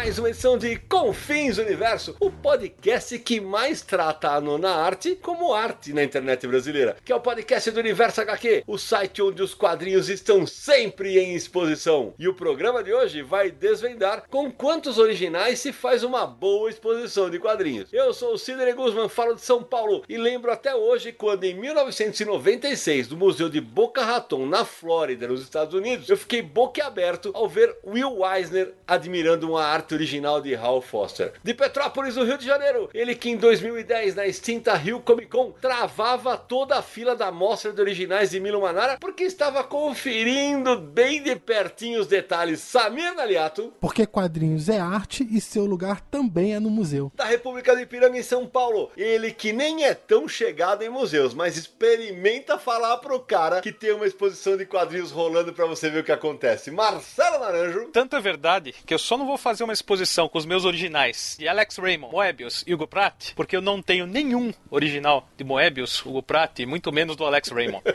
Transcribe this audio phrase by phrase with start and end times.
[0.00, 5.52] Mais uma edição de Confins Universo, o podcast que mais trata a nona arte como
[5.52, 9.52] arte na internet brasileira, que é o podcast do Universo HQ, o site onde os
[9.52, 12.14] quadrinhos estão sempre em exposição.
[12.18, 17.28] E o programa de hoje vai desvendar com quantos originais se faz uma boa exposição
[17.28, 17.92] de quadrinhos.
[17.92, 21.52] Eu sou o Sidney Guzman, falo de São Paulo e lembro até hoje quando em
[21.52, 27.46] 1996, no Museu de Boca Raton, na Flórida, nos Estados Unidos, eu fiquei boquiaberto ao
[27.46, 31.32] ver Will Eisner admirando uma arte original de Hal Foster.
[31.42, 35.52] De Petrópolis, no Rio de Janeiro, ele que em 2010, na extinta Rio Comic Con,
[35.60, 41.22] travava toda a fila da mostra de originais de Milo Manara porque estava conferindo bem
[41.22, 42.60] de pertinho os detalhes.
[42.60, 43.72] Samir Naliato.
[43.80, 47.12] Porque quadrinhos é arte e seu lugar também é no museu.
[47.14, 48.90] Da República do Ipiranga, em São Paulo.
[48.96, 53.92] Ele que nem é tão chegado em museus, mas experimenta falar pro cara que tem
[53.92, 56.70] uma exposição de quadrinhos rolando para você ver o que acontece.
[56.70, 57.88] Marcelo Naranjo.
[57.92, 61.36] Tanto é verdade que eu só não vou fazer uma exposição com os meus originais
[61.38, 66.04] de Alex Raymond, Moebius e Hugo Pratt, porque eu não tenho nenhum original de Moebius,
[66.04, 67.82] Hugo Pratt, muito menos do Alex Raymond.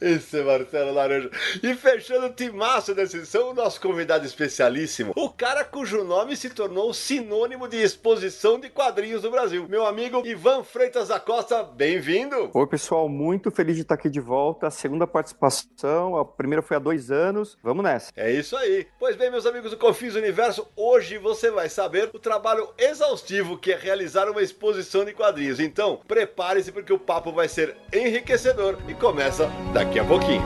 [0.00, 1.28] Esse é Marcelo Laranja.
[1.60, 6.50] E fechando o timaço dessa edição, o nosso convidado especialíssimo, o cara cujo nome se
[6.50, 9.66] tornou sinônimo de exposição de quadrinhos do Brasil.
[9.68, 12.50] Meu amigo Ivan Freitas da Costa, bem-vindo!
[12.54, 14.68] Oi, pessoal, muito feliz de estar aqui de volta.
[14.68, 17.58] A segunda participação, a primeira foi há dois anos.
[17.60, 18.12] Vamos nessa.
[18.16, 18.86] É isso aí.
[19.00, 23.72] Pois bem, meus amigos do Confins Universo, hoje você vai saber o trabalho exaustivo que
[23.72, 25.58] é realizar uma exposição de quadrinhos.
[25.58, 30.42] Então, prepare-se porque o papo vai ser enriquecedor e começa daqui a pouquinho.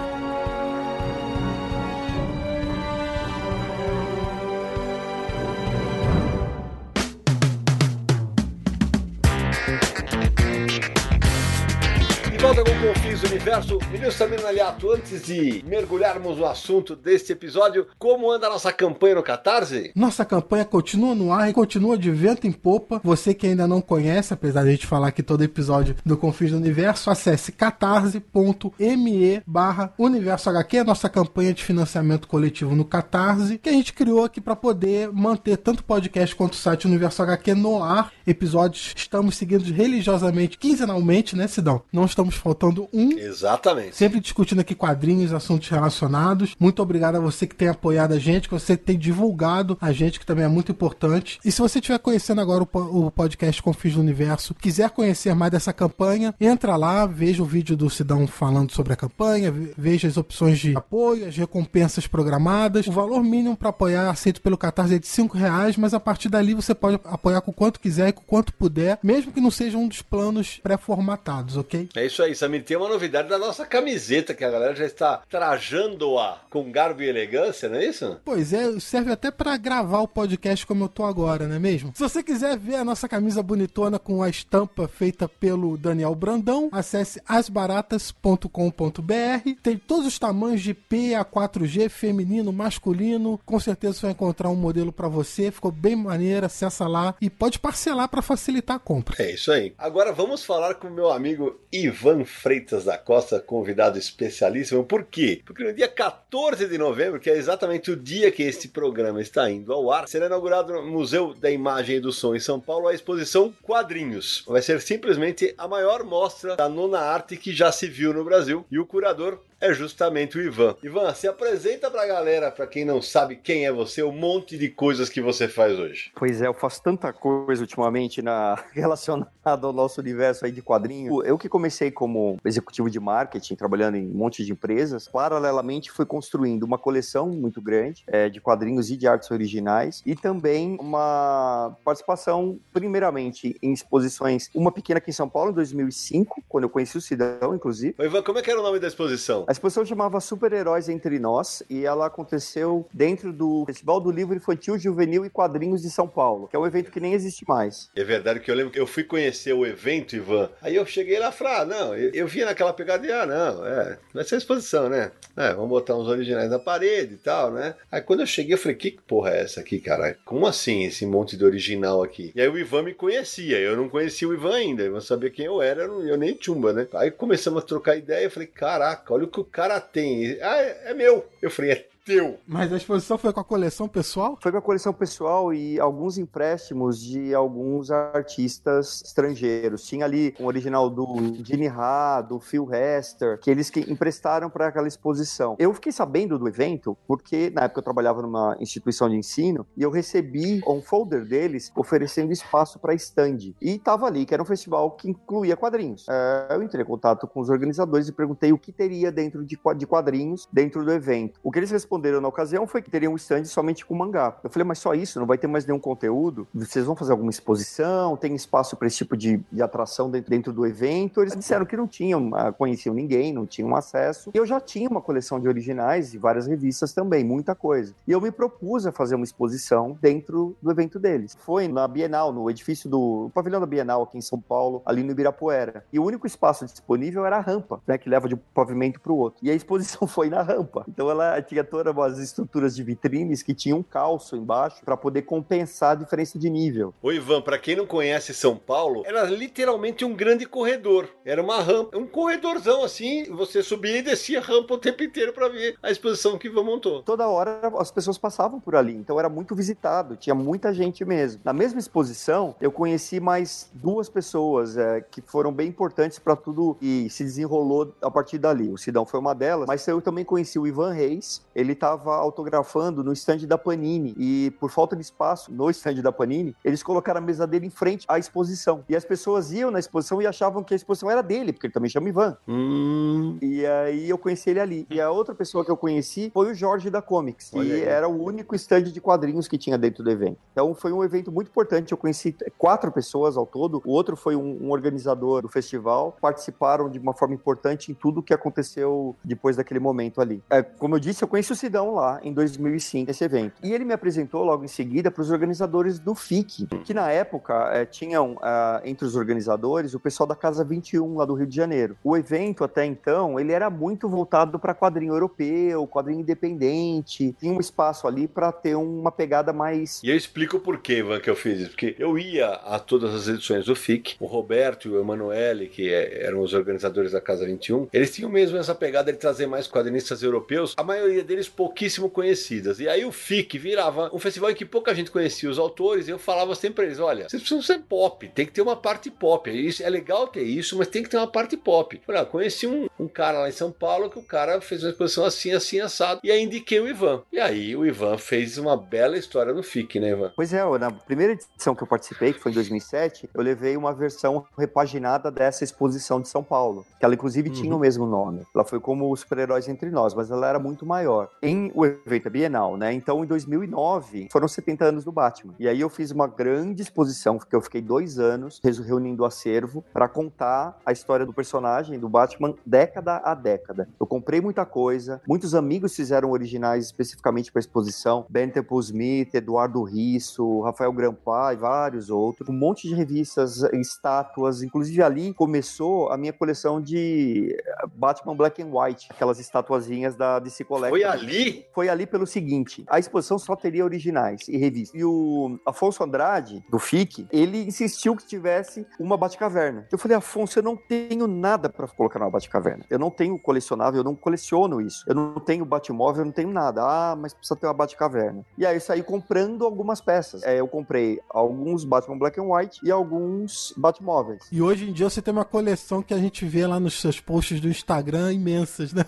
[12.53, 17.87] Volta com o Confins Universo, menino Samir Naliato, antes de mergulharmos no assunto deste episódio,
[17.99, 19.91] como anda a nossa campanha no Catarse?
[19.95, 23.01] Nossa campanha continua no ar e continua de vento em popa.
[23.03, 26.51] Você que ainda não conhece, apesar de a gente falar aqui todo episódio do Confins
[26.51, 33.71] do Universo, acesse catarse.me barra Universo HQ, nossa campanha de financiamento coletivo no Catarse, que
[33.71, 37.55] a gente criou aqui para poder manter tanto o podcast quanto o site Universo HQ
[37.55, 38.13] no ar.
[38.27, 41.81] Episódios estamos seguindo religiosamente, quinzenalmente, né, Sidão?
[41.91, 43.13] Não estamos faltando um.
[43.19, 43.97] Exatamente.
[43.97, 46.55] Sempre discutindo aqui quadrinhos, assuntos relacionados.
[46.59, 50.19] Muito obrigado a você que tem apoiado a gente, que você tem divulgado a gente,
[50.19, 51.39] que também é muito importante.
[51.45, 55.53] E se você estiver conhecendo agora o, o podcast Confis do Universo, quiser conhecer mais
[55.53, 60.09] dessa campanha, entra lá, veja o vídeo do Sidão falando sobre a campanha, ve- veja
[60.09, 62.87] as opções de apoio, as recompensas programadas.
[62.87, 66.29] O valor mínimo para apoiar aceito pelo Catarse é de 5 reais, mas a partir
[66.29, 69.79] dali você pode apoiar com quanto quiser e com quanto puder, mesmo que não seja
[69.79, 71.89] um dos planos pré-formatados, ok?
[71.95, 72.65] É isso aí, Samir.
[72.65, 77.09] Tem uma novidade da nossa camiseta que a galera já está trajando-a com garbo e
[77.09, 78.19] elegância, não é isso?
[78.25, 81.93] Pois é, serve até pra gravar o podcast como eu tô agora, não é mesmo?
[81.95, 86.69] Se você quiser ver a nossa camisa bonitona com a estampa feita pelo Daniel Brandão,
[86.73, 89.51] acesse asbaratas.com.br.
[89.63, 93.41] Tem todos os tamanhos de P a 4G, feminino, masculino.
[93.45, 95.51] Com certeza você vai encontrar um modelo pra você.
[95.51, 99.23] Ficou bem maneiro, acessa lá e pode parcelar pra facilitar a compra.
[99.23, 99.75] É isso aí.
[99.79, 104.85] Agora vamos falar com o meu amigo Ivan Freitas da Costa, convidado especialíssimo.
[104.85, 105.43] Por quê?
[105.45, 109.51] Porque no dia 14 de novembro, que é exatamente o dia que este programa está
[109.51, 112.89] indo ao ar, será inaugurado no Museu da Imagem e do Som em São Paulo
[112.89, 114.45] a exposição Quadrinhos.
[114.47, 118.65] Vai ser simplesmente a maior mostra da nona arte que já se viu no Brasil.
[118.71, 120.75] E o curador é justamente o Ivan.
[120.83, 124.69] Ivan, se apresenta pra galera, pra quem não sabe quem é você, o monte de
[124.69, 126.11] coisas que você faz hoje.
[126.17, 131.25] Pois é, eu faço tanta coisa ultimamente na relacionada ao nosso universo aí de quadrinhos.
[131.25, 136.05] Eu que comecei como executivo de marketing, trabalhando em um monte de empresas, paralelamente fui
[136.05, 141.77] construindo uma coleção muito grande é, de quadrinhos e de artes originais e também uma
[141.85, 146.99] participação, primeiramente, em exposições, uma pequena aqui em São Paulo em 2005, quando eu conheci
[146.99, 147.95] o Cidão, inclusive.
[148.01, 149.45] Ivan, como é que era o nome da exposição?
[149.53, 154.79] A exposição chamava Super-Heróis Entre Nós e ela aconteceu dentro do Festival do Livro Infantil,
[154.79, 157.91] Juvenil e Quadrinhos de São Paulo, que é um evento que nem existe mais.
[157.95, 160.49] É verdade que eu lembro que eu fui conhecer o evento, Ivan.
[160.63, 163.27] Aí eu cheguei lá e falei, ah, não, eu, eu via naquela pegada de, ah,
[163.27, 165.13] não, é, vai ser exposição, né?
[165.37, 167.75] É, vamos botar uns originais na parede e tal, né?
[167.91, 170.17] Aí quando eu cheguei, eu falei, que porra é essa aqui, cara?
[170.25, 172.33] Como assim esse monte de original aqui?
[172.35, 175.29] E aí o Ivan me conhecia, eu não conhecia o Ivan ainda, eu não sabia
[175.29, 176.89] quem eu era, eu nem chumba, né?
[176.95, 180.39] Aí começamos a trocar ideia, eu falei, caraca, olha o que o cara tem.
[180.41, 181.29] Ah, é, é meu.
[181.41, 182.39] Eu falei, é teu.
[182.47, 184.37] Mas a exposição foi com a coleção pessoal?
[184.41, 189.87] Foi com a coleção pessoal e alguns empréstimos de alguns artistas estrangeiros.
[189.87, 191.07] Tinha ali um original do
[191.45, 195.57] Gene Ha, do Phil Hester, que eles que emprestaram para aquela exposição.
[195.59, 199.83] Eu fiquei sabendo do evento porque na época eu trabalhava numa instituição de ensino e
[199.83, 203.55] eu recebi um folder deles oferecendo espaço para stand.
[203.61, 206.07] E tava ali, que era um festival que incluía quadrinhos.
[206.09, 209.87] É, eu entrei em contato com os organizadores e perguntei o que teria dentro de
[209.87, 211.39] quadrinhos dentro do evento.
[211.43, 214.37] O que eles responderam na ocasião foi que teria um stand somente com mangá.
[214.43, 215.19] Eu falei, mas só isso?
[215.19, 216.47] Não vai ter mais nenhum conteúdo?
[216.55, 218.17] Vocês vão fazer alguma exposição?
[218.17, 221.21] Tem espaço para esse tipo de, de atração dentro, dentro, do evento?
[221.21, 224.31] Eles disseram que não tinham, ah, conheciam ninguém, não tinham acesso.
[224.35, 227.95] E eu já tinha uma coleção de originais e várias revistas também, muita coisa.
[228.07, 231.37] E eu me propus a fazer uma exposição dentro do evento deles.
[231.41, 235.13] Foi na Bienal, no edifício do pavilhão da Bienal aqui em São Paulo, ali no
[235.13, 235.85] Ibirapuera.
[235.93, 239.13] E o único espaço disponível era a rampa, né, que leva de um pavimento para
[239.13, 239.41] o outro.
[239.43, 240.85] E a exposição foi na rampa.
[240.89, 244.97] Então ela tinha toda eram as estruturas de vitrines que tinham um calço embaixo para
[244.97, 246.95] poder compensar a diferença de nível.
[247.03, 251.09] O Ivan, para quem não conhece São Paulo, era literalmente um grande corredor.
[251.25, 255.33] Era uma rampa, um corredorzão assim, você subia e descia a rampa o tempo inteiro
[255.33, 257.03] para ver a exposição que Ivan montou.
[257.03, 261.41] Toda hora as pessoas passavam por ali, então era muito visitado, tinha muita gente mesmo.
[261.45, 266.77] Na mesma exposição, eu conheci mais duas pessoas é, que foram bem importantes para tudo
[266.81, 268.71] e se desenrolou a partir dali.
[268.71, 273.03] O Sidão foi uma delas, mas eu também conheci o Ivan Reis, ele estava autografando
[273.03, 277.19] no stand da Panini e por falta de espaço no stand da Panini, eles colocaram
[277.19, 278.85] a mesa dele em frente à exposição.
[278.89, 281.75] E as pessoas iam na exposição e achavam que a exposição era dele, porque ele
[281.75, 282.37] também chama Ivan.
[282.49, 283.39] Hum.
[283.41, 284.87] E aí eu conheci ele ali.
[284.91, 288.23] E a outra pessoa que eu conheci foi o Jorge da Comics, que era o
[288.23, 290.39] único stand de quadrinhos que tinha dentro do evento.
[290.53, 291.93] Então foi um evento muito importante.
[291.93, 293.83] Eu conheci quatro pessoas ao todo.
[293.85, 296.17] O outro foi um, um organizador do festival.
[296.21, 300.43] Participaram de uma forma importante em tudo que aconteceu depois daquele momento ali.
[300.51, 303.55] É, como eu disse, eu conheci o Sidão lá em 2005, esse evento.
[303.63, 307.71] E ele me apresentou logo em seguida para os organizadores do FIC, que na época
[307.73, 311.55] é, tinham uh, entre os organizadores o pessoal da Casa 21 lá do Rio de
[311.55, 311.97] Janeiro.
[312.03, 317.61] O evento até então, ele era muito voltado para quadrinho europeu, quadrinho independente, tinha um
[317.61, 320.03] espaço ali para ter uma pegada mais...
[320.03, 323.15] E eu explico por que, Ivan, que eu fiz isso, porque eu ia a todas
[323.15, 327.21] as edições do FIC, o Roberto e o Emanuele, que é, eram os organizadores da
[327.21, 331.52] Casa 21, eles tinham mesmo essa pegada de trazer mais quadrinistas europeus, a maioria deles
[331.53, 332.81] pouquíssimo conhecidas.
[332.81, 336.11] E aí o FIC virava um festival em que pouca gente conhecia os autores, e
[336.11, 339.11] eu falava sempre pra eles: olha, vocês precisam ser pop, tem que ter uma parte
[339.11, 339.51] pop.
[339.51, 342.01] Isso, é legal ter isso, mas tem que ter uma parte pop.
[342.07, 344.91] Falei, ah, conheci um, um cara lá em São Paulo que o cara fez uma
[344.91, 347.23] exposição assim, assim, assado, e aí indiquei o Ivan.
[347.33, 350.33] E aí o Ivan fez uma bela história no FIC, né, Ivan?
[350.35, 353.93] Pois é, na primeira edição que eu participei, que foi em 2007, eu levei uma
[353.93, 357.55] versão repaginada dessa exposição de São Paulo, que ela inclusive uhum.
[357.55, 358.43] tinha o mesmo nome.
[358.55, 361.29] Ela foi como os super-heróis entre nós, mas ela era muito maior.
[361.45, 362.93] Em o evento Bienal, né?
[362.93, 365.55] Então, em 2009, foram 70 anos do Batman.
[365.59, 370.07] E aí eu fiz uma grande exposição, que eu fiquei dois anos reunindo acervo para
[370.07, 373.89] contar a história do personagem, do Batman, década a década.
[373.99, 379.83] Eu comprei muita coisa, muitos amigos fizeram originais especificamente para exposição, Ben Temple Smith, Eduardo
[379.83, 386.17] Risso, Rafael Grampa e vários outros, um monte de revistas, estátuas, inclusive ali começou a
[386.17, 387.57] minha coleção de
[387.97, 390.91] Batman Black and White, aquelas estatuazinhas da DC Collection.
[390.91, 391.32] Foi ali?
[391.75, 394.99] Foi ali pelo seguinte: a exposição só teria originais e revistas.
[394.99, 399.87] E o Afonso Andrade, do FIC, ele insistiu que tivesse uma Batcaverna.
[399.91, 402.85] Eu falei, Afonso, eu não tenho nada para colocar na Batcaverna.
[402.91, 405.05] Eu não tenho colecionável, eu não coleciono isso.
[405.07, 406.83] Eu não tenho Batmóvel, eu não tenho nada.
[406.83, 408.45] Ah, mas precisa ter uma Batcaverna.
[408.57, 410.43] E aí eu saí comprando algumas peças.
[410.43, 414.43] É, eu comprei alguns Batman Black and White e alguns Batmóveis.
[414.51, 417.21] E hoje em dia você tem uma coleção que a gente vê lá nos seus
[417.21, 419.05] posts do Instagram imensas, né?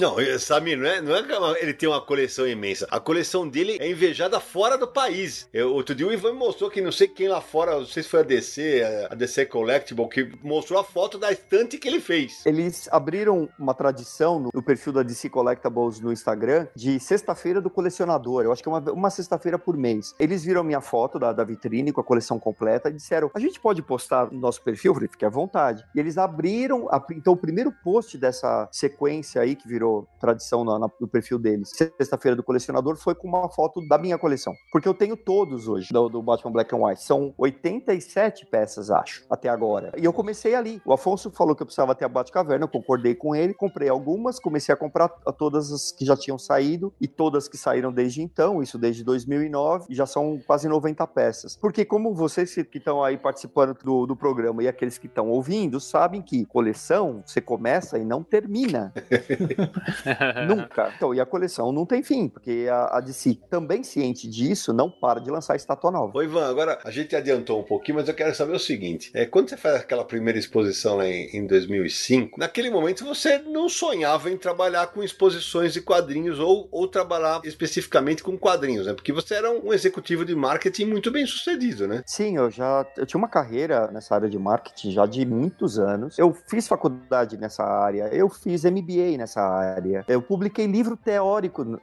[0.00, 1.22] Não, Samir, não é, não é
[1.64, 2.86] ele tem uma coleção imensa.
[2.90, 5.48] A coleção dele é invejada fora do país.
[5.52, 8.02] Eu, outro dia o Ivan me mostrou que não sei quem lá fora, não sei
[8.02, 12.00] se foi a DC, a DC Collectible, que mostrou a foto da estante que ele
[12.00, 12.44] fez.
[12.44, 18.44] Eles abriram uma tradição no, perfil da DC Collectibles no Instagram de sexta-feira do colecionador.
[18.44, 20.14] Eu acho que é uma, uma sexta-feira por mês.
[20.18, 23.58] Eles viram minha foto da, da vitrine com a coleção completa e disseram: a gente
[23.58, 24.94] pode postar no nosso perfil?
[24.94, 25.84] Falei, fique à vontade.
[25.94, 31.08] E eles abriram, a, então o primeiro post dessa sequência aí, que virou tradição no,
[31.08, 34.54] perfil deles, sexta-feira do colecionador, foi com uma foto da minha coleção.
[34.72, 37.02] Porque eu tenho todos hoje do, do Batman Black and White.
[37.02, 39.92] São 87 peças, acho, até agora.
[39.96, 40.80] E eu comecei ali.
[40.84, 44.38] O Afonso falou que eu precisava ter a Batcaverna, eu concordei com ele, comprei algumas,
[44.38, 48.62] comecei a comprar todas as que já tinham saído e todas que saíram desde então,
[48.62, 51.56] isso desde 2009, e já são quase 90 peças.
[51.56, 55.80] Porque como vocês que estão aí participando do, do programa e aqueles que estão ouvindo,
[55.80, 58.92] sabem que coleção você começa e não termina.
[60.48, 60.92] Nunca.
[60.96, 64.88] Então, e a coleção não tem fim, porque a, a DC, também ciente disso, não
[64.88, 66.16] para de lançar estátua nova.
[66.16, 69.26] Ô Ivan, agora a gente adiantou um pouquinho, mas eu quero saber o seguinte: é,
[69.26, 74.30] quando você faz aquela primeira exposição lá em, em 2005, naquele momento você não sonhava
[74.30, 78.94] em trabalhar com exposições de quadrinhos ou, ou trabalhar especificamente com quadrinhos, né?
[78.94, 82.04] Porque você era um executivo de marketing muito bem sucedido, né?
[82.06, 86.16] Sim, eu já eu tinha uma carreira nessa área de marketing já de muitos anos.
[86.16, 91.23] Eu fiz faculdade nessa área, eu fiz MBA nessa área, eu publiquei livro teórico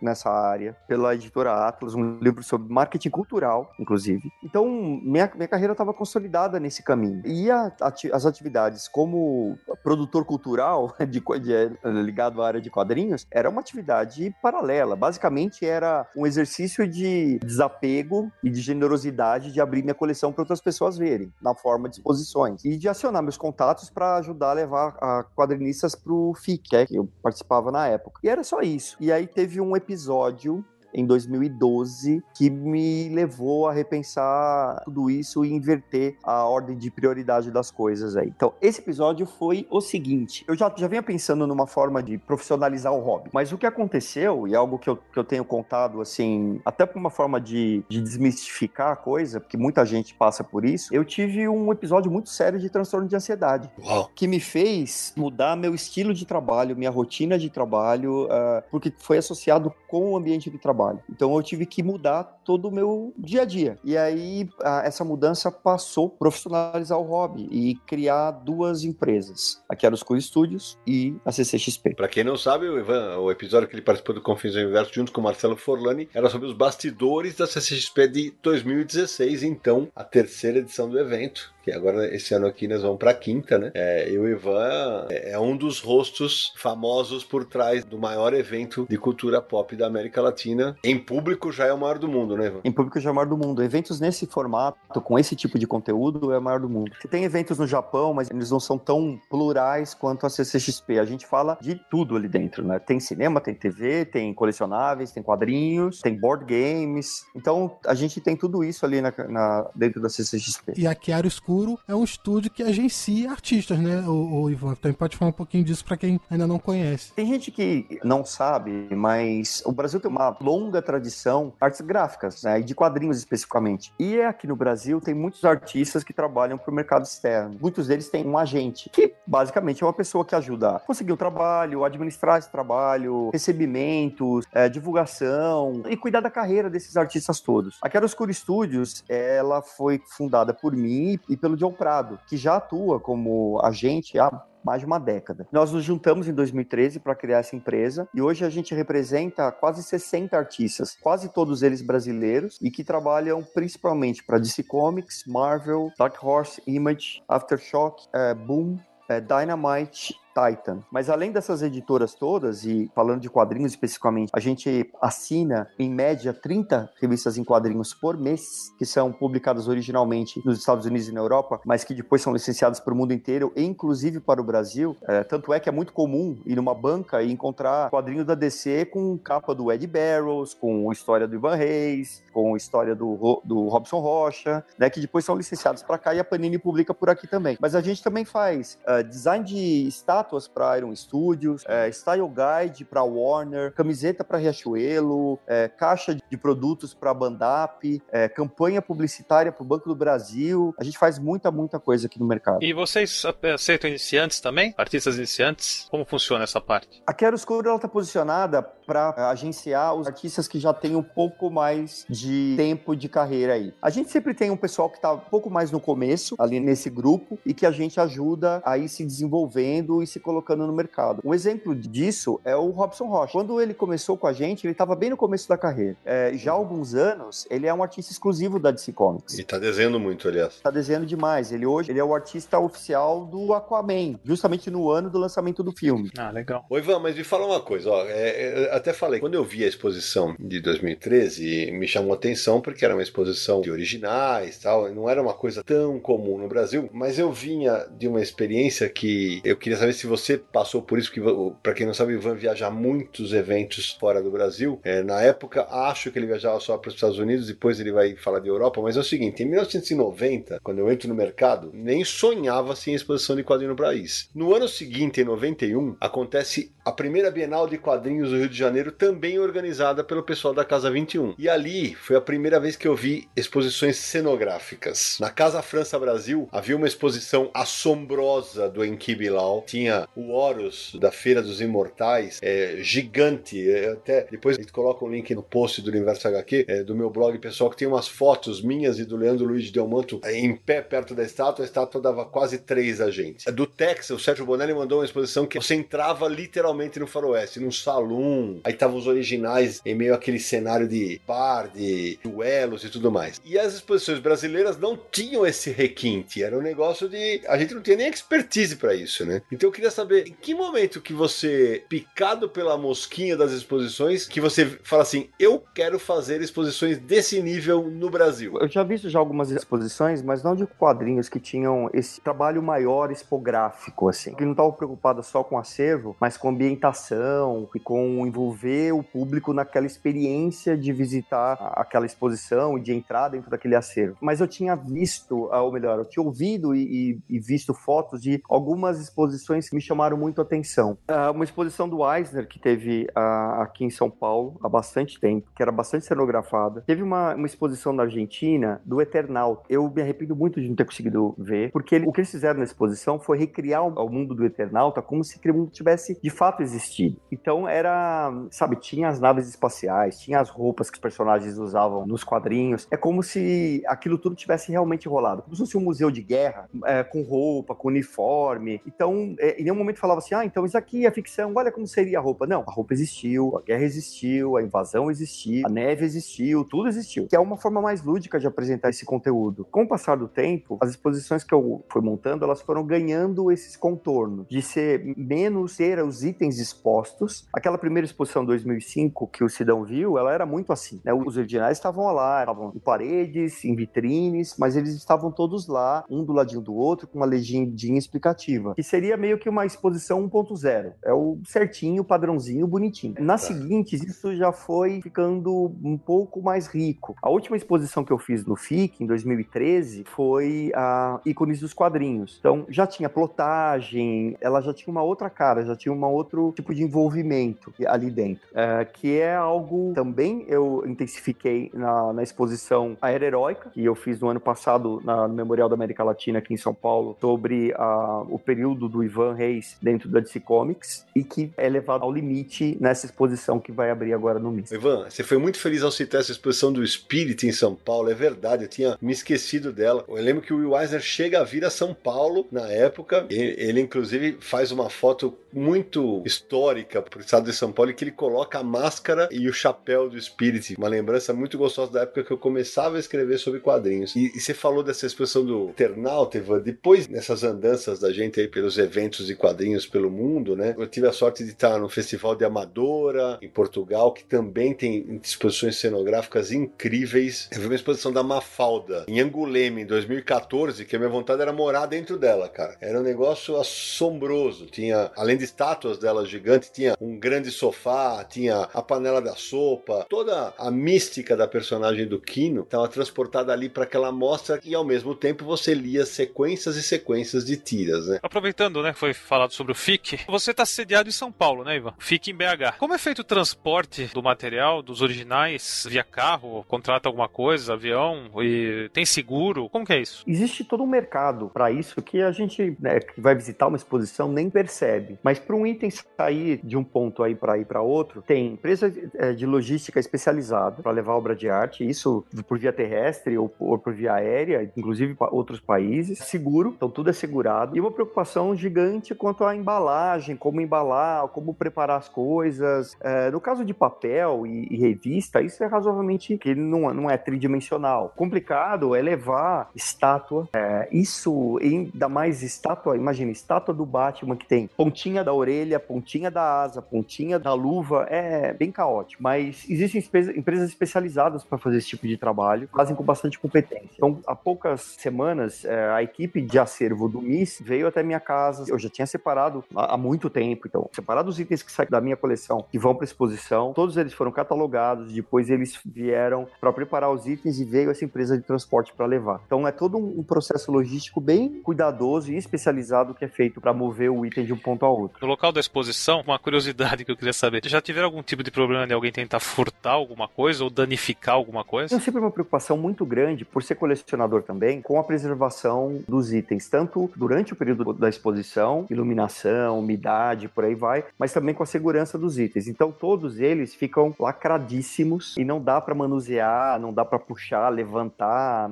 [0.01, 4.31] nessa área pela editora Atlas, um livro sobre marketing cultural, inclusive.
[4.43, 7.21] Então, minha, minha carreira estava consolidada nesse caminho.
[7.25, 7.71] E a,
[8.13, 14.33] as atividades como produtor cultural de, de, ligado à área de quadrinhos era uma atividade
[14.41, 14.95] paralela.
[14.95, 20.62] Basicamente, era um exercício de desapego e de generosidade de abrir minha coleção para outras
[20.62, 22.63] pessoas verem, na forma de exposições.
[22.65, 26.86] E de acionar meus contatos para ajudar a levar a quadrinistas para o FIC, é,
[26.86, 28.19] que eu participava na época.
[28.24, 28.98] E era só isso.
[29.00, 35.51] E aí teve um episódio em 2012 que me levou a repensar tudo isso e
[35.51, 38.27] inverter a ordem de prioridade das coisas aí.
[38.27, 42.93] Então, esse episódio foi o seguinte: eu já, já vinha pensando numa forma de profissionalizar
[42.93, 46.01] o hobby, mas o que aconteceu, e é algo que eu, que eu tenho contado
[46.01, 50.65] assim, até por uma forma de, de desmistificar a coisa, porque muita gente passa por
[50.65, 54.10] isso, eu tive um episódio muito sério de transtorno de ansiedade, Uau.
[54.13, 59.17] que me fez mudar meu estilo de trabalho, minha rotina de trabalho, uh, porque foi
[59.17, 61.00] associado com o ambiente de trabalho trabalho.
[61.10, 63.78] Então eu tive que mudar todo o meu dia a dia.
[63.84, 69.62] E aí a, essa mudança passou profissionalizar o hobby e criar duas empresas.
[69.70, 71.96] A Chiaroscuro Studios e a CCXP.
[71.96, 74.94] Para quem não sabe, o Ivan, o episódio que ele participou do Confins do Universo
[74.94, 80.04] junto com o Marcelo Forlani era sobre os bastidores da CCXP de 2016, então a
[80.04, 83.72] terceira edição do evento que agora esse ano aqui nós vamos para a quinta, né?
[83.74, 88.98] É, e o Ivan é um dos rostos famosos por trás do maior evento de
[88.98, 90.75] cultura pop da América Latina.
[90.84, 92.62] Em público já é o maior do mundo, né, Ivan?
[92.63, 93.63] Em público já é o maior do mundo.
[93.63, 96.91] Eventos nesse formato, com esse tipo de conteúdo, é o maior do mundo.
[97.10, 101.00] Tem eventos no Japão, mas eles não são tão plurais quanto a CCXP.
[101.00, 102.80] A gente fala de tudo ali dentro, né?
[102.80, 107.25] Tem cinema, tem TV, tem colecionáveis, tem quadrinhos, tem board games.
[107.36, 110.74] Então a gente tem tudo isso ali na, na dentro da CCXP.
[110.77, 111.50] E a Chiaro Escuro
[111.88, 114.75] é um estúdio que agencia artistas, né, o, o Ivan?
[114.75, 117.13] Também pode falar um pouquinho disso para quem ainda não conhece.
[117.13, 122.60] Tem gente que não sabe, mas o Brasil tem uma longa tradição artes gráficas, né,
[122.60, 123.93] e de quadrinhos especificamente.
[124.00, 127.58] E aqui no Brasil tem muitos artistas que trabalham para o mercado externo.
[127.60, 131.17] Muitos deles têm um agente, que basicamente é uma pessoa que ajuda a conseguir o
[131.17, 137.77] trabalho, administrar esse trabalho, recebimentos, é, divulgação e cuidar da carreira desses artistas todos.
[137.81, 143.00] A Chiaroscuro Studios, ela foi fundada por mim e pelo John Prado, que já atua
[143.00, 145.48] como agente há mais de uma década.
[145.51, 149.81] Nós nos juntamos em 2013 para criar essa empresa e hoje a gente representa quase
[149.83, 156.24] 60 artistas, quase todos eles brasileiros e que trabalham principalmente para DC Comics, Marvel, Dark
[156.24, 158.77] Horse, Image, Aftershock, é, Boom,
[159.10, 160.84] é, Dynamite Titan.
[160.92, 166.34] Mas além dessas editoras todas, e falando de quadrinhos especificamente, a gente assina em média
[166.34, 171.20] 30 revistas em quadrinhos por mês, que são publicadas originalmente nos Estados Unidos e na
[171.20, 174.96] Europa, mas que depois são licenciadas para o mundo inteiro, inclusive para o Brasil.
[175.08, 178.86] É, tanto é que é muito comum ir numa banca e encontrar quadrinho da DC
[178.86, 184.00] com capa do Ed Barrows, com história do Ivan Reis, com história do, do Robson
[184.00, 187.58] Rocha, né, que depois são licenciados para cá e a Panini publica por aqui também.
[187.60, 189.88] Mas a gente também faz uh, design de
[190.22, 196.38] estátuas para Iron Studios, é, Style Guide para Warner, camiseta para Riachuelo, é, caixa de
[196.38, 200.74] produtos para Bandap, é, campanha publicitária para o Banco do Brasil.
[200.80, 202.63] A gente faz muita, muita coisa aqui no mercado.
[202.63, 203.24] E vocês
[203.54, 204.74] aceitam iniciantes também?
[204.78, 205.88] Artistas iniciantes?
[205.90, 207.01] Como funciona essa parte?
[207.08, 212.05] A Chiaroscuro ela está posicionada para agenciar os artistas que já têm um pouco mais
[212.10, 213.74] de tempo de carreira aí.
[213.81, 216.89] A gente sempre tem um pessoal que está um pouco mais no começo, ali nesse
[216.89, 221.21] grupo, e que a gente ajuda a ir se desenvolvendo e se colocando no mercado.
[221.24, 223.31] Um exemplo disso é o Robson Rocha.
[223.31, 225.95] Quando ele começou com a gente, ele estava bem no começo da carreira.
[226.03, 229.38] É, já há alguns anos, ele é um artista exclusivo da DC Comics.
[229.38, 230.55] E está desenhando muito, aliás.
[230.55, 231.53] Está desenhando demais.
[231.53, 235.71] Ele hoje ele é o artista oficial do Aquaman, justamente no ano do lançamento do
[235.71, 236.12] filme.
[236.17, 236.65] Ah, legal.
[236.69, 238.03] Oi, Ivan, mas me fala uma coisa, ó.
[238.03, 242.60] É, é, até falei, quando eu vi a exposição de 2013, me chamou a atenção
[242.60, 246.90] porque era uma exposição de originais tal, não era uma coisa tão comum no Brasil,
[246.92, 251.12] mas eu vinha de uma experiência que eu queria saber se você passou por isso,
[251.12, 251.22] que
[251.62, 254.80] para quem não sabe, o Ivan viaja muitos eventos fora do Brasil.
[254.84, 258.16] É, na época, acho que ele viajava só para os Estados Unidos, depois ele vai
[258.16, 262.04] falar de Europa, mas é o seguinte, em 1990, quando eu entro no mercado, nem
[262.04, 264.30] sonhava assim a exposição de quadrinho no país.
[264.34, 268.92] No ano seguinte, em 91, acontece a primeira Bienal de Quadrinhos do Rio de Janeiro,
[268.92, 271.36] também organizada pelo pessoal da Casa 21.
[271.38, 275.18] E ali foi a primeira vez que eu vi exposições cenográficas.
[275.20, 279.64] Na Casa França Brasil havia uma exposição assombrosa do Enki Bilal.
[279.68, 283.70] Tinha o Horus da Feira dos Imortais, é, gigante.
[283.70, 286.96] É, até depois a gente coloca um link no post do Universo HQ, é, do
[286.96, 290.36] meu blog pessoal, que tem umas fotos minhas e do Leandro Luiz de Delmanto é,
[290.36, 291.64] em pé perto da estátua.
[291.64, 293.50] A estátua dava quase três a gente.
[293.52, 297.72] Do Texas, o Sérgio Bonelli mandou uma exposição que você entrava literalmente no faroeste, num
[297.72, 298.60] salão.
[298.63, 303.42] Aí estavam os originais em meio àquele cenário de bar, de duelos e tudo mais.
[303.46, 306.44] E as exposições brasileiras não tinham esse requinte.
[306.44, 307.42] Era um negócio de.
[307.48, 309.42] A gente não tinha nem expertise para isso, né?
[309.51, 314.42] Então eu queria saber em que momento que você, picado pela mosquinha das exposições, que
[314.42, 318.58] você fala assim: eu quero fazer exposições desse nível no Brasil.
[318.60, 323.12] Eu já vi já algumas exposições, mas não de quadrinhos que tinham esse trabalho maior
[323.12, 324.34] expográfico, assim.
[324.34, 329.53] Que não estava preocupado só com acervo, mas com ambientação e com envolver o público
[329.53, 334.18] naquela experiência de visitar aquela exposição e de entrar dentro daquele acervo.
[334.22, 338.41] Mas eu tinha visto, ah, ou melhor, eu tinha ouvido e, e visto fotos de
[338.48, 340.98] algumas exposições que me chamaram muito a atenção.
[341.10, 345.50] Uh, uma exposição do Eisner que teve uh, aqui em São Paulo há bastante tempo,
[345.56, 346.82] que era bastante cenografada.
[346.82, 349.63] Teve uma, uma exposição na Argentina do Eternal.
[349.70, 352.60] Eu me arrependo muito de não ter conseguido ver, porque ele, o que eles fizeram
[352.60, 356.30] na exposição foi recriar o, o mundo do Eternauta como se aquele mundo tivesse de
[356.30, 357.17] fato existido.
[357.31, 362.24] Então era, sabe, tinha as naves espaciais, tinha as roupas que os personagens usavam nos
[362.24, 362.88] quadrinhos.
[362.89, 366.70] É como se aquilo tudo tivesse realmente rolado, como se fosse um museu de guerra,
[366.86, 368.81] é, com roupa, com uniforme.
[368.88, 371.86] Então, é, em nenhum momento falava assim, ah, então isso aqui é ficção, olha como
[371.86, 372.47] seria a roupa.
[372.47, 377.28] Não, a roupa existiu, a guerra existiu, a invasão existiu, a neve existiu, tudo existiu.
[377.28, 379.65] Que é uma forma mais lúdica de apresentar esse conteúdo.
[379.69, 383.76] Com o passar do tempo, as exposições que eu fui montando, elas foram ganhando esses
[383.76, 387.47] contornos de ser menos ter os itens expostos.
[387.54, 391.13] Aquela primeira exposição 2005 que o Sidão viu, ela era muito assim, né?
[391.13, 396.23] Os originais estavam lá, estavam em paredes, em vitrines, mas eles estavam todos lá, um
[396.23, 400.93] do ladinho do outro, com uma legendinha explicativa, que seria meio que uma exposição 1.0.
[401.04, 403.15] É o certinho, padrãozinho, bonitinho.
[403.19, 403.54] Nas tá.
[403.54, 407.15] seguintes, isso já foi ficando um pouco mais rico.
[407.21, 412.38] A última exposição que eu fiz no FIC, em 2013, foi a ícones dos quadrinhos.
[412.39, 415.97] Então, já tinha plotagem, ela já tinha uma outra cara, já tinha um
[416.39, 422.24] outro tipo de envolvimento ali dentro, é, que é algo também eu intensifiquei na, na
[422.24, 426.39] exposição Aérea Heróica, que eu fiz no ano passado na, no Memorial da América Latina
[426.39, 431.06] aqui em São Paulo, sobre a, o período do Ivan Reis dentro da DC Comics
[431.15, 434.72] e que é levado ao limite nessa exposição que vai abrir agora no mês.
[434.72, 438.13] Ivan, você foi muito feliz ao citar essa exposição do Spirit em São Paulo, é
[438.13, 440.04] verdade, eu tinha me esquecido dela.
[440.08, 443.56] Eu lembro que o Will Eisner chega a vir a São Paulo na época, ele,
[443.58, 448.12] ele inclusive faz uma foto muito histórica para o estado de São Paulo, que ele
[448.12, 452.31] coloca a máscara e o chapéu do Spirit, uma lembrança muito gostosa da época que
[452.31, 454.15] eu começava a escrever sobre quadrinhos.
[454.15, 458.47] E, e você falou dessa expressão do Eternal, Ivan, depois nessas andanças da gente aí
[458.47, 460.75] pelos eventos de quadrinhos pelo mundo, né?
[460.77, 465.19] Eu tive a sorte de estar no Festival de Amadora, em Portugal, que também tem
[465.23, 467.47] exposições cenográficas incríveis.
[467.51, 471.53] Eu vi uma exposição da Mafalda em Anguleme em 2014, que a minha vontade era
[471.53, 472.77] morar dentro dela, cara.
[472.81, 474.65] Era um negócio assombroso.
[474.65, 480.06] Tinha, além de estátuas dela gigantes, tinha um grande sofá, tinha a panela da sopa,
[480.10, 484.84] toda a mística da personagem do Kino estava transportada ali para aquela mostra e ao
[484.84, 488.19] mesmo tempo você lia sequências e sequências de tiras, né?
[488.21, 491.93] Aproveitando, né, foi falado sobre o FIC, você está sediado em São Paulo, né, Ivan?
[492.00, 492.78] FIC em BH.
[492.78, 496.63] Como é feito o transporte do material, dos originais, via carro?
[496.67, 498.30] Contrata alguma coisa, avião?
[498.41, 499.69] E tem seguro?
[499.69, 500.24] Como que é isso?
[500.28, 504.32] Existe todo um mercado para isso que a gente, né, que vai visitar uma exposição
[504.32, 505.17] nem percebe.
[505.24, 508.94] Mas para um item sair de um ponto aí para ir para outro, tem empresa
[509.16, 513.94] é, de logística especializada para levar obra de arte, isso por via terrestre ou, por
[513.94, 516.20] via aérea, inclusive para outros países.
[516.20, 517.76] Seguro, então tudo é segurado.
[517.76, 522.96] E uma preocupação gigante quanto à embalagem, como embalar, como preparar as coisas.
[523.02, 527.18] É, no caso de papel e, e, revista, isso é razoavelmente que não, não é
[527.18, 528.14] tridimensional.
[528.16, 530.48] Complicado é levar estátua.
[530.54, 536.32] É, isso, ainda mais estátua, imagina, estátua do Batman que tem pontinha da orelha, pontinha
[536.32, 539.21] da asa, pontinha da luva, é bem caótico.
[539.21, 540.01] Mas existem
[540.38, 543.89] empresas especializadas para fazer esse tipo de trabalho, fazem com bastante competência.
[543.97, 548.71] Então, há poucas semanas, é, a equipe de acervo do MIS veio até minha casa.
[548.71, 552.15] Eu já tinha separado há muito tempo, então, separado os itens que saem da minha
[552.15, 557.27] coleção que vão para exposição, todos eles foram catalogados, depois eles vieram para preparar os
[557.27, 559.41] itens e veio essa empresa de transporte para levar.
[559.45, 564.10] Então, é todo um processo logístico bem cuidadoso e especializado que é feito para mover
[564.10, 565.17] o item de um ponto ao outro.
[565.21, 568.51] No local da exposição, uma curiosidade que eu queria saber: já tiveram algum tipo de
[568.51, 571.95] problema de alguém tentar furtar alguma coisa ou danificar alguma coisa?
[571.95, 576.67] Eu sempre uma preocupação muito grande, por ser colecionador também, com a preservação dos itens,
[576.67, 581.65] tanto durante o período da exposição, iluminação, umidade, por aí vai, mas também com a
[581.65, 582.67] segurança dos itens.
[582.67, 588.69] Então todos eles ficam lacradíssimos e não dá para manusear, não dá para puxar, levantar.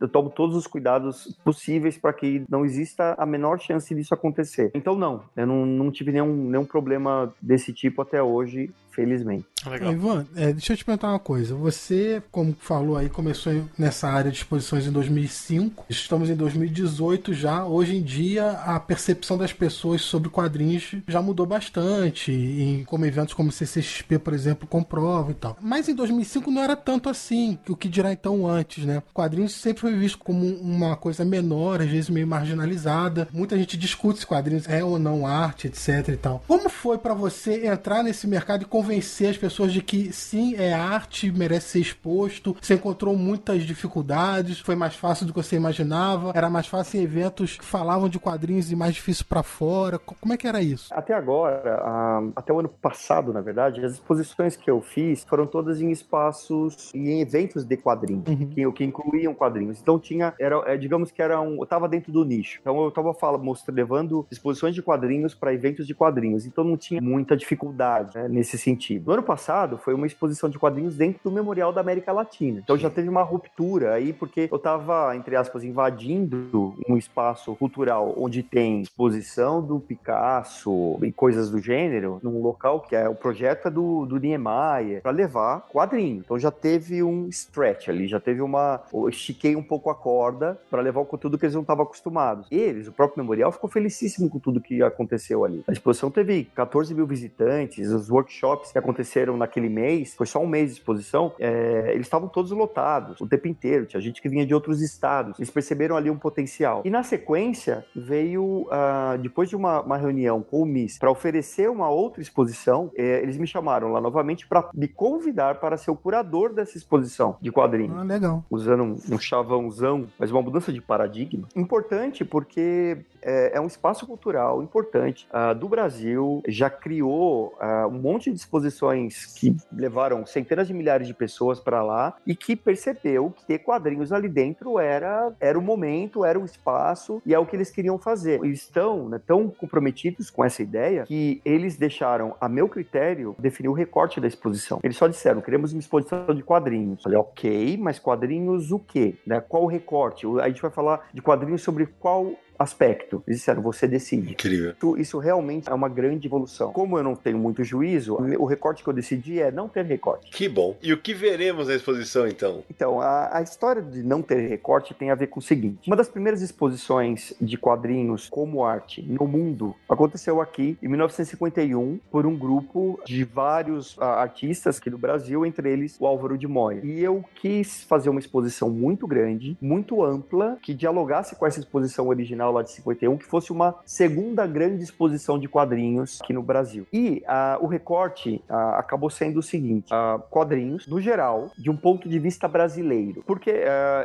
[0.00, 4.70] Eu tomo todos os cuidados possíveis para que não exista a menor chance disso acontecer.
[4.74, 9.46] Então não, eu não, não tive nenhum, nenhum problema desse tipo até hoje felizmente.
[9.64, 9.92] Legal.
[9.92, 11.54] Ivan, é, deixa eu te perguntar uma coisa.
[11.54, 15.86] Você, como falou aí, começou nessa área de exposições em 2005.
[15.88, 17.64] Estamos em 2018 já.
[17.64, 22.32] Hoje em dia, a percepção das pessoas sobre quadrinhos já mudou bastante.
[22.32, 25.56] Em, como eventos como CCXP, por exemplo, comprova e tal.
[25.60, 27.56] Mas em 2005 não era tanto assim.
[27.68, 29.02] O que dirá então antes, né?
[29.14, 33.28] Quadrinhos sempre foi visto como uma coisa menor, às vezes meio marginalizada.
[33.32, 36.42] Muita gente discute se quadrinhos é ou não arte, etc e tal.
[36.48, 40.54] Como foi para você entrar nesse mercado e conversar convencer as pessoas de que sim,
[40.56, 42.56] é arte, merece ser exposto.
[42.58, 47.04] Você encontrou muitas dificuldades, foi mais fácil do que você imaginava, era mais fácil em
[47.04, 49.98] eventos que falavam de quadrinhos e mais difícil para fora.
[49.98, 50.88] Como é que era isso?
[50.90, 55.82] Até agora, até o ano passado, na verdade, as exposições que eu fiz foram todas
[55.82, 58.48] em espaços e em eventos de quadrinhos, uhum.
[58.48, 59.78] que, que incluíam quadrinhos.
[59.82, 62.58] Então tinha, era, é, digamos que era um, eu tava dentro do nicho.
[62.62, 66.46] Então eu tava falando, mostrando, levando exposições de quadrinhos para eventos de quadrinhos.
[66.46, 69.06] Então não tinha muita dificuldade né, nesse sentido sentido.
[69.06, 72.60] No ano passado, foi uma exposição de quadrinhos dentro do Memorial da América Latina.
[72.62, 78.14] Então já teve uma ruptura aí, porque eu estava, entre aspas, invadindo um espaço cultural
[78.16, 83.68] onde tem exposição do Picasso e coisas do gênero, num local que é o projeto
[83.68, 86.22] é do, do Niemeyer, para levar quadrinho.
[86.24, 88.82] Então já teve um stretch ali, já teve uma.
[88.92, 92.46] Eu estiquei um pouco a corda para levar o conteúdo que eles não estavam acostumados.
[92.50, 95.64] Eles, o próprio Memorial, ficou felicíssimo com tudo que aconteceu ali.
[95.66, 100.46] A exposição teve 14 mil visitantes, os workshops que aconteceram naquele mês, foi só um
[100.46, 103.86] mês de exposição, é, eles estavam todos lotados o tempo inteiro.
[103.86, 105.38] Tinha gente que vinha de outros estados.
[105.38, 106.82] Eles perceberam ali um potencial.
[106.84, 111.68] E na sequência, veio, uh, depois de uma, uma, reunião com o MIS para oferecer
[111.68, 115.96] uma outra exposição, é, eles me chamaram lá novamente para me convidar para ser o
[115.96, 117.96] curador dessa exposição de quadrinhos.
[117.98, 118.44] Ah, legal.
[118.50, 121.48] Usando um, um chavãozão, mas uma mudança de paradigma.
[121.54, 127.98] Importante porque é, é um espaço cultural importante uh, do Brasil, já criou uh, um
[127.98, 133.30] monte de exposições que levaram centenas de milhares de pessoas para lá e que percebeu
[133.30, 137.46] que ter quadrinhos ali dentro era, era o momento, era o espaço e é o
[137.46, 138.42] que eles queriam fazer.
[138.42, 143.68] Eles estão né, tão comprometidos com essa ideia que eles deixaram, a meu critério, definir
[143.68, 144.80] o recorte da exposição.
[144.82, 147.02] Eles só disseram, queremos uma exposição de quadrinhos.
[147.02, 149.16] Falei, ok, mas quadrinhos o quê?
[149.26, 149.40] Né?
[149.40, 150.26] Qual o recorte?
[150.40, 153.22] A gente vai falar de quadrinhos sobre qual aspecto.
[153.26, 154.32] Eles disseram, você decide.
[154.32, 154.72] Incrível.
[154.72, 156.72] Isso, isso, realmente é uma grande evolução.
[156.72, 160.30] Como eu não tenho muito juízo, o recorte que eu decidi é não ter recorte.
[160.30, 160.76] Que bom.
[160.82, 162.62] E o que veremos na exposição, então?
[162.70, 165.86] Então, a, a história de não ter recorte tem a ver com o seguinte.
[165.86, 172.26] Uma das primeiras exposições de quadrinhos como arte no mundo aconteceu aqui em 1951 por
[172.26, 176.80] um grupo de vários uh, artistas aqui do Brasil, entre eles o Álvaro de Moya.
[176.84, 182.08] E eu quis fazer uma exposição muito grande, muito ampla, que dialogasse com essa exposição
[182.08, 186.42] original original lá de 51, que fosse uma segunda grande exposição de quadrinhos aqui no
[186.42, 186.86] Brasil.
[186.92, 191.76] E uh, o recorte uh, acabou sendo o seguinte: uh, quadrinhos, no geral, de um
[191.76, 193.22] ponto de vista brasileiro.
[193.26, 193.52] Porque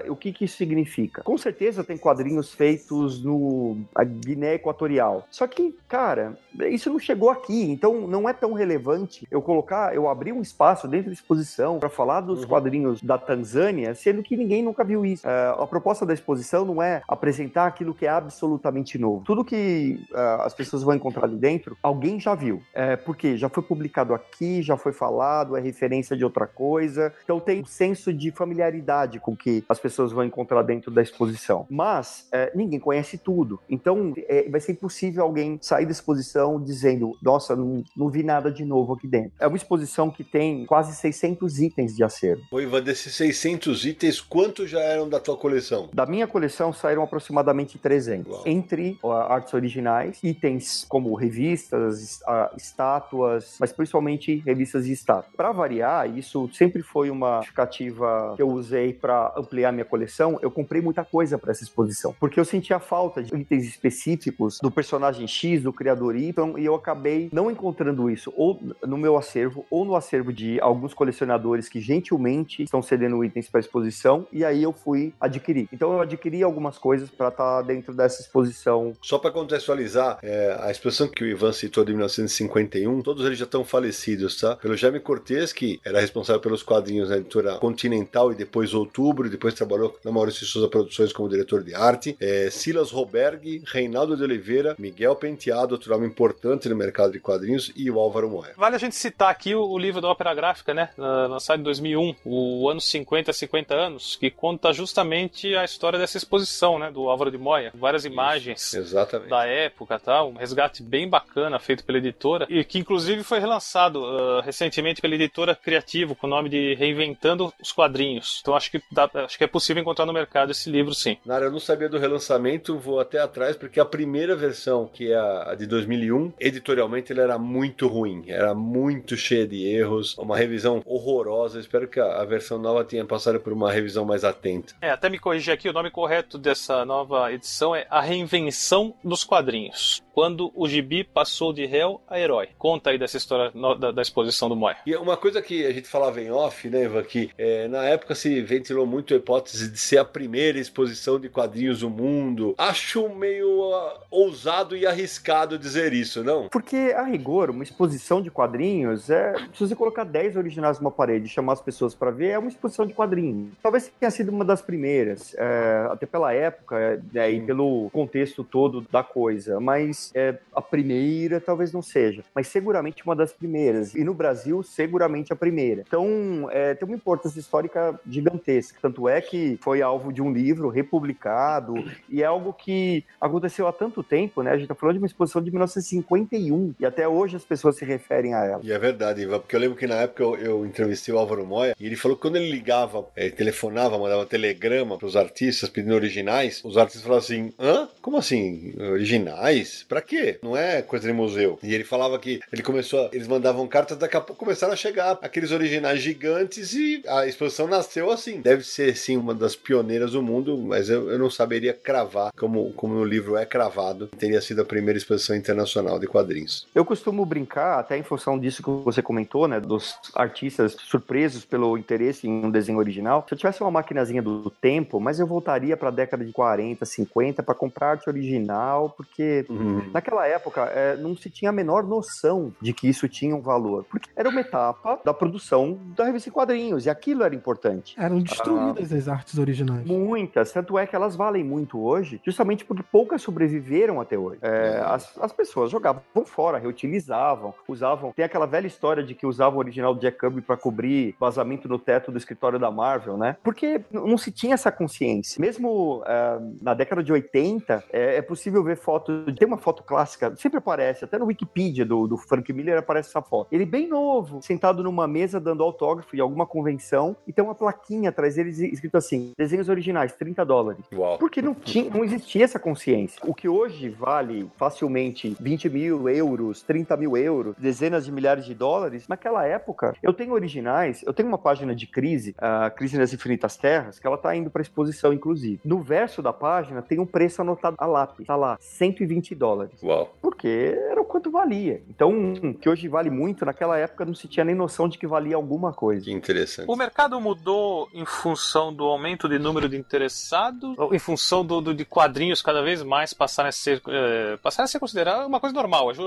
[0.10, 1.22] o que, que isso significa?
[1.24, 3.78] Com certeza tem quadrinhos feitos no
[4.26, 5.26] Guiné Equatorial.
[5.30, 6.38] Só que, cara,
[6.70, 10.88] isso não chegou aqui, então não é tão relevante eu colocar, eu abrir um espaço
[10.88, 12.48] dentro da exposição para falar dos uhum.
[12.48, 15.26] quadrinhos da Tanzânia, sendo que ninguém nunca viu isso.
[15.28, 19.24] a proposta da exposição não é apresentar aquilo que é absolutamente novo.
[19.24, 22.62] Tudo que uh, as pessoas vão encontrar ali dentro, alguém já viu.
[22.74, 27.14] É, porque já foi publicado aqui, já foi falado, é referência de outra coisa.
[27.24, 31.68] Então tem um senso de familiaridade com que as pessoas vão encontrar dentro da exposição.
[31.70, 33.60] Mas é, ninguém conhece tudo.
[33.70, 38.52] Então é, vai ser impossível alguém sair da exposição dizendo: Nossa, não, não vi nada
[38.52, 39.34] de novo aqui dentro.
[39.40, 42.42] É uma exposição que tem quase 600 itens de acervo.
[42.52, 45.90] Oi, Ivan, desses 600 itens, quantos já eram da tua coleção?
[45.94, 48.23] Da minha coleção saíram aproximadamente 300.
[48.46, 48.98] Entre
[49.30, 52.22] artes originais, itens como revistas,
[52.58, 55.36] estátuas, mas principalmente revistas e estátuas.
[55.36, 60.40] Para variar, isso sempre foi uma justificativa que eu usei para ampliar minha coleção.
[60.42, 64.72] Eu comprei muita coisa para essa exposição, porque eu sentia falta de itens específicos do
[64.72, 69.66] personagem X, do criador Y, e eu acabei não encontrando isso ou no meu acervo
[69.70, 74.62] ou no acervo de alguns colecionadores que gentilmente estão cedendo itens para exposição, e aí
[74.62, 75.68] eu fui adquirir.
[75.72, 78.96] Então eu adquiri algumas coisas para estar tá dentro dessa exposição.
[79.02, 83.46] Só para contextualizar, é, a exposição que o Ivan citou de 1951, todos eles já
[83.46, 84.56] estão falecidos, tá?
[84.56, 89.30] Pelo Jaime Cortez, que era responsável pelos quadrinhos na editora Continental e depois Outubro, e
[89.30, 92.16] depois trabalhou na Maurício Souza Produções como diretor de arte.
[92.20, 97.72] É, Silas Roberg, Reinaldo de Oliveira, Miguel Penteado, outro nome importante no mercado de quadrinhos,
[97.76, 98.54] e o Álvaro Moé.
[98.58, 100.90] Vale a gente citar aqui o, o livro da Ópera Gráfica, né?
[100.98, 106.78] Lançado em 2001, o ano 50, 50 anos, que conta justamente a história dessa exposição,
[106.80, 106.92] né?
[106.92, 107.72] Do Álvaro de Moya.
[107.94, 109.30] Várias imagens Exatamente.
[109.30, 110.24] da época, tá?
[110.24, 115.14] Um resgate bem bacana feito pela editora e que inclusive foi relançado uh, recentemente pela
[115.14, 118.40] editora Criativo com o nome de Reinventando os Quadrinhos.
[118.42, 121.18] Então acho que dá, acho que é possível encontrar no mercado esse livro, sim.
[121.24, 125.16] Nara, eu não sabia do relançamento, vou até atrás porque a primeira versão, que é
[125.16, 130.82] a de 2001, editorialmente ele era muito ruim, era muito cheia de erros, uma revisão
[130.84, 131.60] horrorosa.
[131.60, 134.74] Espero que a, a versão nova tenha passado por uma revisão mais atenta.
[134.82, 139.24] É, até me corrigir aqui, o nome correto dessa nova edição é A Reinvenção dos
[139.24, 142.50] Quadrinhos quando o gibi passou de réu a herói.
[142.58, 144.78] Conta aí dessa história no, da, da, exposição do Moya.
[144.86, 148.14] E uma coisa que a gente falava em off, né, Ivan, que é, na época
[148.14, 152.54] se ventilou muito a hipótese de ser a primeira exposição de quadrinhos do mundo.
[152.58, 156.48] Acho meio uh, ousado e arriscado dizer isso, não?
[156.50, 159.34] Porque, a rigor, uma exposição de quadrinhos é.
[159.54, 162.50] Se você colocar 10 originais numa parede e chamar as pessoas para ver, é uma
[162.50, 163.54] exposição de quadrinhos.
[163.62, 168.86] Talvez tenha sido uma das primeiras, é, até pela época é, e pelo contexto todo
[168.92, 173.94] da coisa, mas é, a primeira talvez não seja, mas seguramente uma das primeiras.
[173.96, 175.84] E no Brasil, seguramente a primeira.
[175.88, 178.80] Então, é, tem uma importância histórica gigantesca.
[178.82, 181.76] Tanto é que foi alvo de um livro republicado
[182.10, 184.52] e é algo que aconteceu há tanto tempo, né?
[184.52, 187.86] A gente tá falando de uma exposição de 1951 e até hoje as pessoas se
[187.86, 188.62] referem a ela.
[188.64, 191.46] E é verdade, Ivan, porque eu lembro que na época eu, eu entrevistei o Álvaro
[191.46, 195.70] Moya e ele falou que quando ele ligava, é, telefonava, mandava telegrama para os artistas
[195.70, 197.88] pedindo originais, os artistas falavam assim: hã?
[198.02, 198.74] Como assim?
[198.80, 199.86] Originais?
[199.94, 200.40] Pra quê?
[200.42, 201.60] Não é coisa de museu.
[201.62, 204.76] E ele falava que ele começou, a, eles mandavam cartas, daqui a pouco começaram a
[204.76, 208.42] chegar aqueles originais gigantes e a exposição nasceu assim.
[208.42, 212.74] Deve ser sim uma das pioneiras do mundo, mas eu, eu não saberia cravar como,
[212.74, 214.08] como no livro é cravado.
[214.18, 216.68] Teria sido a primeira exposição internacional de quadrinhos.
[216.74, 221.78] Eu costumo brincar, até em função disso que você comentou, né, dos artistas surpresos pelo
[221.78, 223.24] interesse em um desenho original.
[223.28, 226.84] Se eu tivesse uma maquinazinha do tempo, mas eu voltaria para a década de 40,
[226.84, 229.83] 50 para comprar arte original, porque uhum.
[229.92, 233.86] Naquela época, é, não se tinha a menor noção de que isso tinha um valor,
[233.90, 237.96] porque era uma etapa da produção da revista em quadrinhos, e aquilo era importante.
[237.98, 239.86] Eram destruídas ah, as artes originais.
[239.86, 244.40] Muitas, tanto é que elas valem muito hoje, justamente porque poucas sobreviveram até hoje.
[244.42, 248.12] É, as, as pessoas jogavam fora, reutilizavam, usavam.
[248.12, 251.68] Tem aquela velha história de que usavam o original do Jack Kirby para cobrir vazamento
[251.68, 253.38] no teto do escritório da Marvel, né?
[253.44, 255.42] Porque não se tinha essa consciência.
[255.42, 259.26] Mesmo é, na década de 80, é, é possível ver foto.
[259.34, 263.22] Tem uma foto clássica, sempre aparece, até no Wikipedia do, do Frank Miller aparece essa
[263.22, 263.48] foto.
[263.52, 268.10] Ele bem novo, sentado numa mesa dando autógrafo em alguma convenção, e tem uma plaquinha
[268.10, 270.86] atrás dele escrito assim: desenhos originais, 30 dólares.
[270.94, 271.18] Uau.
[271.18, 273.22] Porque não, tinha, não existia essa consciência.
[273.26, 278.54] O que hoje vale facilmente 20 mil euros, 30 mil euros, dezenas de milhares de
[278.54, 283.14] dólares, naquela época, eu tenho originais, eu tenho uma página de crise, a Crise nas
[283.14, 285.60] Infinitas Terras, que ela tá indo para exposição, inclusive.
[285.64, 289.63] No verso da página tem um preço anotado a lápis, tá lá, 120 dólares.
[289.82, 290.14] Uau.
[290.22, 291.82] Porque era o quanto valia.
[291.90, 295.36] Então, que hoje vale muito, naquela época não se tinha nem noção de que valia
[295.36, 296.06] alguma coisa.
[296.06, 296.70] Que interessante.
[296.70, 301.62] O mercado mudou em função do aumento de número de interessados, ou em função do,
[301.62, 305.40] do de quadrinhos cada vez mais passarem a ser, é, passarem a ser considerados uma
[305.40, 305.88] coisa normal.
[305.88, 306.02] Hoje,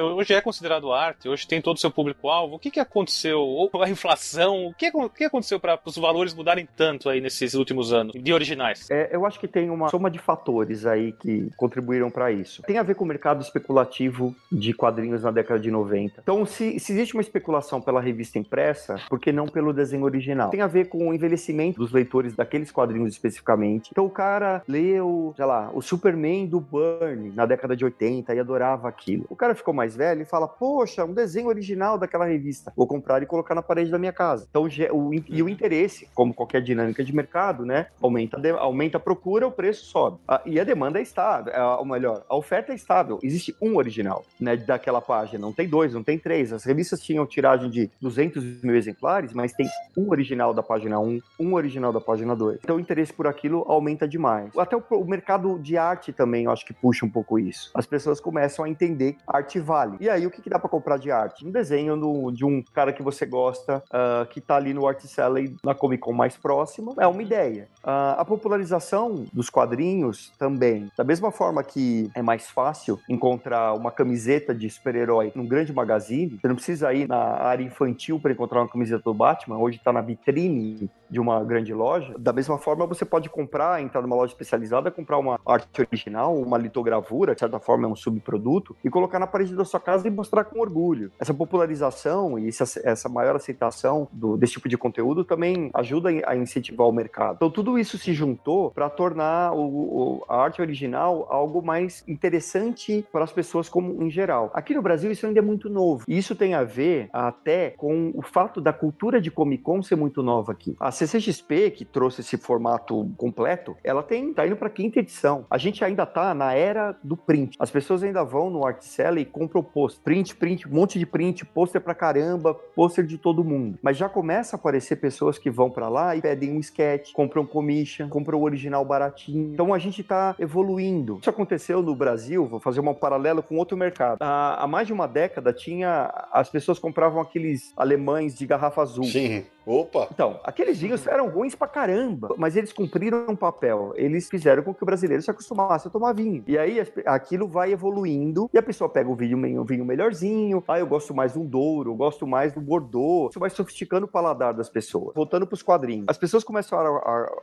[0.00, 2.56] hoje é considerado arte, hoje tem todo o seu público-alvo.
[2.56, 3.40] O que, que aconteceu?
[3.40, 4.66] Ou a inflação?
[4.66, 8.32] O que, o que aconteceu para os valores mudarem tanto aí nesses últimos anos de
[8.32, 8.90] originais?
[8.90, 12.62] É, eu acho que tem uma soma de fatores aí que contribuíram para isso.
[12.62, 16.20] Tem a ver com o mercado especulativo de quadrinhos na década de 90.
[16.22, 20.50] Então, se, se existe uma especulação pela revista impressa, por que não pelo desenho original?
[20.50, 23.90] Tem a ver com o envelhecimento dos leitores daqueles quadrinhos especificamente.
[23.92, 28.38] Então, o cara leu, sei lá, o Superman do Burn na década de 80 e
[28.38, 29.26] adorava aquilo.
[29.28, 32.72] O cara ficou mais velho e fala: Poxa, um desenho original daquela revista.
[32.76, 34.46] Vou comprar e colocar na parede da minha casa.
[34.48, 37.86] Então, o, e o interesse, como qualquer dinâmica de mercado, né?
[38.00, 40.18] Aumenta, aumenta a procura, o preço sobe.
[40.26, 43.18] Ah, e a demanda é estável, é, ou melhor, a oferta é estável.
[43.22, 44.56] Existe um original, né?
[44.56, 45.38] Daquela página.
[45.38, 46.52] Não tem dois, não tem três.
[46.52, 51.20] As revistas tinham tiragem de 200 mil exemplares, mas tem um original da página 1,
[51.40, 52.60] um original da página 2.
[52.62, 54.50] Então, o interesse por aquilo aumenta demais.
[54.56, 57.70] Até o, o mercado de arte também, eu acho que puxa um pouco isso.
[57.74, 59.96] As pessoas começam a entender que arte vale.
[60.00, 61.46] E aí, o que, que dá para comprar de arte?
[61.46, 65.00] Um desenho no, de um cara que você gosta, uh, que tá ali no Art
[65.02, 67.68] Sally na Comic Con mais próxima, é uma ideia.
[67.82, 70.90] Uh, a popularização dos quadrinhos também.
[70.96, 72.71] Da mesma forma que é mais fácil
[73.08, 78.18] encontrar uma camiseta de super-herói num grande magazine, você não precisa ir na área infantil
[78.18, 82.14] para encontrar uma camiseta do Batman, hoje está na vitrine de uma grande loja.
[82.18, 86.56] Da mesma forma, você pode comprar, entrar numa loja especializada, comprar uma arte original, uma
[86.56, 90.10] litogravura, de certa forma é um subproduto, e colocar na parede da sua casa e
[90.10, 91.12] mostrar com orgulho.
[91.20, 96.88] Essa popularização e essa, maior aceitação do, desse tipo de conteúdo também ajuda a incentivar
[96.88, 97.36] o mercado.
[97.36, 103.06] Então, tudo isso se juntou para tornar o, o, a arte original algo mais interessante
[103.12, 104.50] para as pessoas como em geral.
[104.54, 106.04] Aqui no Brasil, isso ainda é muito novo.
[106.08, 109.96] E isso tem a ver até com o fato da cultura de Comic Con ser
[109.96, 110.74] muito nova aqui.
[110.80, 115.46] A CCXP, que trouxe esse formato completo, ela tem tá indo para quinta edição.
[115.50, 117.56] A gente ainda tá na era do print.
[117.58, 118.82] As pessoas ainda vão no Art
[119.18, 123.44] e compram post, print, print, um monte de print, pôster pra caramba, pôster de todo
[123.44, 123.78] mundo.
[123.82, 127.46] Mas já começa a aparecer pessoas que vão para lá e pedem um sketch, compram
[127.46, 129.52] commission, compram o original baratinho.
[129.52, 131.18] Então a gente tá evoluindo.
[131.20, 134.18] Isso aconteceu no Brasil, vou fazer um paralelo com outro mercado.
[134.20, 139.04] Há, há mais de uma década tinha as pessoas compravam aqueles alemães de garrafa azul.
[139.04, 139.44] Sim.
[139.64, 140.08] Opa!
[140.10, 143.92] Então, aqueles vinhos eram ruins pra caramba, mas eles cumpriram um papel.
[143.96, 146.42] Eles fizeram com que o brasileiro se acostumasse a tomar vinho.
[146.46, 150.62] E aí aquilo vai evoluindo e a pessoa pega o vinho, vinho melhorzinho.
[150.66, 153.30] Ah, eu gosto mais do Douro, eu gosto mais do Bordeaux.
[153.30, 155.14] Isso vai sofisticando o paladar das pessoas.
[155.14, 156.06] Voltando pros quadrinhos.
[156.08, 156.96] As pessoas começaram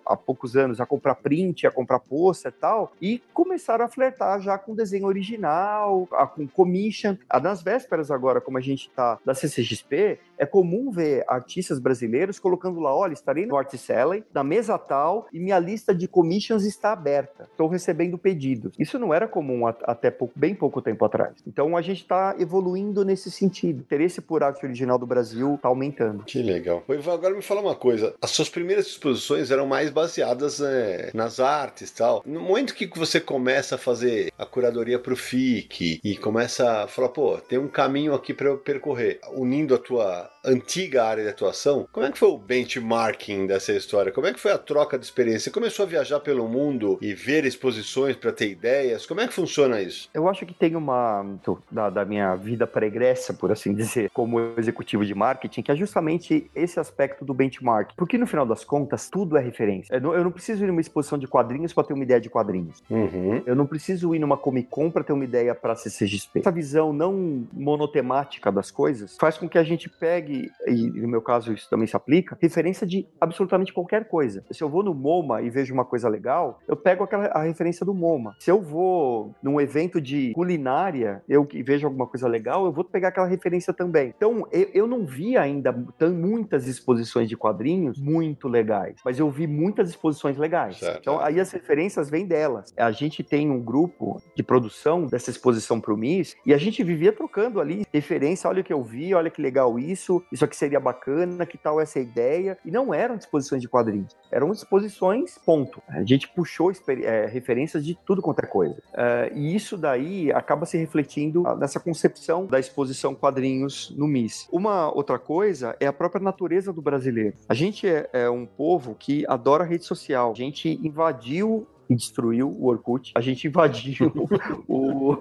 [0.06, 4.42] há poucos anos a comprar print, a comprar pôster e tal, e começaram a flertar
[4.42, 7.16] já com desenho original, a, com commission.
[7.42, 12.09] Nas vésperas agora, como a gente tá da CCXP, é comum ver artistas brasileiros
[12.40, 16.66] colocando lá, olha, estarei no Art Selling, na mesa tal, e minha lista de commissions
[16.66, 17.44] está aberta.
[17.44, 18.74] Estou recebendo pedidos.
[18.78, 21.36] Isso não era comum até pouco, bem pouco tempo atrás.
[21.48, 23.80] Então a gente está evoluindo nesse sentido.
[23.80, 26.24] O interesse por arte original do Brasil está aumentando.
[26.24, 26.84] Que legal.
[26.90, 28.14] Ivan, agora me fala uma coisa.
[28.22, 32.24] As suas primeiras exposições eram mais baseadas é, nas artes tal.
[32.26, 36.88] No momento que você começa a fazer a curadoria para o FIC e começa a
[36.88, 41.30] falar, pô, tem um caminho aqui para eu percorrer, unindo a tua antiga área de
[41.30, 44.12] atuação, como é que foi o benchmarking dessa história?
[44.12, 45.40] Como é que foi a troca de experiência?
[45.40, 49.06] Você começou a viajar pelo mundo e ver exposições para ter ideias?
[49.06, 50.10] Como é que funciona isso?
[50.14, 51.26] Eu acho que tem uma
[51.72, 56.50] da, da minha vida pregressa, por assim dizer, como executivo de marketing, que é justamente
[56.56, 57.92] esse aspecto do benchmark.
[57.96, 59.94] Porque no final das contas, tudo é referência.
[59.94, 62.30] Eu não, eu não preciso ir numa exposição de quadrinhos para ter uma ideia de
[62.30, 62.82] quadrinhos.
[62.90, 63.42] Uhum.
[63.46, 66.40] Eu não preciso ir numa Comic Con para ter uma ideia para CCXP.
[66.40, 71.08] Essa visão não monotemática das coisas faz com que a gente pegue pegue, e no
[71.08, 74.44] meu caso isso também se aplica, referência de absolutamente qualquer coisa.
[74.52, 77.86] Se eu vou no MoMA e vejo uma coisa legal, eu pego aquela, a referência
[77.86, 78.36] do MoMA.
[78.40, 82.84] Se eu vou num evento de culinária, eu que vejo alguma coisa legal, eu vou
[82.84, 84.14] pegar aquela referência também.
[84.16, 89.30] Então, eu, eu não vi ainda tão, muitas exposições de quadrinhos muito legais, mas eu
[89.30, 90.78] vi muitas exposições legais.
[90.78, 91.00] Certo.
[91.00, 92.74] Então, aí as referências vêm delas.
[92.78, 97.14] A gente tem um grupo de produção dessa exposição pro MIS e a gente vivia
[97.14, 100.80] trocando ali referência, olha o que eu vi, olha que legal isso, isso, aqui seria
[100.80, 102.58] bacana, que tal essa ideia?
[102.66, 105.82] E não eram disposições de quadrinhos, eram disposições, ponto.
[105.88, 108.82] A gente puxou é, referências de tudo quanto é coisa.
[108.94, 114.48] É, e isso daí acaba se refletindo nessa concepção da exposição quadrinhos no MIS.
[114.52, 117.36] Uma outra coisa é a própria natureza do brasileiro.
[117.48, 120.32] A gente é, é um povo que adora rede social.
[120.32, 124.12] A gente invadiu e destruiu o Orkut, a gente invadiu
[124.68, 125.18] o,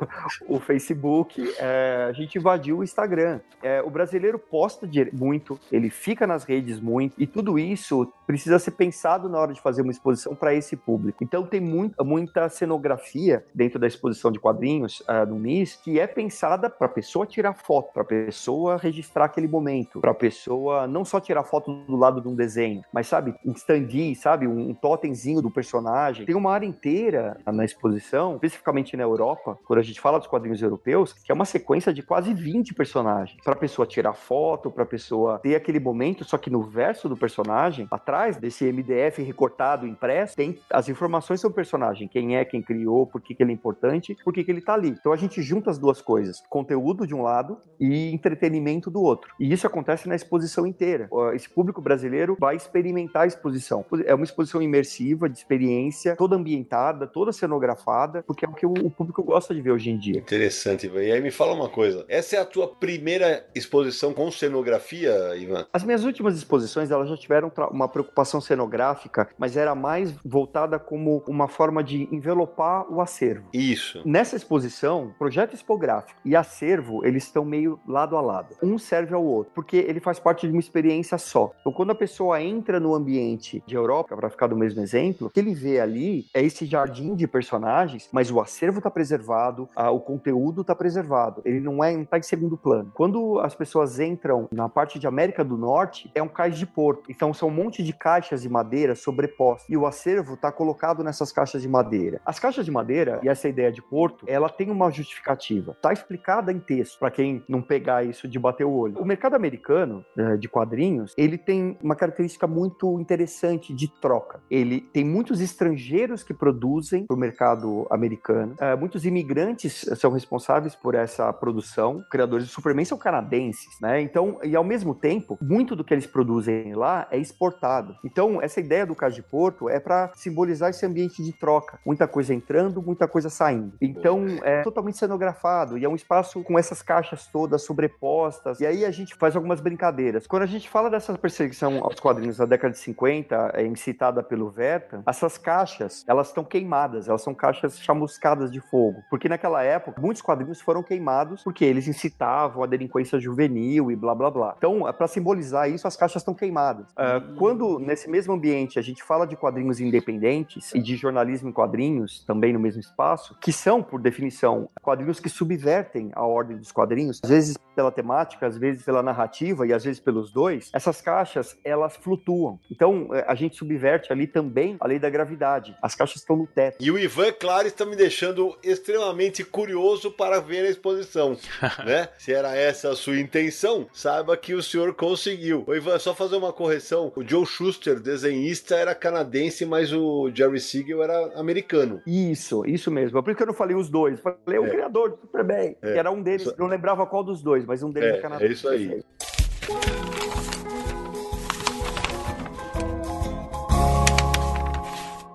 [0.47, 3.41] o Facebook, é, a gente invadiu o Instagram.
[3.63, 8.73] É, o brasileiro posta muito, ele fica nas redes muito, e tudo isso precisa ser
[8.73, 11.25] pensado na hora de fazer uma exposição para esse público.
[11.25, 16.07] Então tem muito, muita cenografia dentro da exposição de quadrinhos uh, no MIS que é
[16.07, 20.87] pensada para a pessoa tirar foto, para a pessoa registrar aquele momento, para a pessoa
[20.87, 24.71] não só tirar foto do lado de um desenho, mas sabe, um stand sabe, um,
[24.71, 26.27] um totemzinho do personagem.
[26.27, 30.61] Tem uma área inteira na exposição, especificamente na Europa, quando a gente fala dos quadrinhos
[30.61, 34.83] europeus, que é uma sequência de quase 20 personagens, para a pessoa tirar foto, para
[34.83, 39.87] a pessoa ter aquele momento, só que no verso do personagem, atrás desse MDF recortado
[39.87, 43.53] impresso, tem as informações sobre o personagem, quem é, quem criou, por que, que ele
[43.53, 44.91] é importante, por que, que ele tá ali.
[44.91, 49.33] Então a gente junta as duas coisas, conteúdo de um lado e entretenimento do outro.
[49.39, 51.09] E isso acontece na exposição inteira.
[51.35, 53.85] Esse público brasileiro vai experimentar a exposição.
[54.05, 58.91] É uma exposição imersiva, de experiência, toda ambientada, toda cenografada, porque é o que o
[58.91, 60.19] público gosta de ver hoje em dia.
[60.19, 61.03] Interessante, Ivan.
[61.03, 65.67] E aí me fala uma coisa, essa é a tua primeira exposição com cenografia, Ivan?
[65.73, 71.23] As minhas últimas exposições, elas já tiveram uma preocupação cenográfica, mas era mais voltada como
[71.27, 73.49] uma forma de envelopar o acervo.
[73.53, 74.03] Isso.
[74.05, 78.57] Nessa exposição, projeto expográfico e acervo, eles estão meio lado a lado.
[78.63, 81.53] Um serve ao outro, porque ele faz parte de uma experiência só.
[81.61, 85.31] Então, quando a pessoa entra no ambiente de Europa, para ficar do mesmo exemplo, o
[85.31, 89.91] que ele vê ali é esse jardim de personagens, mas o acervo está preservado, a,
[89.91, 91.43] o conteúdo está preservado.
[91.45, 92.93] Ele não é, não tá em segundo plano.
[92.95, 97.11] Quando as pessoas entram na parte de América do Norte, é um cais de porto.
[97.11, 99.69] Então, são um monte de caixas de madeira sobrepostas.
[99.69, 102.21] E o acervo está colocado nessas caixas de madeira.
[102.25, 105.73] As caixas de madeira e essa ideia de porto, ela tem uma justificativa.
[105.73, 109.01] Está explicada em texto, para quem não pegar isso de bater o olho.
[109.01, 114.41] O mercado americano né, de quadrinhos, ele tem uma característica muito interessante de troca.
[114.49, 120.75] Ele tem muitos estrangeiros que produzem para o mercado americano, uh, muitos imigrantes são responsáveis
[120.75, 122.05] por essa produção.
[122.11, 124.03] Criadores de Superman são canadenses, né?
[124.03, 127.97] Então, e ao mesmo tempo, muito do que eles produzem lá é exportado.
[128.05, 131.79] Então, essa ideia do Cais de Porto é para simbolizar esse ambiente de troca.
[131.87, 133.73] Muita coisa entrando, muita coisa saindo.
[133.81, 138.61] Então, é totalmente cenografado e é um espaço com essas caixas todas sobrepostas.
[138.61, 140.27] E aí a gente faz algumas brincadeiras.
[140.27, 144.51] Quando a gente fala dessa perseguição aos quadrinhos da década de 50, é, incitada pelo
[144.51, 149.05] Verta, essas caixas, elas estão queimadas, elas são caixas chamuscadas de fogo.
[149.11, 154.15] Porque naquela época, muitos quadrinhos foram queimados porque eles incitavam a delinquência juvenil e blá
[154.15, 154.55] blá blá.
[154.57, 156.87] Então, para simbolizar isso, as caixas estão queimadas.
[156.93, 161.53] Uh, quando nesse mesmo ambiente a gente fala de quadrinhos independentes e de jornalismo em
[161.53, 166.73] quadrinhos, também no mesmo espaço, que são, por definição, quadrinhos que subvertem a ordem dos
[166.73, 171.01] quadrinhos, às vezes pela temática, às vezes pela narrativa e às vezes pelos dois, essas
[171.01, 172.59] caixas, elas flutuam.
[172.71, 175.77] Então, eh, a gente subverte ali também a lei da gravidade.
[175.81, 176.77] As caixas estão no teto.
[176.81, 181.37] E o Ivan, claro, está me deixando extremamente curioso para ver a exposição,
[181.85, 182.09] né?
[182.19, 185.65] Se era essa a sua intenção, saiba que o senhor conseguiu.
[185.67, 187.13] O Ivan, só fazer uma correção.
[187.17, 192.01] O Joe Schuster, desenhista, era canadense, mas o Jerry Siegel era americano.
[192.07, 193.23] Isso, isso mesmo.
[193.23, 194.21] Por isso que eu não falei os dois.
[194.21, 194.71] Falei o é.
[194.71, 195.93] criador do Superman, é.
[195.93, 196.43] que era um deles.
[196.43, 196.55] Isso...
[196.59, 198.51] Não lembrava qual dos dois, mas um deles é, é canadense.
[198.51, 200.18] É isso aí.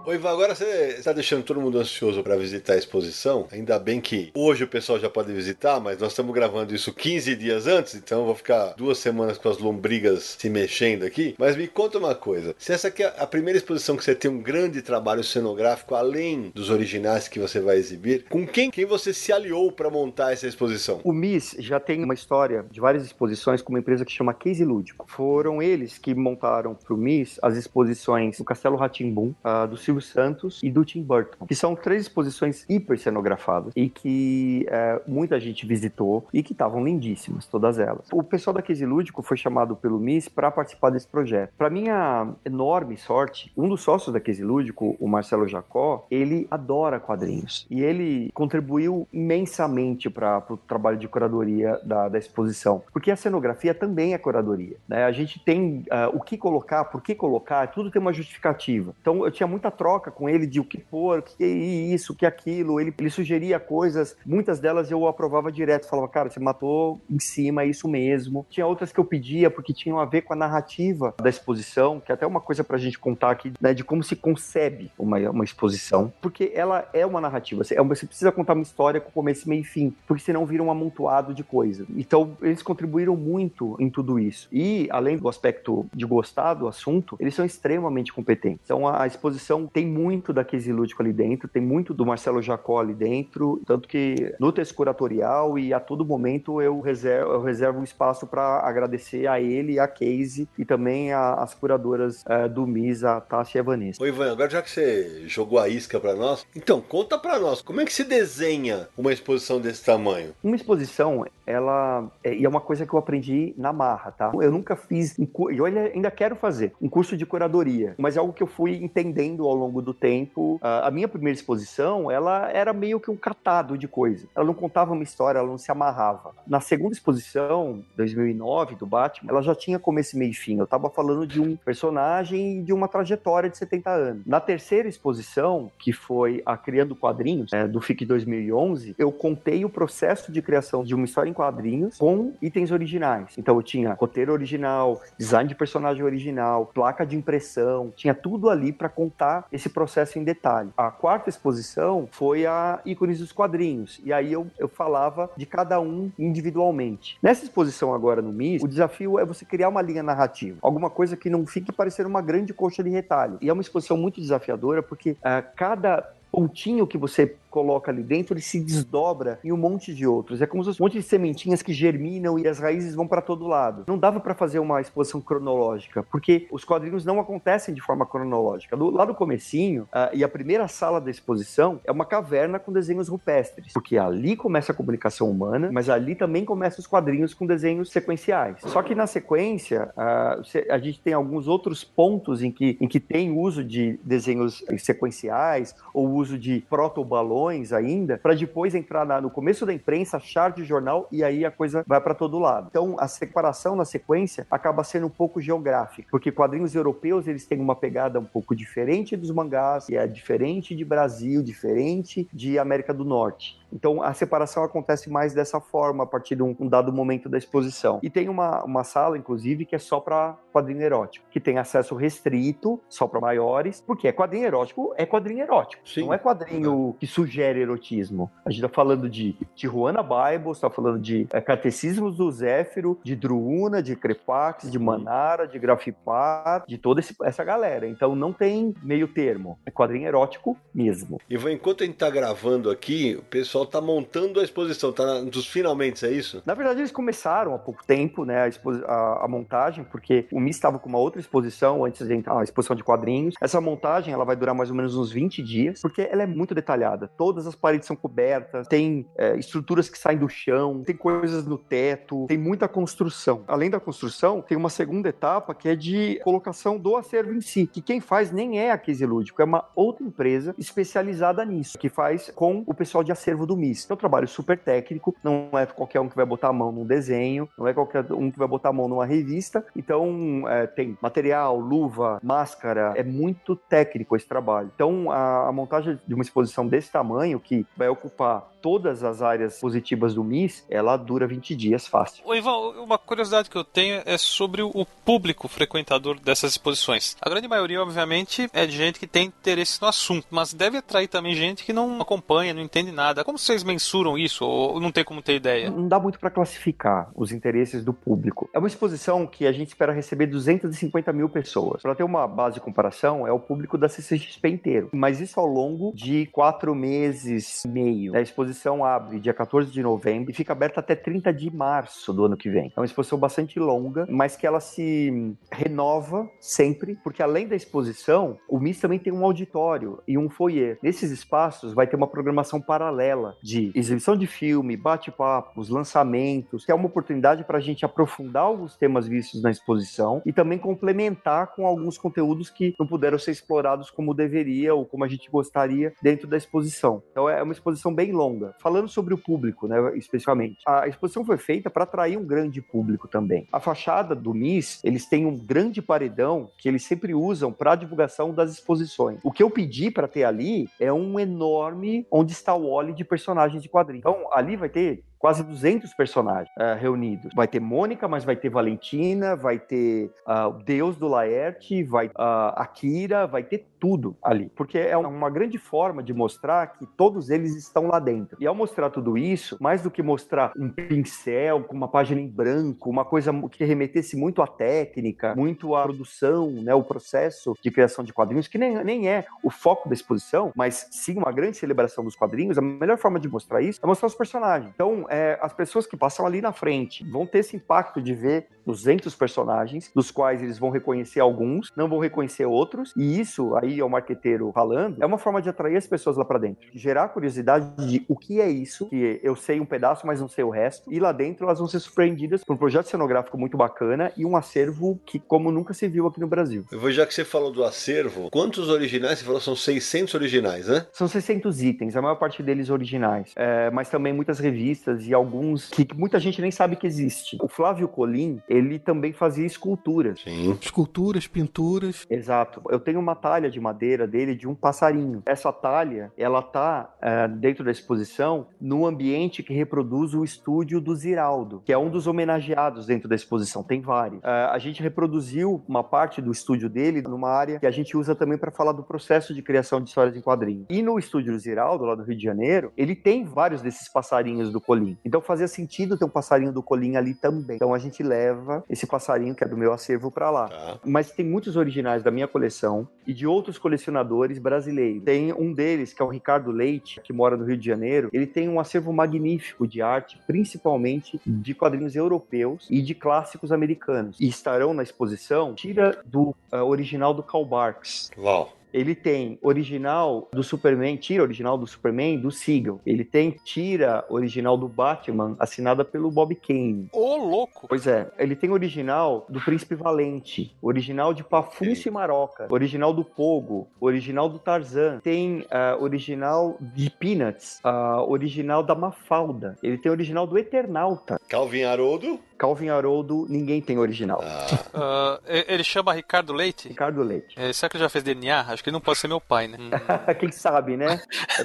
[0.05, 3.47] Oi, Ivan, agora você está deixando todo mundo ansioso para visitar a exposição.
[3.49, 7.33] Ainda bem que hoje o pessoal já pode visitar, mas nós estamos gravando isso 15
[7.37, 11.35] dias antes, então eu vou ficar duas semanas com as lombrigas se mexendo aqui.
[11.39, 14.29] Mas me conta uma coisa: se essa aqui é a primeira exposição que você tem
[14.29, 19.13] um grande trabalho cenográfico, além dos originais que você vai exibir, com quem, quem você
[19.13, 20.99] se aliou para montar essa exposição?
[21.05, 24.65] O MIS já tem uma história de várias exposições com uma empresa que chama Case
[24.65, 25.05] Lúdico.
[25.07, 29.92] Foram eles que montaram para o MIS as exposições do Castelo Ratimbum, uh, do Silvio
[30.01, 35.39] Santos e do Tim Burton, que são três exposições hiper cenografadas e que é, muita
[35.39, 38.07] gente visitou e que estavam lindíssimas, todas elas.
[38.11, 41.51] O pessoal da Case Lúdico foi chamado pelo MIS para participar desse projeto.
[41.57, 46.99] Para minha enorme sorte, um dos sócios da Case Lúdico, o Marcelo Jacó, ele adora
[46.99, 53.15] quadrinhos e ele contribuiu imensamente para o trabalho de curadoria da, da, exposição, porque a
[53.15, 54.77] cenografia também é curadoria.
[54.87, 55.03] Né?
[55.03, 58.93] A gente tem uh, o que colocar, por que colocar, tudo tem uma justificativa.
[59.01, 62.13] Então eu tinha muita troca com ele de o que pôr, o que é isso,
[62.13, 62.79] o que é aquilo.
[62.79, 67.63] Ele, ele sugeria coisas, muitas delas eu aprovava direto, falava, cara, você matou em cima,
[67.63, 68.45] é isso mesmo.
[68.49, 72.11] Tinha outras que eu pedia porque tinham a ver com a narrativa da exposição, que
[72.11, 75.43] é até uma coisa pra gente contar aqui, né, de como se concebe uma, uma
[75.43, 77.63] exposição, porque ela é uma narrativa.
[77.63, 80.63] Você, é você precisa contar uma história com começo, meio e fim, porque senão vira
[80.63, 81.85] um amontoado de coisas.
[81.95, 84.47] Então, eles contribuíram muito em tudo isso.
[84.51, 88.61] E, além do aspecto de gostar do assunto, eles são extremamente competentes.
[88.63, 92.79] Então, a exposição tem muito da Casey Lúdico ali dentro, tem muito do Marcelo Jacó
[92.79, 97.79] ali dentro, tanto que no texto curatorial e a todo momento eu reservo, eu reservo
[97.79, 102.67] um espaço para agradecer a ele, a Casey e também a, as curadoras é, do
[102.67, 104.03] MIS, a Tássia e a Vanessa.
[104.03, 107.61] Oi, Ivan, agora já que você jogou a isca para nós, então conta para nós,
[107.61, 110.33] como é que se desenha uma exposição desse tamanho?
[110.43, 114.31] Uma exposição, ela é, e é uma coisa que eu aprendi na marra, tá?
[114.35, 118.33] Eu nunca fiz, e eu ainda quero fazer um curso de curadoria, mas é algo
[118.33, 120.59] que eu fui entendendo ao longo do tempo.
[120.61, 124.27] A minha primeira exposição, ela era meio que um catado de coisa.
[124.35, 126.31] Ela não contava uma história, ela não se amarrava.
[126.47, 130.59] Na segunda exposição, 2009, do Batman, ela já tinha começo, meio e fim.
[130.59, 134.25] Eu tava falando de um personagem e de uma trajetória de 70 anos.
[134.25, 139.69] Na terceira exposição, que foi a Criando Quadrinhos, é, do FIC 2011, eu contei o
[139.69, 143.35] processo de criação de uma história em quadrinhos com itens originais.
[143.37, 148.71] Então eu tinha roteiro original, design de personagem original, placa de impressão, tinha tudo ali
[148.71, 150.71] para contar esse processo em detalhe.
[150.75, 155.79] A quarta exposição foi a ícones dos quadrinhos, e aí eu, eu falava de cada
[155.79, 157.17] um individualmente.
[157.21, 161.15] Nessa exposição agora no MIS, o desafio é você criar uma linha narrativa, alguma coisa
[161.15, 163.37] que não fique parecendo uma grande coxa de retalho.
[163.39, 168.33] E é uma exposição muito desafiadora porque uh, cada pontinho que você coloca ali dentro,
[168.33, 170.41] ele se desdobra em um monte de outros.
[170.41, 173.21] É como se fosse um monte de sementinhas que germinam e as raízes vão para
[173.21, 173.83] todo lado.
[173.85, 178.75] Não dava para fazer uma exposição cronológica, porque os quadrinhos não acontecem de forma cronológica.
[178.75, 183.07] Do, lá do comecinho, e a primeira sala da exposição é uma caverna com desenhos
[183.07, 187.91] rupestres, porque ali começa a comunicação humana, mas ali também começam os quadrinhos com desenhos
[187.91, 188.57] sequenciais.
[188.61, 193.37] Só que na sequência, a gente tem alguns outros pontos em que, em que tem
[193.37, 199.65] uso de desenhos sequenciais ou uso de protobalões ainda, para depois entrar na, no começo
[199.65, 202.67] da imprensa, achar de jornal e aí a coisa vai para todo lado.
[202.69, 207.59] Então a separação na sequência acaba sendo um pouco geográfica, porque quadrinhos europeus eles têm
[207.59, 212.93] uma pegada um pouco diferente dos mangás, e é diferente de Brasil, diferente de América
[212.93, 213.61] do Norte.
[213.71, 217.37] Então a separação acontece mais dessa forma a partir de um, um dado momento da
[217.37, 217.99] exposição.
[218.03, 221.95] E tem uma, uma sala, inclusive, que é só para quadrinho erótico, que tem acesso
[221.95, 225.87] restrito, só para maiores, porque é quadrinho erótico, é quadrinho erótico.
[225.87, 226.03] Sim.
[226.13, 228.29] Não é quadrinho que sugere erotismo.
[228.45, 233.15] A gente está falando de Tijuana Bible, está falando de é, Catecismos do Zéfiro, de
[233.15, 237.87] Druuna, de Crepax, de Manara, de Grafipar, de toda esse, essa galera.
[237.87, 239.57] Então não tem meio termo.
[239.65, 241.19] É quadrinho erótico mesmo.
[241.27, 245.47] Ivan, enquanto a gente está gravando aqui, o pessoal tá montando a exposição, tá dos
[245.47, 246.43] finalmente, é isso?
[246.45, 250.51] Na verdade, eles começaram há pouco tempo, né, a, a, a montagem, porque o Mi
[250.51, 253.33] estava com uma outra exposição antes de entrar, a exposição de quadrinhos.
[253.41, 256.53] Essa montagem, ela vai durar mais ou menos uns 20 dias, porque ela é muito
[256.53, 257.09] detalhada.
[257.17, 261.57] Todas as paredes são cobertas, tem é, estruturas que saem do chão, tem coisas no
[261.57, 263.43] teto, tem muita construção.
[263.47, 267.67] Além da construção, tem uma segunda etapa que é de colocação do acervo em si,
[267.67, 271.89] que quem faz nem é a Case Lúdico, é uma outra empresa especializada nisso, que
[271.89, 273.89] faz com o pessoal de acervo do MIS.
[273.89, 276.85] É um trabalho super técnico, não é qualquer um que vai botar a mão num
[276.85, 279.65] desenho, não é qualquer um que vai botar a mão numa revista.
[279.75, 284.71] Então, é, tem material, luva, máscara, é muito técnico esse trabalho.
[284.73, 289.59] Então, a, a montagem de uma exposição desse tamanho, que vai ocupar todas as áreas
[289.59, 292.23] positivas do MIS, ela dura 20 dias fácil.
[292.25, 297.17] Ô, Ivan, uma curiosidade que eu tenho é sobre o público frequentador dessas exposições.
[297.21, 301.09] A grande maioria, obviamente, é de gente que tem interesse no assunto, mas deve atrair
[301.09, 303.25] também gente que não acompanha, não entende nada.
[303.25, 305.69] Como vocês mensuram isso ou não tem como ter ideia?
[305.69, 308.49] Não dá muito para classificar os interesses do público.
[308.53, 311.81] É uma exposição que a gente espera receber 250 mil pessoas.
[311.81, 314.89] Para ter uma base de comparação, é o público da CCXP inteiro.
[314.93, 318.15] Mas isso ao longo de quatro meses e meio.
[318.15, 318.52] A exposição
[318.83, 322.49] abre dia 14 de novembro e fica aberta até 30 de março do ano que
[322.49, 322.71] vem.
[322.75, 328.37] É uma exposição bastante longa, mas que ela se renova sempre, porque além da exposição,
[328.47, 330.77] o MIS também tem um auditório e um foyer.
[330.81, 336.75] Nesses espaços vai ter uma programação paralela de exibição de filme, bate-papos, lançamentos, que é
[336.75, 341.65] uma oportunidade para a gente aprofundar alguns temas vistos na exposição e também complementar com
[341.65, 346.27] alguns conteúdos que não puderam ser explorados como deveria ou como a gente gostaria dentro
[346.27, 347.01] da exposição.
[347.11, 348.42] Então é uma exposição bem longa.
[348.59, 353.07] Falando sobre o público, né, especialmente, a exposição foi feita para atrair um grande público
[353.07, 353.47] também.
[353.51, 358.33] A fachada do MIS, eles têm um grande paredão que eles sempre usam para divulgação
[358.33, 359.19] das exposições.
[359.23, 363.03] O que eu pedi para ter ali é um enorme onde está o óleo de
[363.03, 364.01] personagens de quadrinhos.
[364.01, 367.31] Então, ali vai ter quase 200 personagens uh, reunidos.
[367.33, 372.07] Vai ter Mônica, mas vai ter Valentina, vai ter uh, o Deus do Laerte, vai
[372.07, 377.29] uh, Akira, vai ter tudo ali, porque é uma grande forma de mostrar que todos
[377.29, 378.37] eles estão lá dentro.
[378.39, 382.27] E ao mostrar tudo isso, mais do que mostrar um pincel com uma página em
[382.27, 387.71] branco, uma coisa que remetesse muito à técnica, muito à produção, né, o processo de
[387.71, 391.57] criação de quadrinhos, que nem, nem é o foco da exposição, mas sim uma grande
[391.57, 394.71] celebração dos quadrinhos, a melhor forma de mostrar isso é mostrar os personagens.
[394.73, 398.47] Então, é, as pessoas que passam ali na frente vão ter esse impacto de ver
[398.65, 403.79] 200 personagens, dos quais eles vão reconhecer alguns, não vão reconhecer outros, e isso aí
[403.79, 407.09] é o marqueteiro falando, é uma forma de atrair as pessoas lá para dentro, gerar
[407.09, 410.49] curiosidade de o que é isso, que eu sei um pedaço, mas não sei o
[410.49, 414.25] resto, e lá dentro elas vão ser surpreendidas por um projeto cenográfico muito bacana e
[414.25, 416.65] um acervo que como nunca se viu aqui no Brasil.
[416.71, 419.19] Eu vou, já que você falou do acervo, quantos originais?
[419.19, 420.87] Você falou são 600 originais, né?
[420.91, 425.69] São 600 itens, a maior parte deles originais, é, mas também muitas revistas e alguns
[425.69, 427.37] que muita gente nem sabe que existe.
[427.41, 430.21] O Flávio Colim, ele também fazia esculturas.
[430.21, 430.57] Sim.
[430.61, 432.05] Esculturas, pinturas.
[432.09, 432.61] Exato.
[432.69, 435.21] Eu tenho uma talha de madeira dele de um passarinho.
[435.25, 440.95] Essa talha, ela tá é, dentro da exposição no ambiente que reproduz o estúdio do
[440.95, 443.63] Ziraldo, que é um dos homenageados dentro da exposição.
[443.63, 444.23] Tem vários.
[444.23, 448.15] É, a gente reproduziu uma parte do estúdio dele numa área que a gente usa
[448.15, 450.65] também para falar do processo de criação de histórias em quadrinhos.
[450.69, 454.51] E no estúdio do Ziraldo, lá do Rio de Janeiro, ele tem vários desses passarinhos
[454.51, 454.92] do Colim.
[455.03, 457.55] Então fazia sentido ter um passarinho do Colim ali também.
[457.55, 460.47] Então a gente leva esse passarinho que é do meu acervo para lá.
[460.47, 460.79] Tá.
[460.85, 465.03] Mas tem muitos originais da minha coleção e de outros colecionadores brasileiros.
[465.03, 468.09] Tem um deles, que é o Ricardo Leite, que mora no Rio de Janeiro.
[468.13, 474.17] Ele tem um acervo magnífico de arte, principalmente de quadrinhos europeus e de clássicos americanos.
[474.19, 478.09] E estarão na exposição tira do uh, original do Karl Barks.
[478.17, 482.81] Uau ele tem original do Superman, tira original do Superman do Siegel.
[482.85, 486.89] Ele tem tira original do Batman, assinada pelo Bob Kane.
[486.91, 487.67] Ô, louco!
[487.67, 488.11] Pois é.
[488.17, 494.27] Ele tem original do Príncipe Valente, original de Pafuncio e Maroca, original do Pogo, original
[494.27, 494.99] do Tarzan.
[495.01, 499.55] Tem uh, original de Peanuts, uh, original da Mafalda.
[499.61, 501.19] Ele tem original do Eternauta.
[501.29, 502.19] Calvin Haroldo.
[502.43, 504.21] Calvin Haroldo, ninguém tem original.
[504.21, 505.17] Ah.
[505.23, 506.67] Uh, ele chama Ricardo Leite?
[506.67, 507.39] Ricardo Leite.
[507.39, 508.41] É, será que ele já fez DNA?
[508.49, 509.57] Acho que ele não pode ser meu pai, né?
[510.19, 511.01] Quem sabe, né?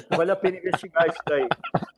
[0.09, 1.47] Vale a pena investigar isso daí.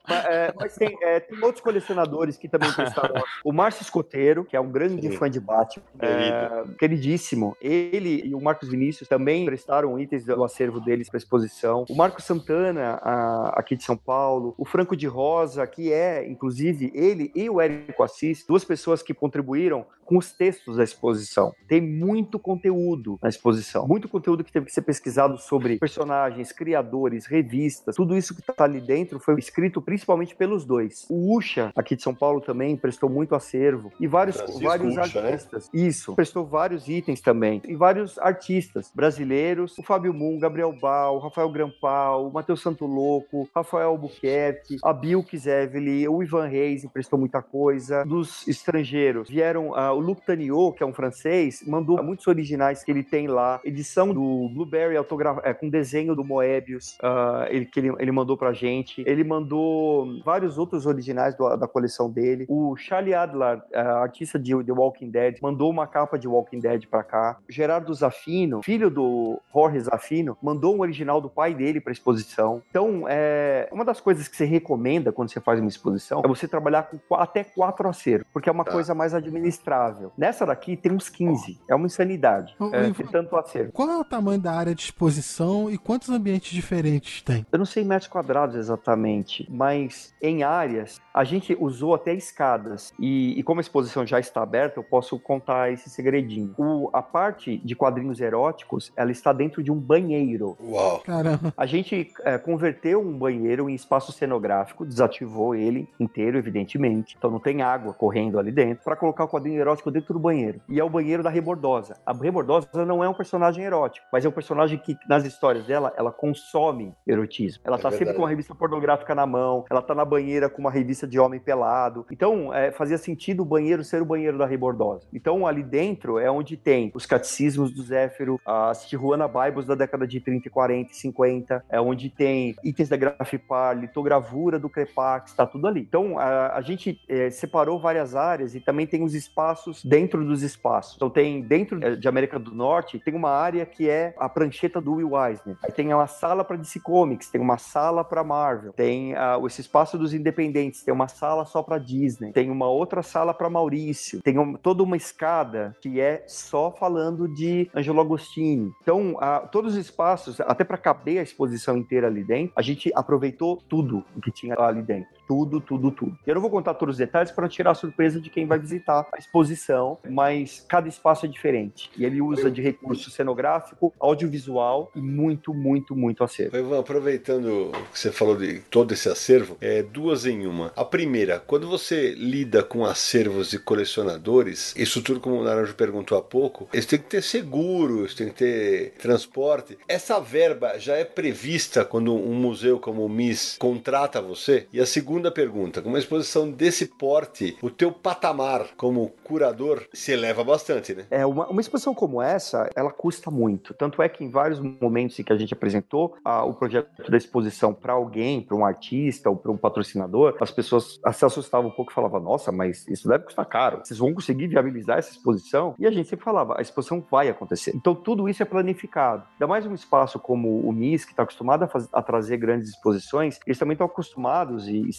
[0.08, 3.22] Mas, é, mas tem, é, tem, outros colecionadores que também prestaram.
[3.44, 5.16] O Márcio Escoteiro, que é um grande Sim.
[5.16, 7.56] fã de Batman, é, queridíssimo.
[7.60, 11.84] Ele e o Marcos Vinícius também prestaram itens do acervo deles para exposição.
[11.88, 14.54] O Marco Santana, a, aqui de São Paulo.
[14.58, 19.02] O Franco de Rosa, que é, inclusive, ele e o Érico Assis, duas pessoas pessoas
[19.02, 21.54] que contribuíram com os textos da exposição.
[21.66, 27.24] Tem muito conteúdo na exposição, muito conteúdo que teve que ser pesquisado sobre personagens, criadores,
[27.26, 31.06] revistas, tudo isso que está ali dentro foi escrito principalmente pelos dois.
[31.08, 35.28] O Usha, aqui de São Paulo, também prestou muito acervo e vários, vários Ucha, né?
[35.28, 35.70] artistas.
[35.72, 35.80] Né?
[35.80, 41.50] Isso, prestou vários itens também e vários artistas brasileiros, o Fábio Moon, Gabriel Bal, Rafael
[41.50, 47.40] Grampal, o Matheus Santo Louco, Rafael Albuquerque, a Bill Kizeveli, o Ivan Reis emprestou muita
[47.40, 52.82] coisa, dos estrangeiros vieram uh, o Luc Taniot, que é um francês, mandou muitos originais
[52.82, 54.96] que ele tem lá, edição do Blueberry.
[55.42, 59.02] É, com desenho do Moebius, uh, ele, que ele, ele mandou pra gente.
[59.06, 62.46] Ele mandou vários outros originais do, da coleção dele.
[62.48, 66.86] O Charlie Adler, uh, artista de The Walking Dead, mandou uma capa de Walking Dead
[66.86, 67.38] pra cá.
[67.48, 72.62] Gerardo Zafino, filho do Jorge Zafino, mandou um original do pai dele pra exposição.
[72.70, 76.48] Então, é, uma das coisas que você recomenda quando você faz uma exposição é você
[76.48, 78.72] trabalhar com até quatro acervos, porque é uma tá.
[78.72, 80.12] coisa mais administrável.
[80.16, 81.60] Nessa daqui tem uns 15.
[81.68, 82.54] É uma insanidade.
[82.72, 83.72] é, tem tanto acervo.
[83.72, 87.46] Qual é o tamanho da área de exposição e quantos ambientes diferentes tem?
[87.50, 92.92] Eu não sei metros quadrados exatamente, mas em áreas a gente usou até escadas.
[92.98, 96.54] E, e como a exposição já está aberta, eu posso contar esse segredinho.
[96.56, 100.56] O, a parte de quadrinhos eróticos, ela está dentro de um banheiro.
[100.62, 101.00] Uau!
[101.00, 101.52] Caramba!
[101.56, 107.16] A gente é, converteu um banheiro em espaço cenográfico, desativou ele inteiro, evidentemente.
[107.18, 110.60] Então não tem água correndo ali dentro, para colocar o quadrinho erótico dentro do banheiro.
[110.68, 111.96] E é o banheiro da Rebordosa.
[112.04, 115.92] A Rebordosa não é um personagem erótico, mas é um personagem que, nas histórias dela,
[115.96, 117.62] ela consome erotismo.
[117.64, 117.98] Ela é tá verdade.
[117.98, 121.18] sempre com uma revista pornográfica na mão, ela tá na banheira com uma revista de
[121.18, 122.06] homem pelado.
[122.10, 125.06] Então, é, fazia sentido o banheiro ser o banheiro da Rebordosa.
[125.12, 130.06] Então, ali dentro é onde tem os catecismos do Zéfiro, as Tijuana Bibles da década
[130.06, 135.46] de 30, 40 e 50, é onde tem itens da Grafipar, litogravura do Crepax, tá
[135.46, 135.80] tudo ali.
[135.80, 140.24] Então, a, a gente é, separou várias áreas áreas e também tem os espaços dentro
[140.24, 140.96] dos espaços.
[140.96, 144.94] Então tem dentro de América do Norte, tem uma área que é a prancheta do
[144.94, 145.56] Will Eisner.
[145.62, 149.60] Aí tem uma sala para DC Comics, tem uma sala para Marvel, tem uh, esse
[149.60, 154.20] espaço dos independentes, tem uma sala só para Disney, tem uma outra sala para Maurício,
[154.22, 158.72] tem um, toda uma escada que é só falando de Angelo Agostini.
[158.82, 162.90] Então, uh, todos os espaços, até para caber a exposição inteira ali dentro, a gente
[162.94, 165.21] aproveitou tudo o que tinha ali dentro.
[165.26, 166.18] Tudo, tudo, tudo.
[166.26, 168.58] Eu não vou contar todos os detalhes para não tirar a surpresa de quem vai
[168.58, 171.90] visitar a exposição, mas cada espaço é diferente.
[171.96, 176.56] E ele usa de recurso cenográfico, audiovisual e muito, muito, muito acervo.
[176.56, 180.72] Ivan, aproveitando que você falou de todo esse acervo, é duas em uma.
[180.76, 186.18] A primeira, quando você lida com acervos de colecionadores, isso tudo como o Naranjo perguntou
[186.18, 189.78] há pouco, eles têm que ter seguro, eles têm que ter transporte.
[189.88, 194.66] Essa verba já é prevista quando um museu como o MIS contrata você?
[194.72, 200.12] E a segunda pergunta, com uma exposição desse porte, o teu patamar como curador se
[200.12, 201.06] eleva bastante, né?
[201.10, 203.74] É, uma, uma exposição como essa, ela custa muito.
[203.74, 207.16] Tanto é que em vários momentos em que a gente apresentou a, o projeto da
[207.16, 211.74] exposição para alguém, para um artista ou para um patrocinador, as pessoas se assustavam um
[211.74, 213.80] pouco e falavam: Nossa, mas isso deve custar caro.
[213.84, 215.74] Vocês vão conseguir viabilizar essa exposição?
[215.78, 217.72] E a gente sempre falava: A exposição vai acontecer.
[217.74, 219.24] Então tudo isso é planificado.
[219.32, 222.70] Ainda mais um espaço como o MIS, que está acostumado a, fazer, a, trazer grandes
[222.70, 224.92] exposições, eles também estão acostumados e, e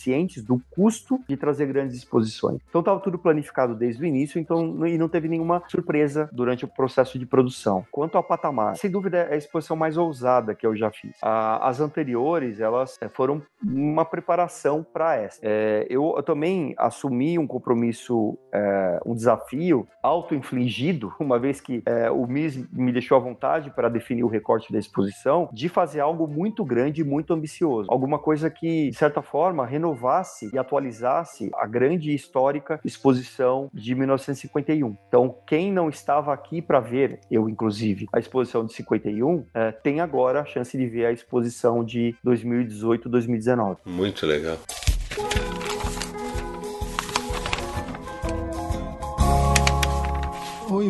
[0.43, 2.59] do custo de trazer grandes exposições.
[2.69, 6.67] Então estava tudo planificado desde o início, então e não teve nenhuma surpresa durante o
[6.67, 7.85] processo de produção.
[7.91, 11.17] Quanto ao patamar, sem dúvida é a exposição mais ousada que eu já fiz.
[11.21, 15.39] as anteriores, elas é, foram uma preparação para essa.
[15.41, 22.09] É, eu, eu, também assumi um compromisso, é, um desafio auto-infligido, uma vez que é,
[22.11, 26.27] o MIS me deixou à vontade para definir o recorte da exposição, de fazer algo
[26.27, 27.91] muito grande e muito ambicioso.
[27.91, 33.95] Alguma coisa que, de certa forma, renovasse e atualizasse a grande e histórica exposição de
[33.95, 34.97] 1951.
[35.07, 40.01] Então, quem não estava aqui para ver, eu inclusive, a exposição de 51, é, tem
[40.01, 43.77] agora a chance de ver a exposição de 2018-2019.
[43.85, 44.57] Muito legal.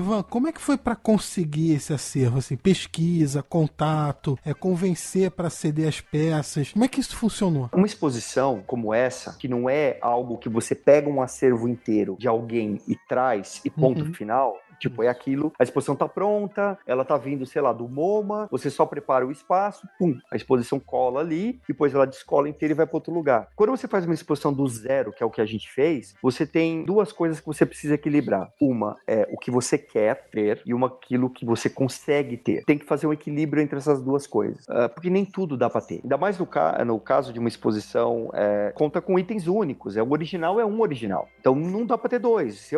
[0.04, 2.38] Ivan, como é que foi para conseguir esse acervo?
[2.38, 6.74] Assim, pesquisa, contato, é convencer para ceder as peças.
[6.74, 7.70] Como é que isso funcionou?
[7.74, 12.28] Uma exposição como essa, que não é algo que você pega um acervo inteiro de
[12.28, 14.14] alguém e traz e ponto uhum.
[14.14, 18.50] final, Tipo, é aquilo, a exposição tá pronta, ela tá vindo, sei lá, do MoMA,
[18.52, 22.76] você só prepara o espaço, pum, a exposição cola ali, depois ela descola inteira e
[22.76, 23.48] vai para outro lugar.
[23.56, 26.46] Quando você faz uma exposição do zero, que é o que a gente fez, você
[26.46, 28.52] tem duas coisas que você precisa equilibrar.
[28.60, 32.66] Uma é o que você quer ter e uma aquilo que você consegue ter.
[32.66, 35.80] Tem que fazer um equilíbrio entre essas duas coisas, uh, porque nem tudo dá para
[35.80, 36.02] ter.
[36.04, 39.96] Ainda mais no, ca no caso de uma exposição, é, conta com itens únicos.
[39.96, 42.70] É o original é um original, então não dá para ter dois.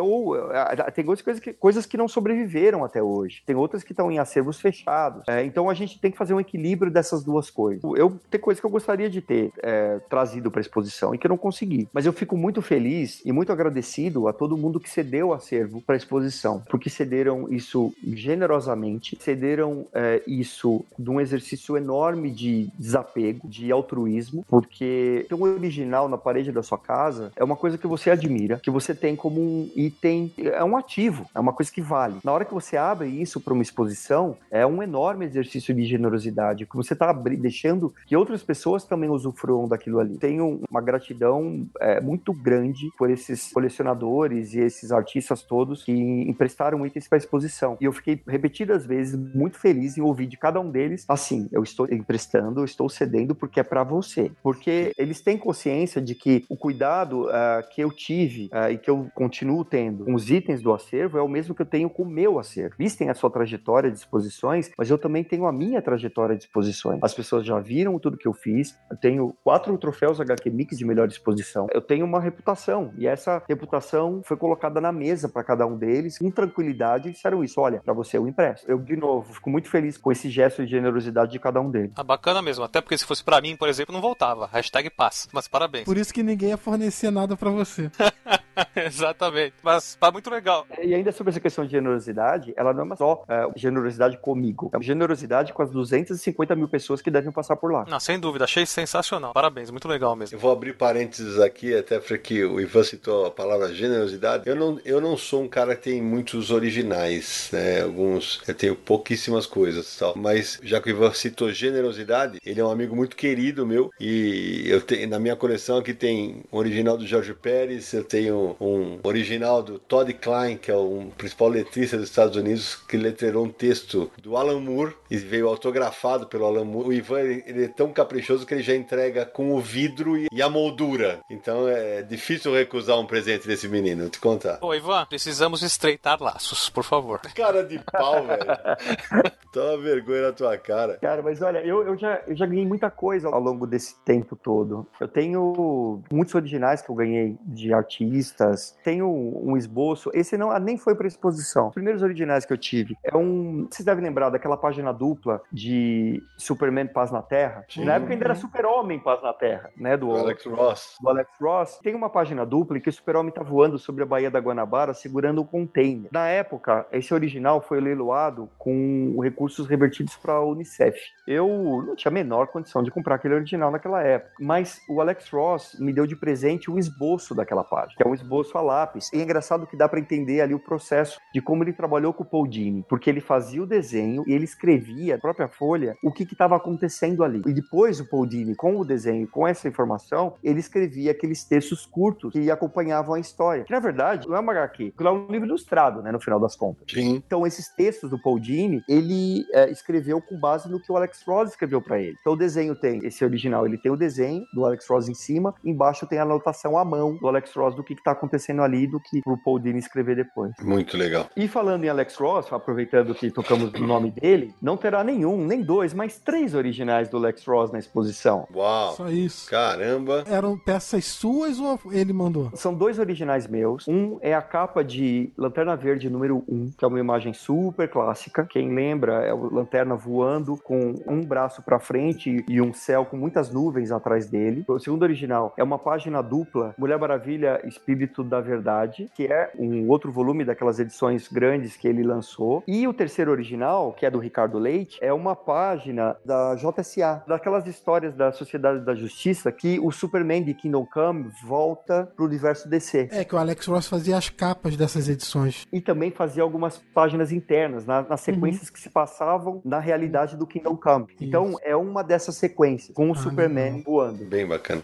[0.94, 3.42] Tem coisas que, coisas que que não sobreviveram até hoje.
[3.46, 5.22] Tem outras que estão em acervos fechados.
[5.26, 7.82] É, então a gente tem que fazer um equilíbrio dessas duas coisas.
[7.96, 11.26] Eu tem coisas que eu gostaria de ter é, trazido para a exposição e que
[11.26, 11.88] eu não consegui.
[11.92, 15.80] Mas eu fico muito feliz e muito agradecido a todo mundo que cedeu o acervo
[15.80, 22.68] para a exposição, porque cederam isso generosamente, cederam é, isso de um exercício enorme de
[22.78, 27.78] desapego, de altruísmo, porque ter um original na parede da sua casa é uma coisa
[27.78, 31.70] que você admira, que você tem como um item, é um ativo, é uma coisa
[31.70, 32.16] que vale.
[32.24, 36.66] Na hora que você abre isso para uma exposição, é um enorme exercício de generosidade,
[36.66, 40.18] que você está deixando que outras pessoas também usufruam daquilo ali.
[40.18, 46.84] Tenho uma gratidão é, muito grande por esses colecionadores e esses artistas todos que emprestaram
[46.86, 47.76] itens para a exposição.
[47.80, 51.62] E eu fiquei repetidas vezes muito feliz em ouvir de cada um deles assim: eu
[51.62, 54.30] estou emprestando, eu estou cedendo porque é para você.
[54.42, 58.90] Porque eles têm consciência de que o cuidado uh, que eu tive uh, e que
[58.90, 61.90] eu continuo tendo com os itens do acervo é o mesmo que eu tenho tenho
[61.90, 62.74] com o meu acervo.
[62.78, 66.44] Eles têm a sua trajetória de exposições, mas eu também tenho a minha trajetória de
[66.44, 67.00] exposições.
[67.02, 68.78] As pessoas já viram tudo que eu fiz.
[68.90, 71.66] Eu tenho quatro troféus HQ Mix de melhor exposição.
[71.72, 76.18] Eu tenho uma reputação e essa reputação foi colocada na mesa para cada um deles
[76.18, 78.68] com tranquilidade e disseram isso: olha, para você eu empresto.
[78.70, 81.92] Eu, de novo, fico muito feliz com esse gesto de generosidade de cada um deles.
[81.96, 82.64] Ah, bacana mesmo.
[82.64, 84.48] Até porque se fosse para mim, por exemplo, não voltava.
[84.52, 85.28] Hashtag passa.
[85.32, 85.84] Mas parabéns.
[85.84, 87.90] Por isso que ninguém ia fornecer nada para você.
[88.76, 89.54] Exatamente.
[89.62, 90.66] Mas tá muito legal.
[90.82, 94.82] E ainda sobre essa questão de generosidade, ela não é só é, generosidade comigo, é
[94.82, 97.84] generosidade com as 250 mil pessoas que devem passar por lá.
[97.88, 99.32] Não, sem dúvida, achei sensacional.
[99.32, 100.36] Parabéns, muito legal mesmo.
[100.36, 104.48] Eu vou abrir parênteses aqui, até porque o Ivan citou a palavra generosidade.
[104.48, 107.82] Eu não, eu não sou um cara que tem muitos originais, né?
[107.82, 110.14] Alguns, eu tenho pouquíssimas coisas tal.
[110.16, 114.64] Mas já que o Ivan citou generosidade, ele é um amigo muito querido meu e
[114.66, 118.66] eu tenho na minha coleção aqui tem o original do Jorge Pérez, eu tenho um,
[118.66, 123.44] um, original do Todd Klein, que é o principal letrista dos Estados Unidos, que letterou
[123.44, 126.88] um texto do Alan Moore e veio autografado pelo Alan Moore.
[126.88, 130.26] O Ivan ele, ele é tão caprichoso que ele já entrega com o vidro e,
[130.30, 131.20] e a moldura.
[131.30, 134.58] Então é difícil recusar um presente desse menino, vou te contar.
[134.60, 137.20] Ô, Ivan, precisamos estreitar laços, por favor.
[137.34, 138.46] Cara de pau, velho.
[139.52, 140.98] Toma vergonha na tua cara.
[140.98, 144.36] Cara, mas olha, eu, eu, já, eu já ganhei muita coisa ao longo desse tempo
[144.36, 144.86] todo.
[145.00, 148.35] Eu tenho muitos originais que eu ganhei de artistas,
[148.84, 150.10] tenho um esboço.
[150.14, 151.68] Esse não nem foi para exposição.
[151.68, 153.66] Os primeiros originais que eu tive é um.
[153.70, 157.64] Vocês devem lembrar daquela página dupla de Superman Paz na Terra?
[157.68, 157.84] Sim.
[157.84, 159.96] Na época ainda era Super-Homem Paz na Terra, né?
[159.96, 160.96] Do, Alex Ross.
[161.00, 161.78] Do Alex Ross.
[161.82, 164.94] Tem uma página dupla em que o Super-Homem tá voando sobre a Baía da Guanabara
[164.94, 166.08] segurando um container.
[166.12, 170.98] Na época, esse original foi leiloado com recursos revertidos para a Unicef.
[171.26, 175.28] Eu não tinha a menor condição de comprar aquele original naquela época, mas o Alex
[175.30, 179.10] Ross me deu de presente o esboço daquela página, que é um esboço a lápis.
[179.12, 182.22] E é engraçado que dá para entender ali o processo de como ele trabalhou com
[182.22, 186.12] o Paul Dini, porque ele fazia o desenho e ele escrevia na própria folha o
[186.12, 187.42] que estava acontecendo ali.
[187.46, 191.86] E depois o Paul Dini, com o desenho, com essa informação, ele escrevia aqueles textos
[191.86, 193.64] curtos que acompanhavam a história.
[193.64, 196.56] Que na verdade não é uma HQ, é um livro ilustrado, né, no final das
[196.56, 196.84] contas.
[196.88, 197.22] Sim.
[197.26, 201.22] Então esses textos do Paul Dini, ele é, escreveu com base no que o Alex
[201.26, 202.16] Ross escreveu para ele.
[202.20, 205.54] Então o desenho tem esse original, ele tem o desenho do Alex Ross em cima,
[205.64, 209.00] embaixo tem a anotação à mão do Alex Ross do que está acontecendo ali, do
[209.00, 210.52] que pro Paul Dini escrever depois.
[210.62, 211.26] Muito legal.
[211.36, 215.62] E falando em Alex Ross, aproveitando que tocamos no nome dele, não terá nenhum, nem
[215.62, 218.46] dois, mas três originais do Alex Ross na exposição.
[218.54, 218.92] Uau!
[218.94, 219.50] Só isso.
[219.50, 220.24] Caramba!
[220.26, 222.50] Eram peças suas ou ele mandou?
[222.54, 223.86] São dois originais meus.
[223.86, 228.46] Um é a capa de Lanterna Verde número 1, que é uma imagem super clássica.
[228.46, 233.16] Quem lembra é o Lanterna voando com um braço para frente e um céu com
[233.16, 234.64] muitas nuvens atrás dele.
[234.68, 237.60] O segundo original é uma página dupla, Mulher Maravilha
[238.06, 242.62] Espírito da Verdade, que é um outro volume daquelas edições grandes que ele lançou.
[242.66, 247.66] E o terceiro original, que é do Ricardo Leite, é uma página da JSA, daquelas
[247.66, 253.08] histórias da Sociedade da Justiça que o Superman de Kingdom Come volta pro universo DC.
[253.10, 255.66] É, que o Alex Ross fazia as capas dessas edições.
[255.72, 258.72] E também fazia algumas páginas internas, na, nas sequências uhum.
[258.72, 261.06] que se passavam na realidade do Kingdom Come.
[261.06, 261.24] Isso.
[261.24, 263.82] Então, é uma dessas sequências, com o ah, Superman legal.
[263.84, 264.24] voando.
[264.24, 264.82] Bem bacana.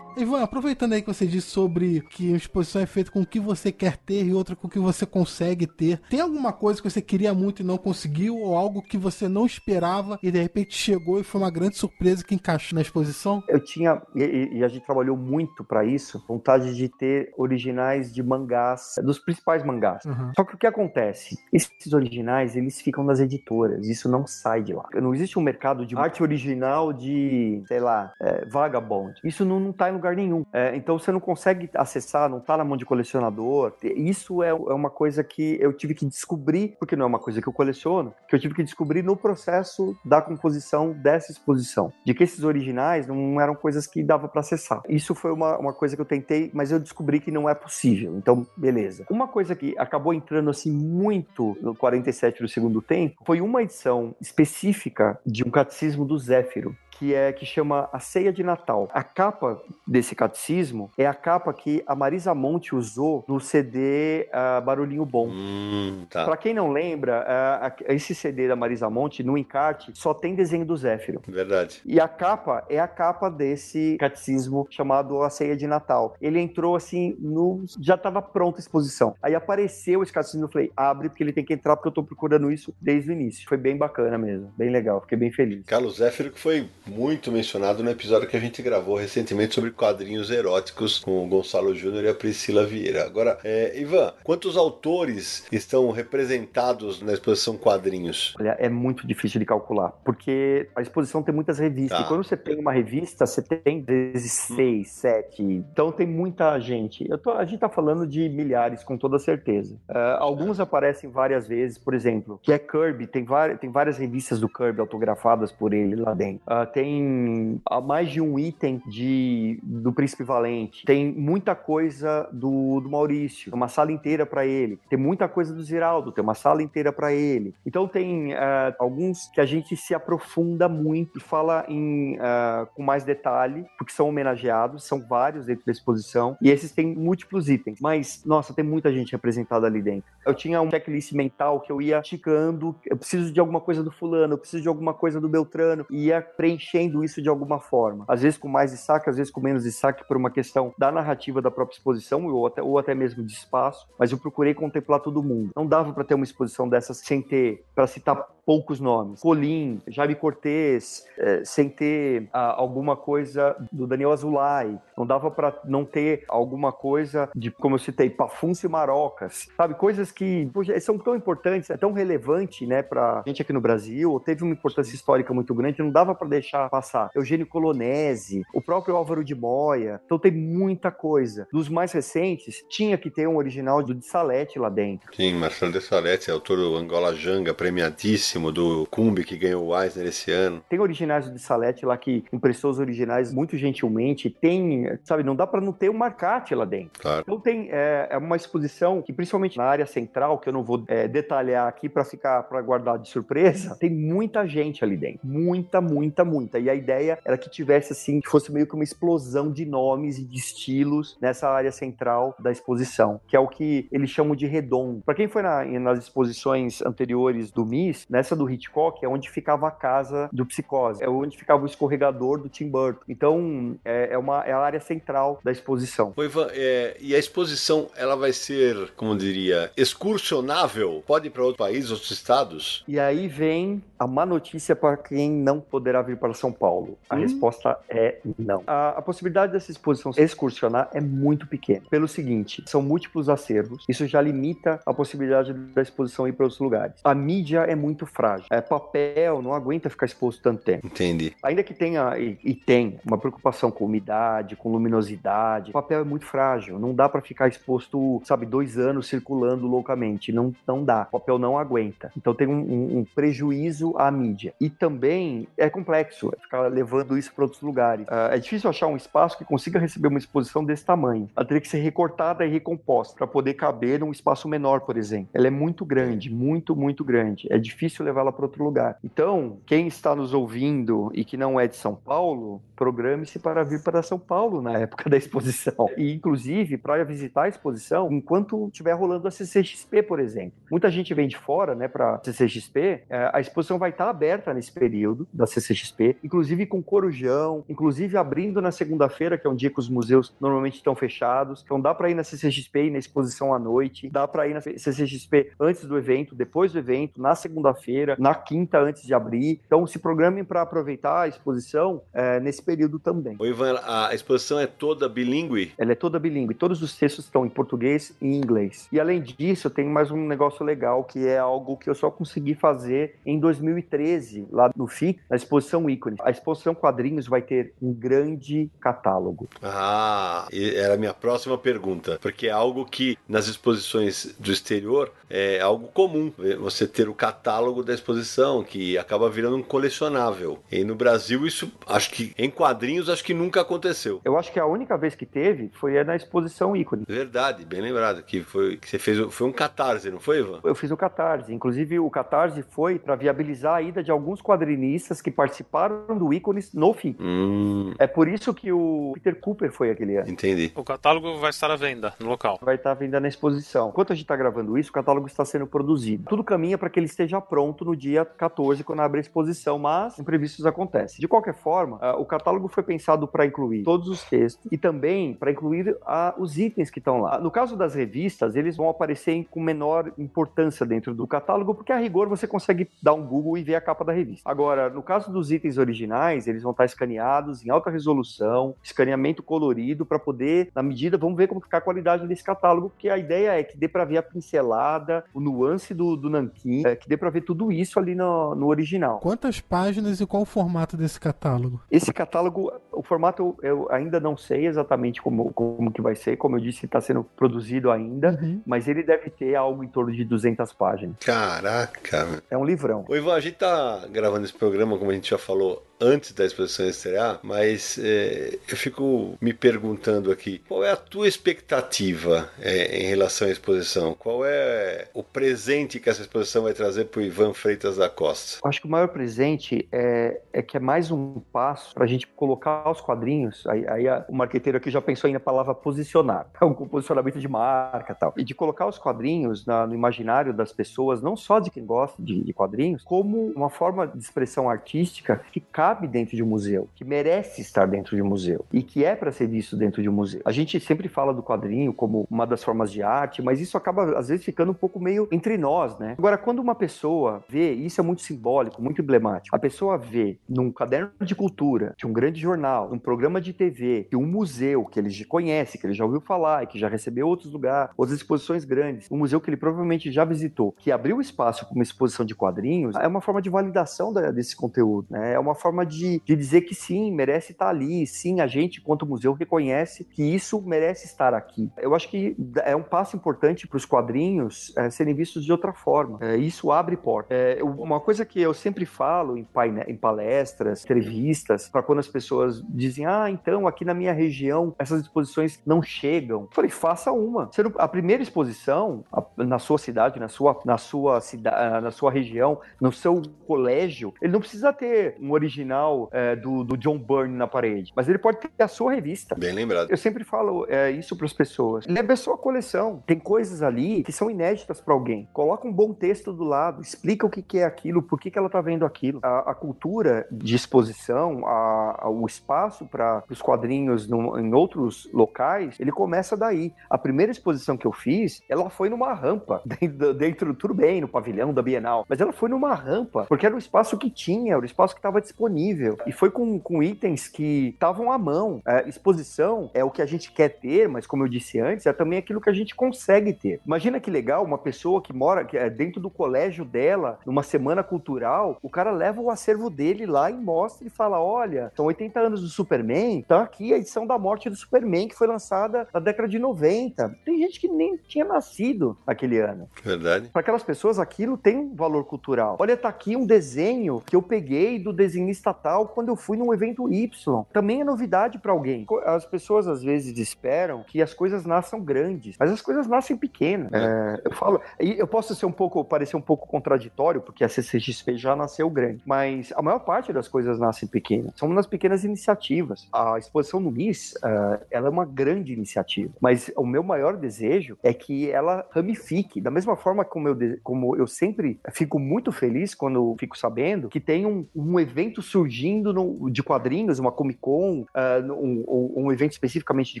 [0.22, 3.40] Ivan, aproveitando aí que você disse sobre que a exposição é feita com o que
[3.40, 6.90] você quer ter e outra com o que você consegue ter, tem alguma coisa que
[6.90, 10.76] você queria muito e não conseguiu, ou algo que você não esperava e de repente
[10.76, 13.42] chegou e foi uma grande surpresa que encaixou na exposição?
[13.48, 18.22] Eu tinha, e, e a gente trabalhou muito para isso, vontade de ter originais de
[18.22, 20.04] mangás, dos principais mangás.
[20.04, 20.32] Uhum.
[20.34, 21.38] Só que o que acontece?
[21.52, 24.88] Esses originais, eles ficam nas editoras, isso não sai de lá.
[24.94, 29.14] Não existe um mercado de arte original de, sei lá, é, Vagabond.
[29.24, 30.44] Isso não, não tá em lugar lugar nenhum.
[30.52, 33.72] É, então você não consegue acessar, não tá na mão de colecionador.
[33.82, 37.40] Isso é, é uma coisa que eu tive que descobrir, porque não é uma coisa
[37.40, 41.92] que eu coleciono, que eu tive que descobrir no processo da composição dessa exposição.
[42.04, 44.82] De que esses originais não eram coisas que dava para acessar.
[44.88, 48.16] Isso foi uma, uma coisa que eu tentei, mas eu descobri que não é possível.
[48.16, 49.06] Então, beleza.
[49.10, 54.14] Uma coisa que acabou entrando assim muito no 47 do segundo tempo foi uma edição
[54.20, 58.88] específica de um catecismo do Zéfiro, que é que chama A Ceia de Natal.
[58.92, 64.30] A capa desse catecismo é a capa que a Marisa Monte usou no CD uh,
[64.32, 65.28] ah, Barulhinho Bom.
[65.28, 66.24] Hum, tá.
[66.24, 70.66] Para quem não lembra, uh, esse CD da Marisa Monte, no encarte, só tem desenho
[70.66, 71.22] do Zéfiro.
[71.26, 71.80] Verdade.
[71.84, 76.16] E a capa é a capa desse catecismo chamado A Ceia de Natal.
[76.20, 77.64] Ele entrou assim, no...
[77.80, 79.14] já estava pronta a exposição.
[79.22, 82.02] Aí apareceu esse catecismo, eu falei, abre porque ele tem que entrar porque eu tô
[82.02, 83.48] procurando isso desde o início.
[83.48, 85.64] Foi bem bacana mesmo, bem legal, fiquei bem feliz.
[85.64, 90.30] Carlos Zéfiro que foi muito mencionado no episódio que a gente gravou recentemente sobre quadrinhos
[90.30, 93.04] eróticos com o Gonçalo Júnior e a Priscila Vieira.
[93.04, 98.34] Agora, é, Ivan, quantos autores estão representados na exposição quadrinhos?
[98.40, 101.98] Olha, é muito difícil de calcular, porque a exposição tem muitas revistas.
[101.98, 102.04] Tá.
[102.04, 104.56] E quando você tem uma revista, você tem vezes hum.
[104.56, 105.42] seis, sete.
[105.42, 107.06] Então tem muita gente.
[107.18, 109.74] Tô, a gente tá falando de milhares, com toda certeza.
[109.88, 113.26] Uh, alguns aparecem várias vezes, por exemplo, que é Kirby, tem,
[113.60, 116.42] tem várias revistas do Kirby autografadas por ele lá dentro.
[116.46, 122.88] Uh, tem mais de um item de, do Príncipe Valente, tem muita coisa do, do
[122.88, 126.92] Maurício, uma sala inteira para ele, tem muita coisa do Ziraldo, tem uma sala inteira
[126.92, 127.52] para ele.
[127.66, 128.38] Então tem uh,
[128.78, 133.92] alguns que a gente se aprofunda muito e fala em, uh, com mais detalhe, porque
[133.92, 137.80] são homenageados, são vários dentro da exposição, e esses têm múltiplos itens.
[137.80, 140.08] Mas, nossa, tem muita gente representada ali dentro.
[140.24, 143.90] Eu tinha um checklist mental que eu ia ticando, eu preciso de alguma coisa do
[143.90, 148.04] fulano, eu preciso de alguma coisa do Beltrano, ia preencher preenchendo isso de alguma forma.
[148.06, 151.40] Às vezes com mais destaque, às vezes com menos destaque por uma questão da narrativa
[151.40, 155.22] da própria exposição ou até, ou até mesmo de espaço, mas eu procurei contemplar todo
[155.22, 155.50] mundo.
[155.56, 159.20] Não dava para ter uma exposição dessas sem ter, para citar poucos nomes.
[159.20, 164.78] Colim, Jaime Cortez, é, sem ter ah, alguma coisa do Daniel Azulay.
[164.96, 169.48] Não dava para não ter alguma coisa de, como eu citei, Pafuncio e Marocas.
[169.54, 173.60] Sabe, coisas que poxa, são tão importantes, é tão relevante, né, pra gente aqui no
[173.60, 177.10] Brasil, teve uma importância histórica muito grande, não dava para deixar passar.
[177.14, 180.00] Eugênio Colonese, o próprio Álvaro de Moya.
[180.04, 181.46] Então tem muita coisa.
[181.52, 185.14] Dos mais recentes, tinha que ter um original do de Salete lá dentro.
[185.14, 190.06] Sim, Marcelo de Salete, autor do Angola Janga, premiadíssimo do Cumbi, que ganhou o Eisner
[190.06, 190.62] esse ano.
[190.68, 194.30] Tem originais de Salete lá que emprestou os originais muito gentilmente.
[194.30, 197.00] Tem, sabe, não dá para não ter um marcate lá dentro.
[197.00, 197.22] Claro.
[197.22, 200.84] Então tem é, é, uma exposição que, principalmente na área central, que eu não vou
[200.88, 205.20] é, detalhar aqui para ficar, para guardar de surpresa, tem muita gente ali dentro.
[205.24, 206.37] Muita, muita, muita.
[206.58, 210.18] E a ideia era que tivesse, assim, que fosse meio que uma explosão de nomes
[210.18, 214.46] e de estilos nessa área central da exposição, que é o que eles chamam de
[214.46, 215.02] redondo.
[215.04, 219.30] Para quem foi na, nas exposições anteriores do MIS, nessa essa do Hitchcock é onde
[219.30, 223.00] ficava a casa do Psicose, é onde ficava o escorregador do Tim Burton.
[223.08, 226.12] Então, é, é uma, é a área central da exposição.
[226.14, 231.02] Oi, Ivan, é, e a exposição, ela vai ser, como diria, excursionável?
[231.06, 232.84] Pode ir para outro país, outros estados?
[232.86, 236.98] E aí vem a má notícia para quem não poderá vir para São Paulo.
[237.08, 237.20] A hum.
[237.20, 238.62] resposta é não.
[238.66, 241.82] A, a possibilidade dessa exposição excursionar é muito pequena.
[241.90, 246.60] Pelo seguinte, são múltiplos acervos, isso já limita a possibilidade da exposição ir para outros
[246.60, 246.94] lugares.
[247.04, 248.46] A mídia é muito frágil.
[248.50, 250.86] É, papel não aguenta ficar exposto tanto tempo.
[250.86, 251.34] Entendi.
[251.42, 256.04] Ainda que tenha, e, e tem, uma preocupação com umidade, com luminosidade, o papel é
[256.04, 256.78] muito frágil.
[256.78, 260.32] Não dá para ficar exposto, sabe, dois anos circulando loucamente.
[260.32, 261.06] Não, não dá.
[261.12, 262.12] O papel não aguenta.
[262.16, 264.54] Então tem um, um, um prejuízo à mídia.
[264.60, 268.06] E também é complexo é ficar levando isso para outros lugares.
[268.06, 271.28] Uh, é difícil achar um espaço que consiga receber uma exposição desse tamanho.
[271.36, 275.28] Ela teria que ser recortada e recomposta para poder caber num espaço menor, por exemplo.
[275.32, 277.46] Ela é muito grande, muito, muito grande.
[277.50, 278.98] É difícil levá-la para outro lugar.
[279.02, 283.82] Então, quem está nos ouvindo e que não é de São Paulo, programe-se para vir
[283.82, 285.88] para São Paulo na época da exposição.
[285.96, 290.52] E, inclusive, para visitar a exposição enquanto estiver rolando a CCXP, por exemplo.
[290.70, 293.02] Muita gente vem de fora, né, para a CCXP.
[293.08, 298.60] É, a exposição vai estar aberta nesse período da CCXP, inclusive com corujão, inclusive abrindo
[298.60, 301.62] na segunda-feira, que é um dia que os museus normalmente estão fechados.
[301.64, 304.60] Então, dá para ir na CCXP e na exposição à noite, dá para ir na
[304.60, 309.60] CCXP antes do evento, depois do evento, na segunda-feira feira na quinta antes de abrir.
[309.66, 313.36] Então se programem para aproveitar a exposição é, nesse período também.
[313.38, 315.72] O Ivan, a exposição é toda bilíngue?
[315.78, 316.54] Ela é toda bilíngue.
[316.54, 318.88] Todos os textos estão em português e inglês.
[318.92, 322.54] E além disso, tem mais um negócio legal que é algo que eu só consegui
[322.54, 326.16] fazer em 2013, lá no FIC, na exposição ícone.
[326.20, 329.48] A exposição quadrinhos vai ter um grande catálogo.
[329.62, 335.60] Ah, era a minha próxima pergunta, porque é algo que nas exposições do exterior é
[335.60, 340.58] algo comum, você ter o catálogo da exposição, que acaba virando um colecionável.
[340.70, 344.20] E no Brasil, isso, acho que em quadrinhos, acho que nunca aconteceu.
[344.24, 347.04] Eu acho que a única vez que teve foi na exposição ícone.
[347.06, 350.60] Verdade, bem lembrado, que foi que você fez, foi um catarse, não foi, Ivan?
[350.64, 351.52] Eu fiz o catarse.
[351.52, 356.72] Inclusive, o catarse foi para viabilizar a ida de alguns quadrinistas que participaram do ícones
[356.72, 357.16] no fim.
[357.20, 357.94] Hum.
[357.98, 360.28] É por isso que o Peter Cooper foi aquele ano.
[360.28, 360.72] Entendi.
[360.74, 362.58] O catálogo vai estar à venda no local.
[362.62, 363.88] Vai estar à venda na exposição.
[363.88, 366.24] Enquanto a gente está gravando isso, o catálogo está sendo produzido.
[366.28, 370.18] Tudo caminha para que ele esteja pronto no dia 14, quando abre a exposição, mas
[370.18, 371.20] imprevistos acontecem.
[371.20, 375.34] De qualquer forma, uh, o catálogo foi pensado para incluir todos os textos e também
[375.34, 377.38] para incluir uh, os itens que estão lá.
[377.38, 381.98] No caso das revistas, eles vão aparecer com menor importância dentro do catálogo, porque a
[381.98, 384.48] rigor você consegue dar um Google e ver a capa da revista.
[384.50, 390.04] Agora, no caso dos itens originais, eles vão estar escaneados em alta resolução, escaneamento colorido,
[390.04, 393.58] para poder, na medida, vamos ver como ficar a qualidade desse catálogo, porque a ideia
[393.58, 397.16] é que dê para ver a pincelada, o nuance do, do nanquim, é, que dê
[397.16, 399.18] para ver tudo isso ali no, no original.
[399.20, 401.80] Quantas páginas e qual o formato desse catálogo?
[401.90, 406.36] Esse catálogo, o formato eu, eu ainda não sei exatamente como, como que vai ser,
[406.36, 408.60] como eu disse, está sendo produzido ainda, uhum.
[408.66, 411.16] mas ele deve ter algo em torno de 200 páginas.
[411.24, 412.42] Caraca!
[412.50, 413.04] É um livrão.
[413.08, 415.67] O Ivan, a gente tá gravando esse programa, como a gente já falou,
[416.00, 421.26] antes da exposição estrear, mas é, eu fico me perguntando aqui, qual é a tua
[421.26, 424.14] expectativa é, em relação à exposição?
[424.14, 428.60] Qual é o presente que essa exposição vai trazer para o Ivan Freitas da Costa?
[428.64, 432.26] Acho que o maior presente é, é que é mais um passo para a gente
[432.26, 436.46] colocar os quadrinhos, aí, aí a, o marqueteiro aqui já pensou aí na palavra posicionar,
[436.62, 441.20] um posicionamento de marca tal, e de colocar os quadrinhos na, no imaginário das pessoas,
[441.20, 445.60] não só de quem gosta de, de quadrinhos, como uma forma de expressão artística que
[445.60, 449.14] cabe dentro de um museu, que merece estar dentro de um museu e que é
[449.14, 450.40] para ser visto dentro de um museu.
[450.44, 454.18] A gente sempre fala do quadrinho como uma das formas de arte, mas isso acaba
[454.18, 456.14] às vezes ficando um pouco meio entre nós, né?
[456.18, 460.70] Agora, quando uma pessoa vê, isso é muito simbólico, muito emblemático, a pessoa vê num
[460.70, 464.98] caderno de cultura, de um grande jornal, num programa de TV, que um museu que
[464.98, 468.64] ele conhece, que ele já ouviu falar e que já recebeu outros lugares, outras exposições
[468.64, 472.34] grandes, um museu que ele provavelmente já visitou, que abriu espaço para uma exposição de
[472.34, 475.37] quadrinhos, é uma forma de validação desse conteúdo, né?
[475.38, 479.06] É uma forma de, de dizer que sim, merece estar ali, sim, a gente, quanto
[479.06, 481.70] museu, reconhece que isso merece estar aqui.
[481.78, 485.72] Eu acho que é um passo importante para os quadrinhos é, serem vistos de outra
[485.72, 486.18] forma.
[486.20, 487.32] É, isso abre porta.
[487.32, 489.46] É, uma coisa que eu sempre falo em,
[489.86, 495.02] em palestras, entrevistas, para quando as pessoas dizem, ah, então aqui na minha região essas
[495.02, 496.42] exposições não chegam.
[496.42, 497.48] Eu falei, faça uma.
[497.76, 499.04] A primeira exposição
[499.36, 504.32] na sua cidade, na sua, na sua cidade, na sua região, no seu colégio, ele
[504.32, 508.38] não precisa ter um original é, do, do John Byrne na parede, mas ele pode
[508.38, 509.34] ter a sua revista.
[509.34, 509.90] Bem lembrado.
[509.90, 511.86] Eu sempre falo é, isso para as pessoas.
[511.86, 513.02] Leve a sua coleção.
[513.06, 515.28] Tem coisas ali que são inéditas para alguém.
[515.32, 518.38] Coloca um bom texto do lado, explica o que, que é aquilo, por que, que
[518.38, 519.20] ela está vendo aquilo.
[519.22, 525.08] A, a, cultura de exposição, a, a, o espaço para os quadrinhos no, em outros
[525.12, 526.72] locais, ele começa daí.
[526.88, 531.08] A primeira exposição que eu fiz, ela foi numa rampa, dentro, dentro tudo bem, no
[531.08, 534.62] pavilhão da Bienal, mas ela foi numa rampa, porque era o espaço que tinha, era
[534.62, 535.98] o espaço que estava disponível.
[536.06, 538.60] E foi com, com itens que estavam à mão.
[538.66, 541.92] É, exposição é o que a gente quer ter, mas como eu disse antes, é
[541.92, 543.60] também aquilo que a gente consegue ter.
[543.66, 547.82] Imagina que legal uma pessoa que mora que é dentro do colégio dela, numa semana
[547.82, 552.20] cultural, o cara leva o acervo dele lá e mostra e fala: olha, são 80
[552.20, 556.00] anos do Superman, tá aqui a edição da morte do Superman, que foi lançada na
[556.00, 557.16] década de 90.
[557.24, 559.68] Tem gente que nem tinha nascido naquele ano.
[559.82, 560.28] Verdade.
[560.28, 562.56] Para aquelas pessoas, aquilo tem um valor cultural.
[562.58, 566.52] Olha, tá aqui um desenho que eu peguei do desenhista tal quando eu fui num
[566.52, 567.44] evento Y.
[567.52, 568.86] Também é novidade para alguém.
[569.04, 573.72] As pessoas às vezes esperam que as coisas nasçam grandes, mas as coisas nascem pequenas.
[573.72, 573.88] É.
[573.88, 578.16] É, eu falo, eu posso ser um pouco, parecer um pouco contraditório, porque a CCXP
[578.16, 581.32] já nasceu grande, mas a maior parte das coisas nascem pequenas.
[581.36, 582.86] São nas pequenas iniciativas.
[582.92, 587.78] A exposição no MIS, uh, ela é uma grande iniciativa, mas o meu maior desejo
[587.82, 592.74] é que ela ramifique, da mesma forma como eu, como eu sempre fico muito feliz
[592.74, 597.82] quando fico sabendo que tem um, um evento surgindo no, de quadrinhos, uma Comic Con,
[597.82, 600.00] uh, um, um, evento especificamente de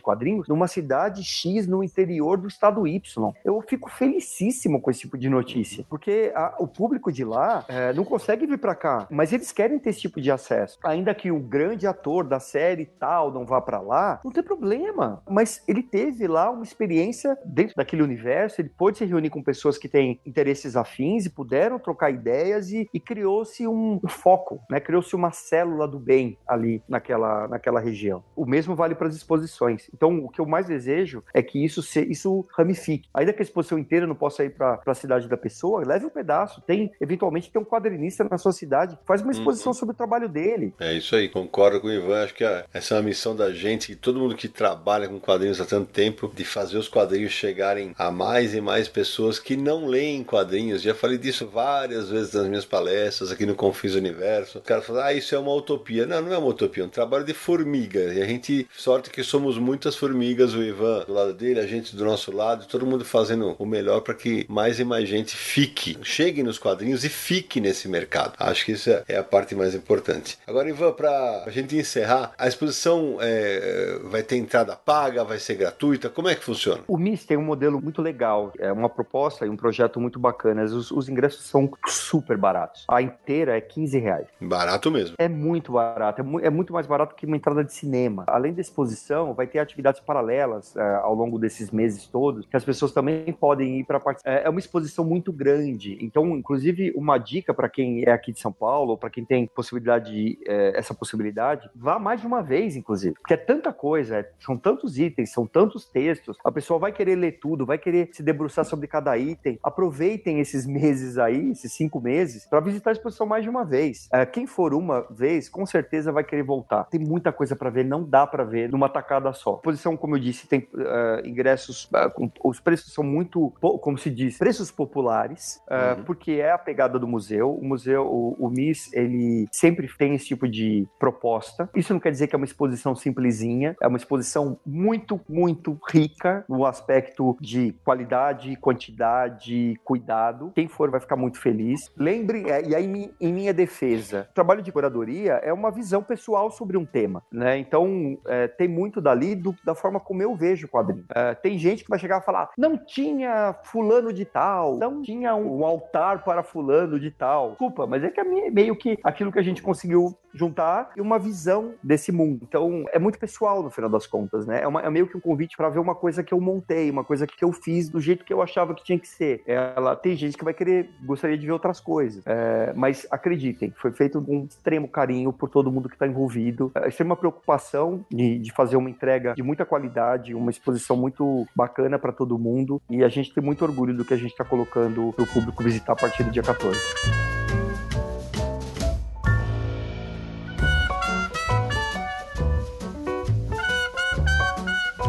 [0.00, 3.32] quadrinhos, numa cidade X no interior do estado Y.
[3.44, 7.92] Eu fico felicíssimo com esse tipo de notícia, porque a, o público de lá é,
[7.92, 10.78] não consegue vir para cá, mas eles querem ter esse tipo de acesso.
[10.84, 15.22] Ainda que o grande ator da série tal não vá para lá, não tem problema.
[15.28, 19.78] Mas ele teve lá uma experiência dentro daquele universo, ele pôde se reunir com pessoas
[19.78, 24.80] que têm interesses afins e puderam trocar ideias e, e criou-se um, um, foco, né?
[24.88, 28.24] Criou-se uma célula do bem ali naquela, naquela região.
[28.34, 29.90] O mesmo vale para as exposições.
[29.92, 33.06] Então, o que eu mais desejo é que isso se, isso ramifique.
[33.12, 36.08] Ainda que a exposição inteira não possa ir para a cidade da pessoa, leve um
[36.08, 36.62] pedaço.
[36.62, 39.78] Tem, eventualmente, tem um quadrinista na sua cidade, faz uma exposição uhum.
[39.78, 40.72] sobre o trabalho dele.
[40.80, 42.24] É isso aí, concordo com o Ivan.
[42.24, 45.60] Acho que a, essa é uma missão da gente, todo mundo que trabalha com quadrinhos
[45.60, 49.84] há tanto tempo, de fazer os quadrinhos chegarem a mais e mais pessoas que não
[49.84, 50.80] leem quadrinhos.
[50.80, 54.60] Já falei disso várias vezes nas minhas palestras aqui no Confins Universo.
[54.60, 56.06] O cara fala, ah, isso é uma utopia.
[56.06, 58.00] Não, não é uma utopia, é um trabalho de formiga.
[58.12, 61.94] E a gente, sorte que somos muitas formigas, o Ivan do lado dele, a gente
[61.96, 65.98] do nosso lado, todo mundo fazendo o melhor para que mais e mais gente fique,
[66.02, 68.34] chegue nos quadrinhos e fique nesse mercado.
[68.38, 70.38] Acho que isso é a parte mais importante.
[70.46, 75.54] Agora, Ivan, para a gente encerrar, a exposição é, vai ter entrada paga, vai ser
[75.54, 76.08] gratuita?
[76.08, 76.82] Como é que funciona?
[76.86, 80.64] O MIS tem um modelo muito legal, é uma proposta e um projeto muito bacana.
[80.64, 82.84] Os, os ingressos são super baratos.
[82.88, 84.26] A inteira é 15 reais.
[84.40, 85.16] Barato mesmo.
[85.18, 88.24] É muito barato, é, mu é muito mais barato que uma entrada de cinema.
[88.26, 92.64] Além da exposição, vai ter atividades paralelas é, ao longo desses meses todos, que as
[92.64, 94.30] pessoas também podem ir para participar.
[94.30, 95.98] É, é uma exposição muito grande.
[96.00, 100.08] Então, inclusive, uma dica para quem é aqui de São Paulo, para quem tem possibilidade,
[100.08, 103.14] de, é, essa possibilidade, vá mais de uma vez, inclusive.
[103.14, 107.16] Porque é tanta coisa, é, são tantos itens, são tantos textos, a pessoa vai querer
[107.16, 109.58] ler tudo, vai querer se debruçar sobre cada item.
[109.62, 114.08] Aproveitem esses meses aí, esses cinco meses, para visitar a exposição mais de uma vez.
[114.12, 116.84] É, quem for uma vez, com certeza vai querer voltar.
[116.84, 119.52] Tem muita coisa para ver, não dá para ver numa tacada só.
[119.52, 123.98] A exposição, como eu disse, tem uh, ingressos, uh, com, os preços são muito, como
[123.98, 126.04] se diz, preços populares, uh, uhum.
[126.04, 127.54] porque é a pegada do museu.
[127.54, 131.68] O museu, o, o MIS, ele sempre tem esse tipo de proposta.
[131.74, 136.44] Isso não quer dizer que é uma exposição simplesinha, é uma exposição muito, muito rica
[136.48, 140.52] no aspecto de qualidade, quantidade, cuidado.
[140.54, 141.92] Quem for vai ficar muito feliz.
[141.96, 146.86] Lembre, e aí em minha defesa, trabalho de curadoria é uma visão pessoal sobre um
[146.86, 147.58] tema, né?
[147.58, 151.04] Então, é, tem muito dali do, da forma como eu vejo o quadrinho.
[151.12, 155.34] É, tem gente que vai chegar e falar, não tinha fulano de tal, não tinha
[155.34, 157.50] um, um altar para fulano de tal.
[157.50, 161.18] Desculpa, mas é que é meio que aquilo que a gente conseguiu juntar e uma
[161.18, 162.46] visão desse mundo.
[162.48, 164.62] Então, é muito pessoal no final das contas, né?
[164.62, 167.02] É, uma, é meio que um convite para ver uma coisa que eu montei, uma
[167.02, 169.42] coisa que eu fiz do jeito que eu achava que tinha que ser.
[169.46, 172.22] Ela tem gente que vai querer, gostaria de ver outras coisas.
[172.24, 176.70] É, mas acreditem, foi feito com extremo carinho por todo mundo que está envolvido.
[176.74, 181.98] É, extrema preocupação de, de fazer uma entrega de muita qualidade, uma exposição muito bacana
[181.98, 182.78] para todo mundo.
[182.90, 185.62] E a gente tem muito orgulho do que a gente está colocando para o público
[185.62, 186.78] visitar a partir do dia 14.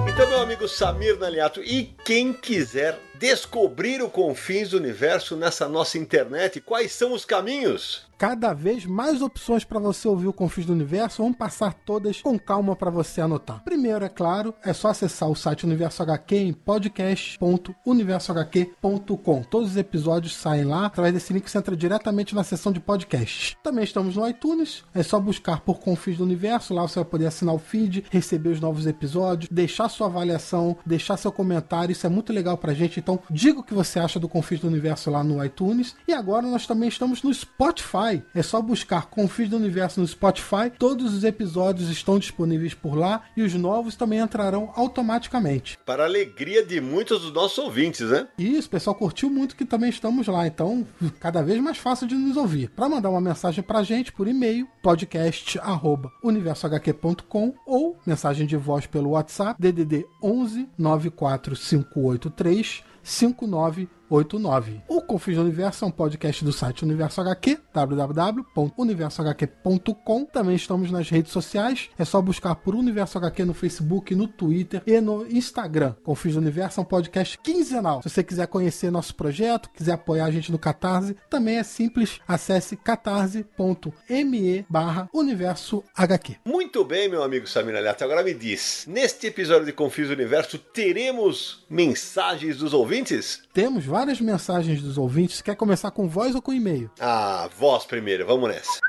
[0.07, 5.97] Então, meu amigo Samir Naliato, e quem quiser descobrir o confins do universo nessa nossa
[5.97, 8.09] internet, quais são os caminhos?
[8.19, 11.23] cada vez mais opções para você ouvir o Confins do Universo.
[11.23, 13.63] Vamos passar todas com calma para você anotar.
[13.63, 19.43] Primeiro, é claro, é só acessar o site Universo HQ em podcast.universohq.com.
[19.43, 20.87] Todos os episódios saem lá.
[20.87, 23.55] Através desse link você entra diretamente na seção de podcasts.
[23.63, 24.83] Também estamos no iTunes.
[24.93, 26.73] É só buscar por Confins do Universo.
[26.73, 31.15] Lá você vai poder assinar o feed, receber os novos episódios, deixar sua avaliação, deixar
[31.15, 31.93] seu comentário.
[31.93, 32.99] Isso é muito legal pra gente.
[33.09, 35.95] Então, diga o que você acha do Confins do Universo lá no iTunes.
[36.07, 38.21] E agora nós também estamos no Spotify.
[38.35, 40.69] É só buscar Confis do Universo no Spotify.
[40.77, 45.79] Todos os episódios estão disponíveis por lá e os novos também entrarão automaticamente.
[45.83, 48.27] Para a alegria de muitos dos nossos ouvintes, né?
[48.37, 50.45] Isso, o pessoal curtiu muito que também estamos lá.
[50.45, 50.85] Então,
[51.19, 52.69] cada vez mais fácil de nos ouvir.
[52.69, 59.59] Para mandar uma mensagem pra gente por e-mail, podcast@universohq.com ou mensagem de voz pelo WhatsApp
[59.59, 64.81] DDD 11 94583 59 89.
[64.87, 70.25] O Confins do Universo é um podcast do site Universo HQ, www.universohq.com.
[70.25, 74.81] Também estamos nas redes sociais, é só buscar por Universo HQ no Facebook, no Twitter
[74.85, 75.95] e no Instagram.
[76.03, 78.01] Confins do Universo é um podcast quinzenal.
[78.01, 82.19] Se você quiser conhecer nosso projeto, quiser apoiar a gente no Catarse, também é simples,
[82.27, 86.37] acesse catarse.me barra Universo HQ.
[86.45, 88.03] Muito bem, meu amigo Samir Aliato.
[88.03, 93.43] Agora me diz, neste episódio de Confins do Universo, teremos mensagens dos ouvintes?
[93.53, 95.41] Temos várias várias mensagens dos ouvintes.
[95.41, 96.89] Quer começar com voz ou com e-mail?
[97.01, 98.79] Ah, voz primeiro, vamos nessa.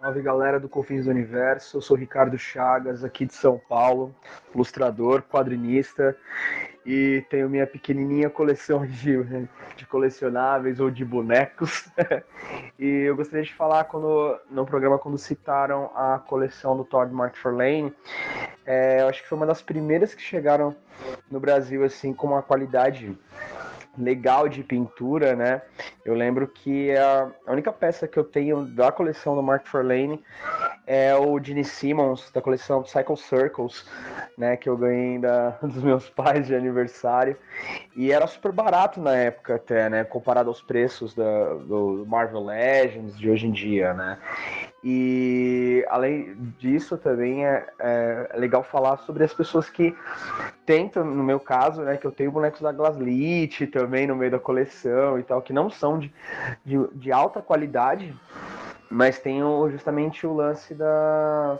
[0.00, 4.12] Salve galera do Confins do Universo, eu sou Ricardo Chagas, aqui de São Paulo,
[4.52, 6.16] ilustrador, quadrinista
[6.84, 9.22] e tenho minha pequenininha coleção de,
[9.76, 11.88] de colecionáveis ou de bonecos.
[12.76, 17.94] e eu gostaria de falar quando no programa quando citaram a coleção do Todd McFarlane,
[18.66, 20.74] é, eu acho que foi uma das primeiras que chegaram
[21.30, 23.16] no Brasil assim com uma qualidade
[24.00, 25.62] legal de pintura, né?
[26.04, 30.22] Eu lembro que a, única peça que eu tenho da coleção do Mark Forlane
[30.86, 33.86] é o Gene Simmons, da coleção Cycle Circles,
[34.36, 34.56] né?
[34.56, 37.36] Que eu ganhei da, dos meus pais de aniversário.
[37.94, 40.04] E era super barato na época até, né?
[40.04, 44.18] Comparado aos preços da, do Marvel Legends de hoje em dia, né?
[44.82, 49.94] E além disso, também é, é, legal falar sobre as pessoas que
[50.64, 54.38] tentam, no meu caso, né, que eu tenho bonecos da Glaslit também no meio da
[54.38, 56.12] coleção e tal, que não são de,
[56.64, 58.16] de, de alta qualidade,
[58.90, 59.40] mas tem
[59.70, 61.58] justamente o lance da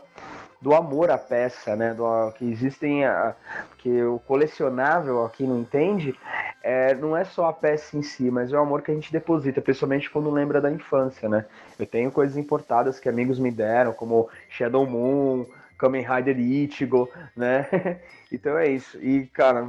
[0.61, 1.95] do amor à peça, né?
[1.95, 3.35] Do, que existem a,
[3.79, 6.15] que o colecionável aqui não entende,
[6.63, 9.13] é, não é só a peça em si, mas é o amor que a gente
[9.13, 11.47] deposita, principalmente quando lembra da infância, né?
[11.79, 15.47] Eu tenho coisas importadas que amigos me deram, como Shadow Moon,
[15.79, 17.67] Kamen Rider Ichigo, né?
[18.31, 18.99] então é isso.
[19.03, 19.67] E cara,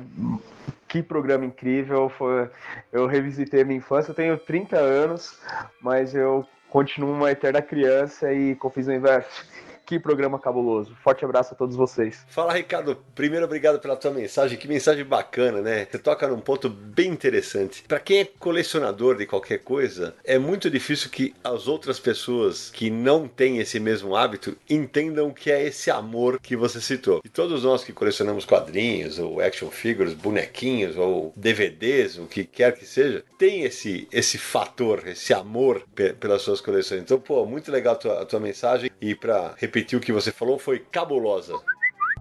[0.89, 2.09] que programa incrível!
[2.09, 2.49] Foi,
[2.91, 4.11] eu revisitei minha infância.
[4.11, 5.39] Eu tenho 30 anos,
[5.81, 9.45] mas eu continuo uma eterna criança e confio no inverso.
[9.91, 10.95] Que programa cabuloso.
[11.03, 12.26] Forte abraço a todos vocês.
[12.30, 12.95] Fala, Ricardo.
[13.13, 14.57] Primeiro, obrigado pela tua mensagem.
[14.57, 15.85] Que mensagem bacana, né?
[15.91, 17.84] Você toca num ponto bem interessante.
[17.89, 22.89] Para quem é colecionador de qualquer coisa, é muito difícil que as outras pessoas que
[22.89, 27.19] não têm esse mesmo hábito entendam o que é esse amor que você citou.
[27.26, 32.73] E todos nós que colecionamos quadrinhos, ou action figures, bonequinhos, ou DVDs, o que quer
[32.77, 35.85] que seja, tem esse, esse fator, esse amor
[36.18, 37.01] pelas suas coleções.
[37.01, 38.89] Então, pô, muito legal a tua, a tua mensagem.
[39.01, 41.59] E para repetir repetir o que você falou, foi cabulosa.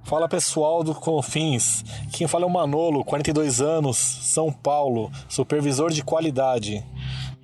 [0.04, 6.02] Fala pessoal do Confins, quem fala é o Manolo, 42 anos, São Paulo, supervisor de
[6.02, 6.82] qualidade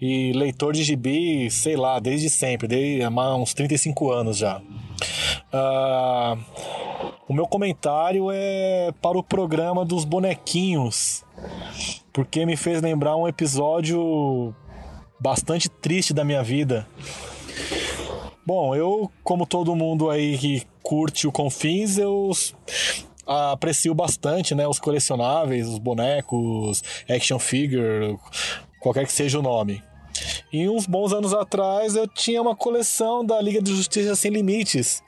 [0.00, 4.60] e leitor de gibi, sei lá, desde sempre, desde uns 35 anos já.
[5.52, 6.38] Uh,
[7.28, 11.24] o meu comentário é para o programa dos bonequinhos,
[12.12, 14.54] porque me fez lembrar um episódio
[15.20, 16.86] bastante triste da minha vida
[18.46, 22.30] Bom, eu, como todo mundo aí que curte o Confins, eu
[23.26, 28.16] aprecio bastante, né, os colecionáveis, os bonecos, action figure,
[28.80, 29.82] qualquer que seja o nome.
[30.52, 35.02] E uns bons anos atrás eu tinha uma coleção da Liga de Justiça Sem Limites,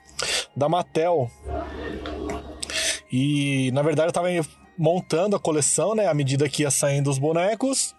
[0.53, 1.31] da Mattel.
[3.09, 4.27] E na verdade eu estava
[4.77, 7.95] montando a coleção, né, à medida que ia saindo os bonecos.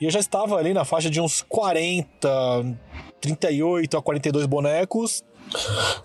[0.00, 2.78] E eu já estava ali na faixa de uns 40,
[3.20, 5.24] 38 a 42 bonecos.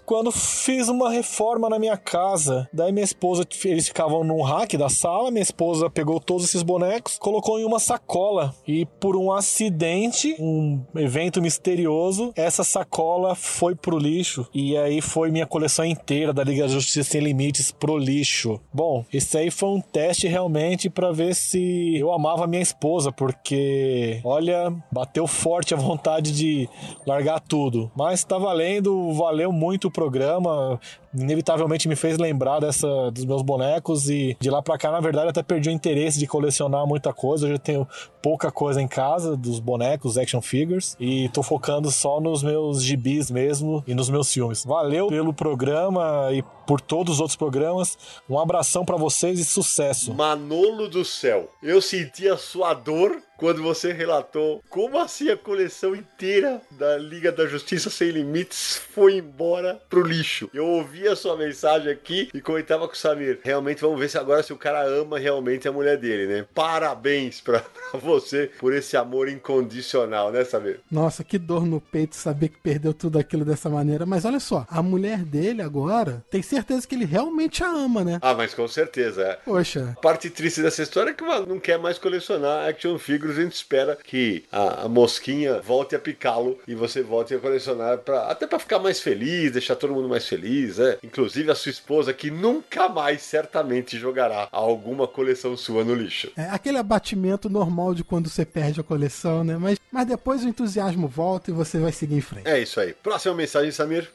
[0.06, 4.90] Quando fiz uma reforma na minha casa, daí minha esposa, eles ficavam no rack da
[4.90, 8.54] sala, minha esposa pegou todos esses bonecos, colocou em uma sacola.
[8.68, 14.48] E por um acidente, um evento misterioso, essa sacola foi pro lixo.
[14.54, 18.60] E aí foi minha coleção inteira da Liga da Justiça Sem Limites pro lixo.
[18.74, 24.20] Bom, esse aí foi um teste realmente para ver se eu amava minha esposa, porque
[24.24, 26.70] olha, bateu forte a vontade de
[27.06, 30.80] largar tudo, mas tá valendo, valeu valeu muito o programa
[31.18, 35.30] inevitavelmente me fez lembrar dessa dos meus bonecos e de lá para cá, na verdade,
[35.30, 37.48] até perdi o interesse de colecionar muita coisa.
[37.48, 37.88] Eu já tenho
[38.22, 43.32] pouca coisa em casa dos bonecos, action figures, e tô focando só nos meus gibis
[43.32, 44.64] mesmo e nos meus filmes.
[44.66, 47.98] Valeu pelo programa e por todos os outros programas.
[48.30, 50.14] Um abração para vocês e sucesso.
[50.14, 55.96] Manolo do céu, eu senti a sua dor quando você relatou como assim a coleção
[55.96, 60.50] inteira da Liga da Justiça Sem Limites foi embora pro lixo.
[60.54, 63.40] Eu ouvi a sua mensagem aqui e comentava com o Samir.
[63.44, 66.46] Realmente, vamos ver se agora se o cara ama realmente a mulher dele, né?
[66.54, 67.60] Parabéns pra,
[67.92, 70.80] pra você por esse amor incondicional, né, Samir?
[70.90, 74.06] Nossa, que dor no peito saber que perdeu tudo aquilo dessa maneira.
[74.06, 78.20] Mas olha só, a mulher dele agora tem certeza que ele realmente a ama, né?
[78.22, 79.38] Ah, mas com certeza.
[79.44, 79.94] Poxa.
[79.98, 83.25] A parte triste dessa história é que não quer mais colecionar action figures.
[83.32, 88.00] A gente espera que a, a mosquinha volte a picá-lo e você volte a colecionar
[88.00, 90.98] pra, até para ficar mais feliz, deixar todo mundo mais feliz, né?
[91.04, 96.32] Inclusive a sua esposa, que nunca mais certamente jogará alguma coleção sua no lixo.
[96.36, 99.58] É aquele abatimento normal de quando você perde a coleção, né?
[99.58, 102.48] Mas, mas depois o entusiasmo volta e você vai seguir em frente.
[102.48, 102.94] É isso aí.
[102.94, 104.10] Próxima mensagem, Samir.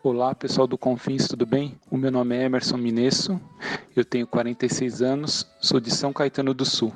[0.00, 1.76] Olá pessoal do Confins, tudo bem?
[1.90, 3.40] O meu nome é Emerson Minesso,
[3.96, 6.94] eu tenho 46 anos, sou de São Caetano do Sul.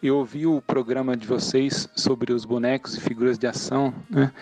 [0.00, 4.32] Eu ouvi o programa de vocês sobre os bonecos e figuras de ação, né?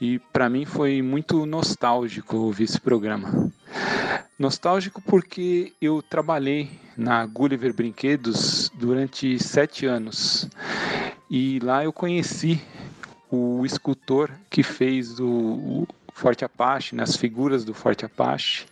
[0.00, 3.50] E para mim foi muito nostálgico ouvir esse programa.
[4.38, 10.48] Nostálgico porque eu trabalhei na Gulliver Brinquedos durante sete anos
[11.28, 12.62] e lá eu conheci
[13.30, 15.86] o escultor que fez o,
[16.20, 18.66] Forte Apache, nas figuras do Forte Apache,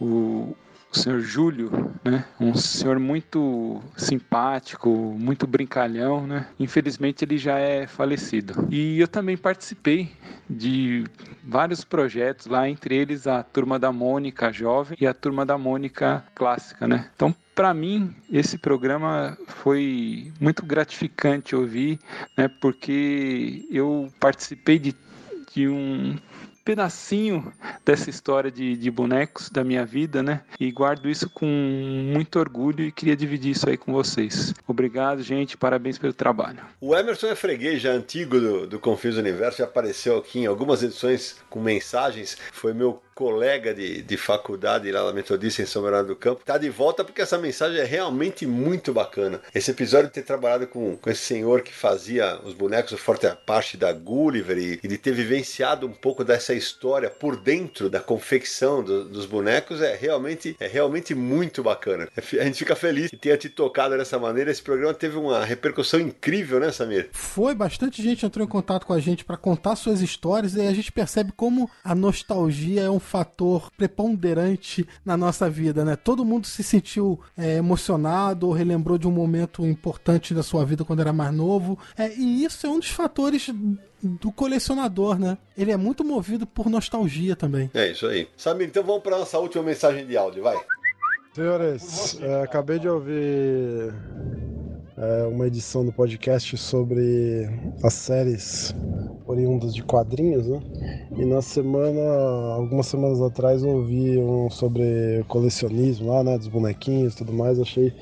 [0.00, 0.56] o,
[0.94, 2.24] o senhor Júlio, né?
[2.40, 6.46] Um senhor muito simpático, muito brincalhão, né?
[6.58, 8.66] Infelizmente ele já é falecido.
[8.70, 10.12] E eu também participei
[10.48, 11.04] de
[11.42, 16.24] vários projetos lá, entre eles a Turma da Mônica Jovem e a Turma da Mônica
[16.34, 17.10] Clássica, né?
[17.14, 21.98] Então, para mim, esse programa foi muito gratificante ouvir,
[22.36, 22.48] né?
[22.48, 24.94] Porque eu participei de,
[25.52, 26.16] de um
[26.64, 27.52] pedacinho
[27.84, 30.40] dessa história de, de bonecos da minha vida, né?
[30.58, 34.54] E guardo isso com muito orgulho e queria dividir isso aí com vocês.
[34.66, 35.56] Obrigado, gente.
[35.56, 36.60] Parabéns pelo trabalho.
[36.80, 40.82] O Emerson é freguês já antigo do, do Confis Universo, já apareceu aqui em algumas
[40.82, 42.36] edições com mensagens.
[42.52, 46.58] Foi meu colega de, de faculdade lá na Metodista em São Bernardo do Campo, tá
[46.58, 49.40] de volta porque essa mensagem é realmente muito bacana.
[49.54, 53.26] Esse episódio de ter trabalhado com, com esse senhor que fazia os bonecos do Forte
[53.26, 58.00] Apache da Gulliver e, e, de ter vivenciado um pouco dessa história por dentro da
[58.00, 62.08] confecção do, dos bonecos é realmente, é realmente muito bacana.
[62.16, 64.50] É a gente fica feliz que tenha te tocado dessa maneira.
[64.50, 67.08] Esse programa teve uma repercussão incrível, né, Samir?
[67.12, 70.72] Foi, bastante gente entrou em contato com a gente para contar suas histórias e a
[70.72, 75.94] gente percebe como a nostalgia é um fator preponderante na nossa vida, né?
[75.94, 80.84] Todo mundo se sentiu é, emocionado ou relembrou de um momento importante da sua vida
[80.84, 81.78] quando era mais novo.
[81.96, 83.50] É, e isso é um dos fatores
[84.02, 85.38] do colecionador, né?
[85.56, 87.70] Ele é muito movido por nostalgia também.
[87.74, 88.28] É isso aí.
[88.36, 90.56] Samir, então vamos para nossa última mensagem de áudio, vai.
[91.34, 93.92] Senhores, é, acabei de ouvir
[94.96, 97.48] é, uma edição do podcast sobre
[97.82, 98.74] as séries
[99.26, 100.60] oriundas de quadrinhos, né?
[101.16, 102.00] E na semana,
[102.54, 106.38] algumas semanas atrás, eu ouvi um sobre colecionismo lá, né?
[106.38, 107.58] Dos bonequinhos e tudo mais.
[107.58, 107.92] Achei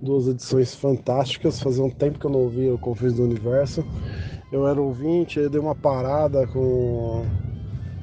[0.00, 1.60] duas edições fantásticas.
[1.60, 3.84] Fazia um tempo que eu não ouvia o Confins do Universo.
[4.50, 7.24] Eu era ouvinte, aí dei uma parada com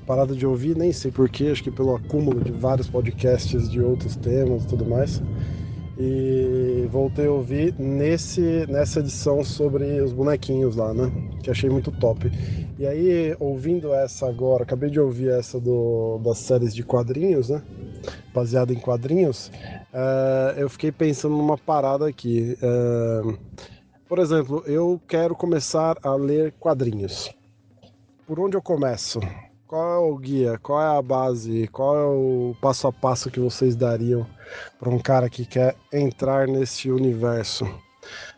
[0.08, 4.16] parada de ouvir, nem sei porquê, acho que pelo acúmulo de vários podcasts de outros
[4.16, 5.22] temas e tudo mais
[6.00, 11.12] e voltei a ouvir nesse, nessa edição sobre os bonequinhos lá, né?
[11.44, 12.32] Que achei muito top.
[12.80, 17.62] E aí, ouvindo essa agora, acabei de ouvir essa do, das séries de quadrinhos, né?
[18.34, 19.52] Baseada em quadrinhos,
[19.94, 22.58] uh, eu fiquei pensando numa parada aqui.
[22.64, 23.38] Uh,
[24.08, 27.30] por exemplo, eu quero começar a ler quadrinhos.
[28.26, 29.20] Por onde eu começo?
[29.70, 30.58] Qual é o guia?
[30.58, 31.68] Qual é a base?
[31.68, 34.26] Qual é o passo a passo que vocês dariam
[34.80, 37.70] para um cara que quer entrar nesse universo?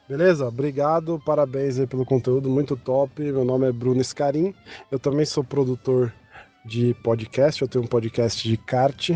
[0.10, 0.46] Beleza?
[0.46, 3.24] Obrigado, parabéns aí pelo conteúdo, muito top.
[3.24, 4.54] Meu nome é Bruno Scarim,
[4.92, 6.14] eu também sou produtor
[6.66, 9.12] de podcast, eu tenho um podcast de kart.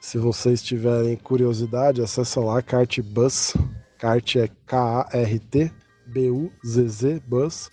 [0.00, 3.56] Se vocês tiverem curiosidade, acessa lá Kart Bus.
[3.98, 5.81] Kart é K-A-R-T
[7.26, 7.72] buzz.com.br.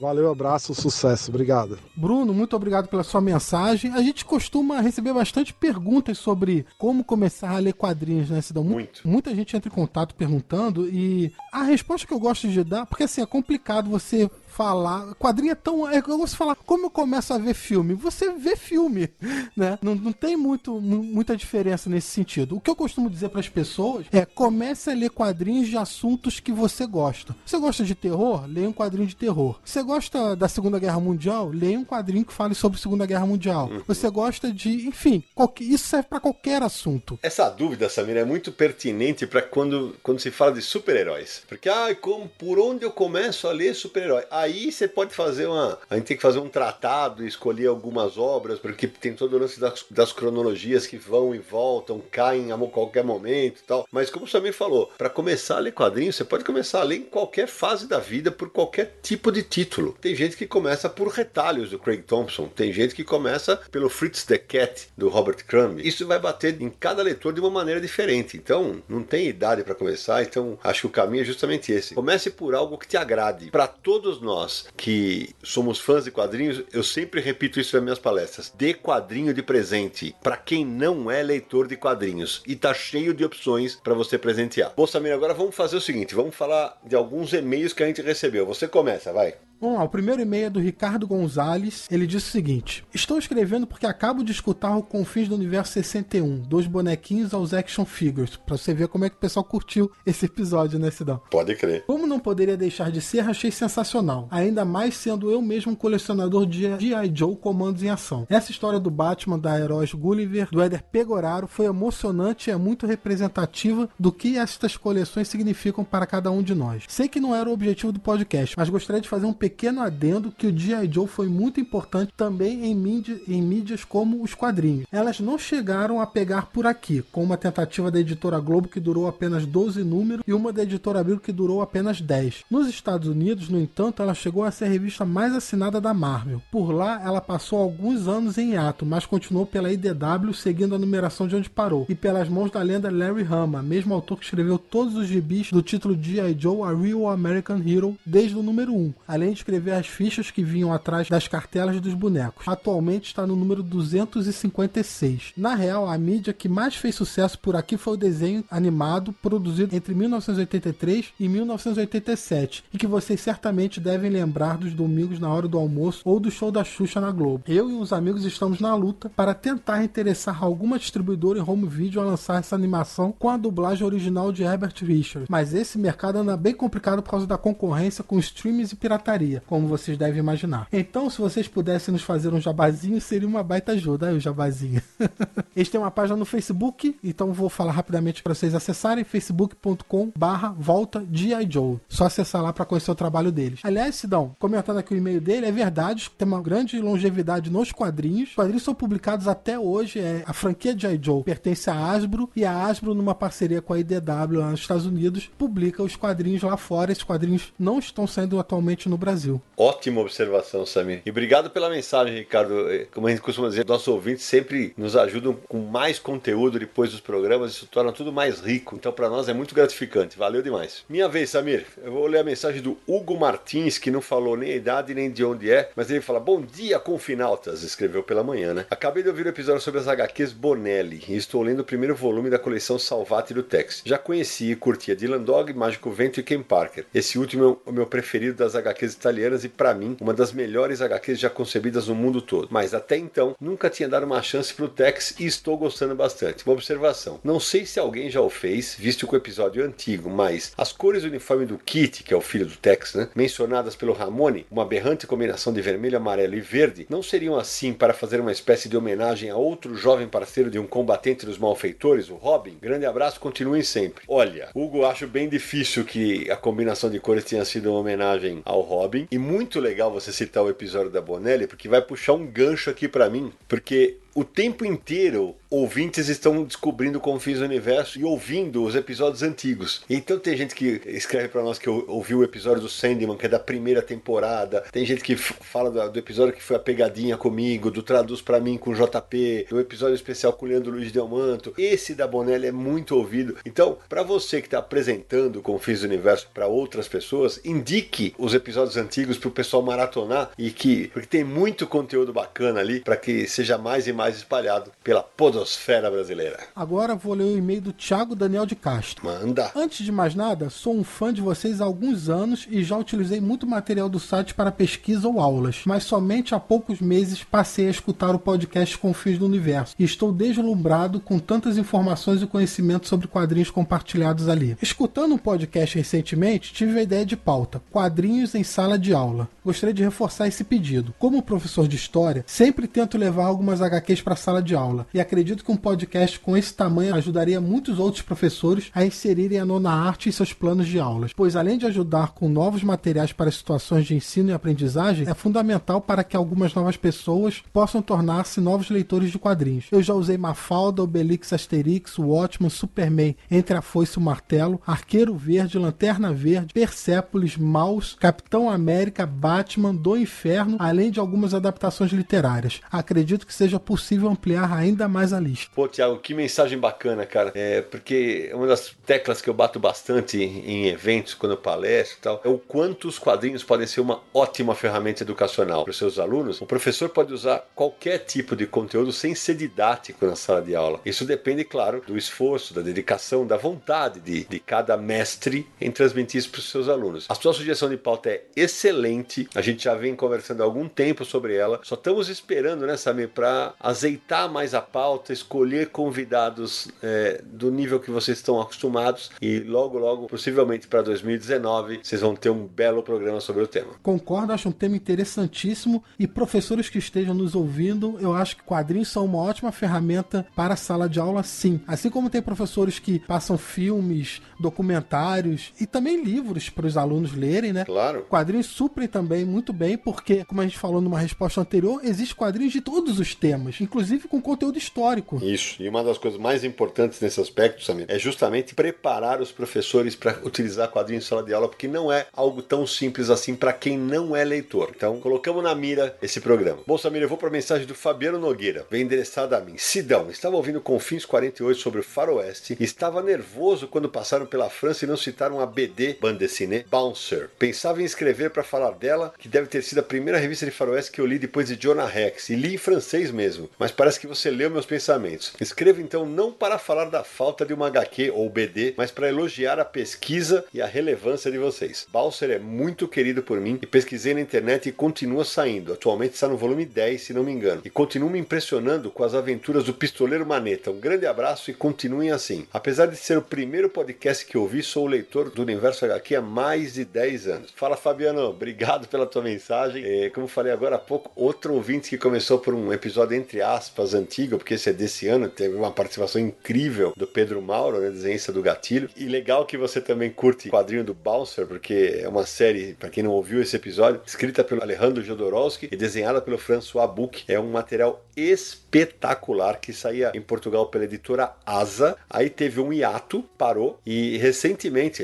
[0.00, 1.78] Valeu, abraço, sucesso, obrigado.
[1.96, 3.92] Bruno, muito obrigado pela sua mensagem.
[3.92, 8.64] A gente costuma receber bastante perguntas sobre como começar a ler quadrinhos, né, Cidão?
[8.64, 9.06] Muito.
[9.06, 13.04] Muita gente entra em contato perguntando e a resposta que eu gosto de dar, porque
[13.04, 15.14] assim, é complicado você falar.
[15.14, 15.88] Quadrinho é tão.
[15.88, 17.94] É, eu gosto de falar, como eu começo a ver filme?
[17.94, 19.08] Você vê filme,
[19.56, 19.78] né?
[19.80, 22.56] Não, não tem muito, muita diferença nesse sentido.
[22.56, 26.40] O que eu costumo dizer para as pessoas é: comece a ler quadrinhos de assuntos
[26.40, 27.34] que você gosta.
[27.46, 28.44] Você gosta de terror?
[28.46, 29.58] Leia um quadrinho de terror.
[29.64, 31.50] Você gosta da Segunda Guerra Mundial?
[31.50, 33.68] Leia um quadrinho que fale sobre a Segunda Guerra Mundial.
[33.68, 33.82] Uhum.
[33.86, 34.86] Você gosta de.
[34.88, 37.18] Enfim, qualquer, isso serve para qualquer assunto.
[37.22, 41.42] Essa dúvida, Samir, é muito pertinente para quando, quando se fala de super-heróis.
[41.48, 44.24] Porque, ah, como, por onde eu começo a ler super-herói?
[44.30, 45.78] Aí você pode fazer uma.
[45.88, 49.60] A gente tem que fazer um tratado, escolher algumas obras, porque tem todo o lance
[49.60, 53.86] das, das cronologias que vão e voltam, caem a qualquer momento e tal.
[53.90, 56.96] Mas como o Samir falou, para começar a ler quadrinhos, você pode começar a ler
[56.96, 59.96] em qualquer fase da vida por qualquer tipo de título.
[60.00, 64.24] Tem gente que começa por retalhos do Craig Thompson, tem gente que começa pelo Fritz
[64.24, 65.80] the Cat do Robert Crumb.
[65.80, 68.36] Isso vai bater em cada leitor de uma maneira diferente.
[68.36, 71.94] Então, não tem idade para começar, então acho que o caminho é justamente esse.
[71.94, 73.50] Comece por algo que te agrade.
[73.50, 74.29] Para todos nós
[74.76, 78.52] que somos fãs de quadrinhos, eu sempre repito isso nas minhas palestras.
[78.56, 83.24] Dê quadrinho de presente para quem não é leitor de quadrinhos e tá cheio de
[83.24, 84.72] opções para você presentear.
[84.76, 88.02] Bom, Samir, agora vamos fazer o seguinte, vamos falar de alguns e-mails que a gente
[88.02, 88.46] recebeu.
[88.46, 89.34] Você começa, vai.
[89.60, 91.86] Vamos lá, o primeiro e-mail é do Ricardo Gonzalez.
[91.90, 96.40] Ele diz o seguinte: Estou escrevendo porque acabo de escutar o Confins do Universo 61,
[96.40, 100.24] dois bonequinhos aos action figures, pra você ver como é que o pessoal curtiu esse
[100.24, 101.20] episódio, né, Cidão?
[101.30, 101.84] Pode crer.
[101.86, 104.28] Como não poderia deixar de ser, achei sensacional.
[104.30, 107.12] Ainda mais sendo eu mesmo um colecionador de G.I.
[107.14, 108.26] Joe Comandos em Ação.
[108.30, 112.86] Essa história do Batman, da Heróis Gulliver, do Éder Pegoraro, foi emocionante e é muito
[112.86, 116.84] representativa do que estas coleções significam para cada um de nós.
[116.88, 119.82] Sei que não era o objetivo do podcast, mas gostaria de fazer um pequeno pequeno
[119.82, 120.88] adendo que o G.I.
[120.92, 124.86] Joe foi muito importante também em, mídia, em mídias como os quadrinhos.
[124.92, 129.08] Elas não chegaram a pegar por aqui, com uma tentativa da editora Globo que durou
[129.08, 132.44] apenas 12 números e uma da editora Abril que durou apenas 10.
[132.48, 136.40] Nos Estados Unidos, no entanto, ela chegou a ser a revista mais assinada da Marvel.
[136.50, 141.26] Por lá, ela passou alguns anos em ato, mas continuou pela IDW seguindo a numeração
[141.26, 144.94] de onde parou, e pelas mãos da lenda Larry Hama, mesmo autor que escreveu todos
[144.94, 146.36] os gibis do título G.I.
[146.38, 150.42] Joe A Real American Hero desde o número 1, além de escrever as fichas que
[150.42, 152.46] vinham atrás das cartelas dos bonecos.
[152.46, 155.32] Atualmente está no número 256.
[155.36, 159.74] Na real, a mídia que mais fez sucesso por aqui foi o desenho animado produzido
[159.74, 165.58] entre 1983 e 1987 e que vocês certamente devem lembrar dos domingos na hora do
[165.58, 167.44] almoço ou do show da Xuxa na Globo.
[167.46, 172.00] Eu e uns amigos estamos na luta para tentar interessar alguma distribuidora em home video
[172.00, 176.36] a lançar essa animação com a dublagem original de Herbert Richards, mas esse mercado anda
[176.36, 180.66] bem complicado por causa da concorrência com streams e pirataria, como vocês devem imaginar.
[180.72, 184.08] Então, se vocês pudessem nos fazer um jabazinho, seria uma baita ajuda.
[184.08, 184.82] Aí o jabazinho.
[185.54, 190.54] Eles têm uma página no Facebook, então vou falar rapidamente para vocês acessarem facebook.com barra
[190.56, 191.78] volta Joe.
[191.88, 193.60] Só acessar lá para conhecer o trabalho deles.
[193.62, 198.30] Aliás, Sidão, comentando aqui o e-mail dele, é verdade, tem uma grande longevidade nos quadrinhos.
[198.30, 200.98] Os quadrinhos são publicados até hoje, é, a franquia G.I.
[201.02, 204.86] Joe pertence à Asbro e a Asbro, numa parceria com a IDW lá nos Estados
[204.86, 206.92] Unidos, publica os quadrinhos lá fora.
[206.92, 209.19] Esses quadrinhos não estão saindo atualmente no Brasil.
[209.56, 211.02] Ótima observação, Samir.
[211.04, 212.70] E obrigado pela mensagem, Ricardo.
[212.70, 216.90] É, como a gente costuma dizer, nossos ouvintes sempre nos ajudam com mais conteúdo depois
[216.90, 218.76] dos programas, isso torna tudo mais rico.
[218.76, 220.18] Então, para nós é muito gratificante.
[220.18, 220.84] Valeu demais.
[220.88, 221.66] Minha vez, Samir.
[221.82, 225.10] Eu vou ler a mensagem do Hugo Martins, que não falou nem a idade nem
[225.10, 227.62] de onde é, mas ele fala: Bom dia, confinaltas.
[227.62, 228.66] Escreveu pela manhã, né?
[228.70, 232.30] Acabei de ouvir o episódio sobre as HQs Bonelli e estou lendo o primeiro volume
[232.30, 233.82] da coleção Salvati do Tex.
[233.84, 236.86] Já conheci e curtia Dylan Dog, Mágico Vento e Ken Parker.
[236.94, 240.80] Esse último é o meu preferido das HQs italianas e, para mim, uma das melhores
[240.80, 242.48] HQs já concebidas no mundo todo.
[242.50, 246.44] Mas até então, nunca tinha dado uma chance pro Tex e estou gostando bastante.
[246.46, 250.10] Uma observação: não sei se alguém já o fez, visto que o episódio é antigo,
[250.10, 253.74] mas as cores do uniforme do Kit, que é o filho do Tex, né, mencionadas
[253.74, 258.20] pelo Ramone, uma aberrante combinação de vermelho, amarelo e verde, não seriam assim para fazer
[258.20, 262.58] uma espécie de homenagem a outro jovem parceiro de um combatente dos malfeitores, o Robin?
[262.60, 264.04] Grande abraço, continuem sempre.
[264.06, 268.60] Olha, Hugo, acho bem difícil que a combinação de cores tenha sido uma homenagem ao
[268.60, 268.89] Robin.
[269.10, 272.88] E muito legal você citar o episódio da Bonelli, porque vai puxar um gancho aqui
[272.88, 278.76] para mim, porque o tempo inteiro ouvintes estão descobrindo confins do universo e ouvindo os
[278.76, 279.82] episódios antigos.
[279.90, 283.28] Então tem gente que escreve para nós que ouviu o episódio do Sandman, que é
[283.28, 284.62] da primeira temporada.
[284.70, 288.56] Tem gente que fala do, episódio que foi a pegadinha comigo, do Traduz para mim
[288.56, 291.52] com JP, do episódio especial com o Leandro Luiz Delmanto.
[291.58, 293.36] Esse da Bonelli é muito ouvido.
[293.44, 298.76] Então, para você que está apresentando Confins do Universo para outras pessoas, indique os episódios
[298.76, 303.26] antigos para o pessoal maratonar e que porque tem muito conteúdo bacana ali para que
[303.26, 306.40] seja mais e mais espalhado pela podosfera brasileira.
[306.54, 309.04] Agora vou ler o e-mail do Thiago Daniel de Castro.
[309.04, 309.50] Manda.
[309.54, 313.20] Antes de mais nada, sou um fã de vocês há alguns anos e já utilizei
[313.20, 317.70] muito material do site para pesquisa ou aulas, mas somente há poucos meses passei a
[317.70, 323.08] escutar o podcast Confins do Universo e estou deslumbrado com tantas informações e conhecimentos sobre
[323.08, 324.56] quadrinhos compartilhados ali.
[324.62, 329.28] Escutando um podcast recentemente, tive a ideia de pauta: quadrinhos em sala de aula.
[329.44, 330.94] Gostaria de reforçar esse pedido.
[330.98, 335.00] Como professor de história, sempre tento levar algumas HQs para a sala de aula e
[335.00, 339.70] acredito que um podcast com esse tamanho ajudaria muitos outros professores a inserirem a nona
[339.70, 343.86] arte em seus planos de aulas, pois além de ajudar com novos materiais para situações
[343.86, 349.10] de ensino e aprendizagem, é fundamental para que algumas novas pessoas possam tornar-se novos leitores
[349.10, 349.66] de quadrinhos.
[349.72, 355.14] Eu já usei Mafalda, Obelix, Asterix, Watchman, Superman, Entre a Foice e o Martelo, Arqueiro
[355.16, 362.60] Verde, Lanterna Verde, Persépolis, Maus, Capitão América, Batman, Do Inferno, além de algumas adaptações literárias.
[362.70, 365.50] Acredito que seja possível possível ampliar ainda mais a lista.
[365.54, 367.32] Pô, Thiago, que mensagem bacana, cara.
[367.34, 372.02] É porque uma das teclas que eu bato bastante em eventos, quando eu palestro e
[372.02, 375.98] tal, é o quanto os quadrinhos podem ser uma ótima ferramenta educacional para os seus
[375.98, 376.40] alunos.
[376.40, 380.80] O professor pode usar qualquer tipo de conteúdo sem ser didático na sala de aula.
[380.84, 386.18] Isso depende, claro, do esforço, da dedicação, da vontade de, de cada mestre em transmitir
[386.18, 387.06] isso para os seus alunos.
[387.08, 389.28] A sua sugestão de pauta é excelente.
[389.34, 391.60] A gente já vem conversando há algum tempo sobre ela.
[391.62, 397.80] Só estamos esperando, né, Samir, para azeitar mais a pauta, escolher convidados é, do nível
[397.80, 402.82] que vocês estão acostumados e logo, logo, possivelmente para 2019, vocês vão ter um belo
[402.82, 403.72] programa sobre o tema.
[403.82, 408.88] Concordo, acho um tema interessantíssimo e professores que estejam nos ouvindo, eu acho que quadrinhos
[408.88, 411.60] são uma ótima ferramenta para a sala de aula, sim.
[411.66, 417.52] Assim como tem professores que passam filmes, documentários e também livros para os alunos lerem,
[417.52, 417.64] né?
[417.64, 418.02] Claro.
[418.08, 422.52] Quadrinhos suprem também muito bem, porque, como a gente falou numa resposta anterior, existe quadrinhos
[422.52, 425.20] de todos os temas inclusive com conteúdo histórico.
[425.22, 429.94] Isso, e uma das coisas mais importantes nesse aspecto, Samir, é justamente preparar os professores
[429.94, 433.52] para utilizar quadrinhos em sala de aula, porque não é algo tão simples assim para
[433.52, 434.72] quem não é leitor.
[434.74, 436.62] Então, colocamos na mira esse programa.
[436.66, 439.54] Bom, Samir, eu vou para a mensagem do Fabiano Nogueira, bem endereçada a mim.
[439.56, 444.84] Sidão, estava ouvindo Confins 48 sobre o Faroeste e estava nervoso quando passaram pela França
[444.84, 447.28] e não citaram a BD, bande dessinée, Bouncer.
[447.38, 450.92] Pensava em escrever para falar dela, que deve ter sido a primeira revista de Faroeste
[450.92, 454.06] que eu li depois de Jonah Rex, e li em francês mesmo mas parece que
[454.06, 455.32] você leu meus pensamentos.
[455.40, 459.58] Escrevo então não para falar da falta de uma HQ ou BD, mas para elogiar
[459.58, 461.86] a pesquisa e a relevância de vocês.
[461.92, 465.72] Balser é muito querido por mim e pesquisei na internet e continua saindo.
[465.72, 467.62] Atualmente está no volume 10, se não me engano.
[467.64, 470.70] E continua me impressionando com as aventuras do Pistoleiro Maneta.
[470.70, 472.46] Um grande abraço e continuem assim.
[472.52, 476.74] Apesar de ser o primeiro podcast que ouvi, sou leitor do Universo HQ há mais
[476.74, 477.50] de 10 anos.
[477.54, 479.84] Fala Fabiano, obrigado pela tua mensagem.
[479.84, 483.94] É, como falei agora há pouco, outro ouvinte que começou por um episódio entre aspas,
[483.94, 488.32] antiga, porque esse é desse ano, teve uma participação incrível do Pedro Mauro, né, desenhista
[488.32, 488.88] do Gatilho.
[488.96, 492.90] E legal que você também curte o quadrinho do Bouncer, porque é uma série, para
[492.90, 497.24] quem não ouviu esse episódio, escrita pelo Alejandro Jodorowsky e desenhada pelo François Buc.
[497.28, 501.96] É um material espetacular que saía em Portugal pela editora Asa.
[502.08, 505.02] Aí teve um hiato, parou e recentemente,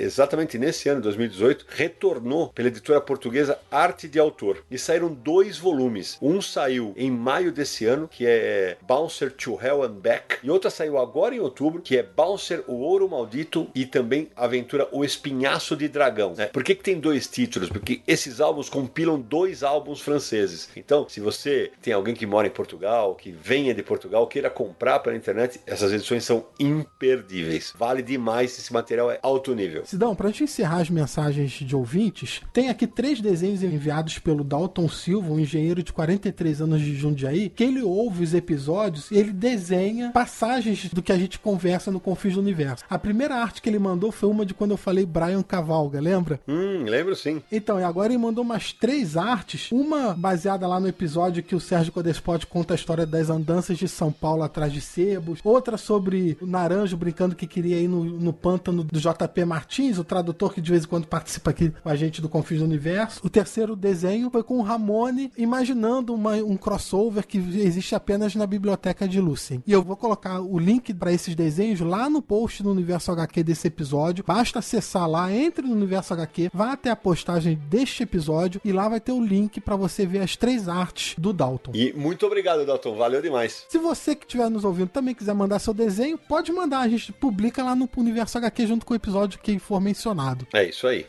[0.00, 4.64] exatamente nesse ano, 2018, retornou pela editora portuguesa Arte de Autor.
[4.70, 6.18] E saíram dois volumes.
[6.20, 10.38] Um saiu em maio desse ano, que é Bouncer to Hell and Back.
[10.42, 14.88] E outra saiu agora em outubro, que é Bouncer, o Ouro Maldito e também aventura
[14.92, 16.34] O Espinhaço de Dragão.
[16.36, 16.46] Né?
[16.46, 17.68] Por que, que tem dois títulos?
[17.68, 20.68] Porque esses álbuns compilam dois álbuns franceses.
[20.76, 25.00] Então, se você tem alguém que mora em Portugal, que venha de Portugal, queira comprar
[25.00, 27.72] pela internet, essas edições são imperdíveis.
[27.76, 29.84] Vale demais, esse material é alto nível.
[29.84, 34.88] Sidão, pra gente encerrar as mensagens de ouvintes, tem aqui três desenhos enviados pelo Dalton
[34.88, 39.32] Silva, um engenheiro de 43 anos de Jundiaí, que ele ouve os episódios e ele
[39.32, 42.84] desenha passagens do que a gente conversa no Confis do Universo.
[42.88, 46.40] A primeira arte que ele mandou foi uma de quando eu falei Brian Cavalga, lembra?
[46.46, 47.42] Hum, lembro sim.
[47.50, 51.60] Então, e agora ele mandou umas três artes, uma baseada lá no episódio que o
[51.60, 56.36] Sérgio Codespot conta a história das andanças de São Paulo atrás de sebos, outra sobre
[56.40, 60.60] o Naranjo brincando que queria ir no, no pântano do JP Martins, o tradutor que
[60.60, 63.20] de vez em quando participa aqui com a gente do Confis do Universo.
[63.24, 68.46] O terceiro desenho foi com o Ramone imaginando uma, um crossover que existe apenas na
[68.46, 69.62] biblioteca de Lucien.
[69.66, 73.42] E eu vou colocar o link para esses desenhos lá no post no Universo HQ
[73.42, 74.24] desse episódio.
[74.26, 78.88] Basta acessar lá, entre no Universo HQ, vá até a postagem deste episódio e lá
[78.88, 81.72] vai ter o link para você ver as três artes do Dalton.
[81.74, 82.96] E muito obrigado, Dalton.
[82.96, 83.66] Valeu demais.
[83.68, 86.80] Se você que estiver nos ouvindo também quiser mandar seu desenho, pode mandar.
[86.80, 90.46] A gente publica lá no Universo HQ junto com o episódio que for mencionado.
[90.52, 91.06] É isso aí.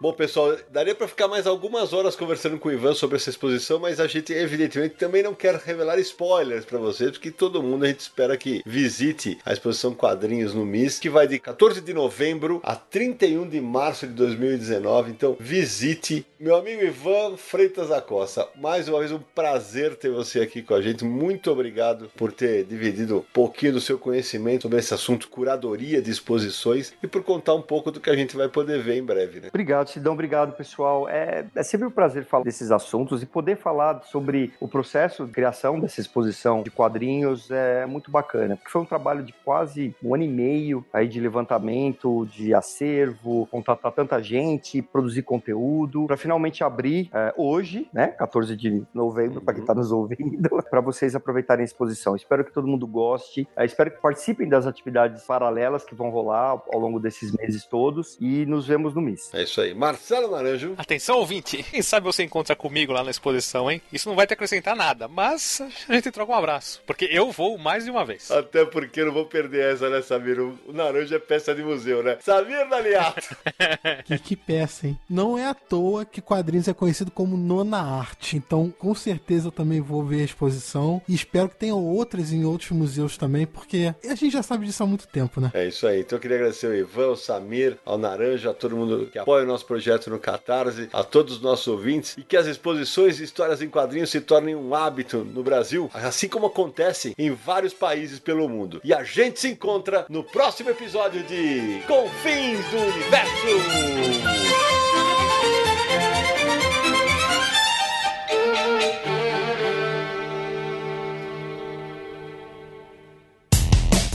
[0.00, 3.78] Bom, pessoal, daria para ficar mais algumas horas conversando com o Ivan sobre essa exposição,
[3.78, 7.88] mas a gente evidentemente também não quer revelar spoilers para vocês, porque todo mundo a
[7.88, 12.62] gente espera que visite a exposição Quadrinhos no MIS, que vai de 14 de novembro
[12.64, 15.10] a 31 de março de 2019.
[15.10, 16.24] Então, visite.
[16.40, 20.72] Meu amigo Ivan Freitas da Costa, mais uma vez um prazer ter você aqui com
[20.72, 21.04] a gente.
[21.04, 26.10] Muito obrigado por ter dividido um pouquinho do seu conhecimento sobre esse assunto curadoria de
[26.10, 29.40] exposições e por contar um pouco do que a gente vai poder ver em breve,
[29.40, 29.48] né?
[29.48, 31.08] Obrigado, Sidão, obrigado, pessoal.
[31.08, 35.32] É, é sempre um prazer falar desses assuntos e poder falar sobre o processo de
[35.32, 40.14] criação dessa exposição de quadrinhos é muito bacana, porque foi um trabalho de quase um
[40.14, 46.62] ano e meio aí de levantamento, de acervo, contatar tanta gente, produzir conteúdo, para finalmente
[46.62, 51.62] abrir é, hoje, né, 14 de novembro, para quem está nos ouvindo, para vocês aproveitarem
[51.62, 52.14] a exposição.
[52.14, 56.62] Espero que todo mundo goste, é, espero que participem das atividades paralelas que vão rolar
[56.72, 59.32] ao longo desses meses todos e nos vemos no MIS.
[59.34, 59.74] É isso aí.
[59.80, 60.74] Marcelo Naranjo.
[60.76, 61.62] Atenção, ouvinte.
[61.62, 63.80] Quem sabe você encontra comigo lá na exposição, hein?
[63.90, 66.82] Isso não vai te acrescentar nada, mas a gente troca um abraço.
[66.86, 68.30] Porque eu vou mais de uma vez.
[68.30, 70.38] Até porque eu não vou perder essa, né, Samir?
[70.38, 72.18] O Naranjo é peça de museu, né?
[72.20, 73.34] Samir Daliato.
[74.04, 74.98] que, que peça, hein?
[75.08, 78.36] Não é à toa que quadrinhos é conhecido como nona arte.
[78.36, 82.44] Então, com certeza eu também vou ver a exposição e espero que tenham outras em
[82.44, 85.50] outros museus também, porque a gente já sabe disso há muito tempo, né?
[85.54, 86.00] É isso aí.
[86.00, 89.44] Então eu queria agradecer ao Ivan, ao Samir, ao Naranjo, a todo mundo que apoia
[89.44, 93.24] o nosso projeto no Catarse, a todos os nossos ouvintes e que as exposições e
[93.24, 98.18] histórias em quadrinhos se tornem um hábito no Brasil, assim como acontece em vários países
[98.18, 98.80] pelo mundo.
[98.82, 103.30] E a gente se encontra no próximo episódio de Confins do Universo.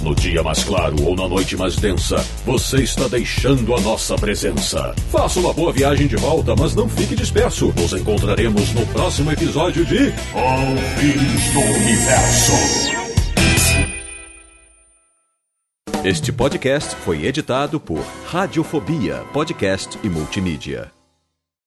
[0.05, 4.93] No dia mais claro ou na noite mais densa, você está deixando a nossa presença.
[5.11, 7.73] Faça uma boa viagem de volta, mas não fique disperso.
[7.75, 12.51] Nos encontraremos no próximo episódio de Confins do Universo.
[16.03, 20.94] Este podcast foi editado por Radiofobia, podcast e multimídia.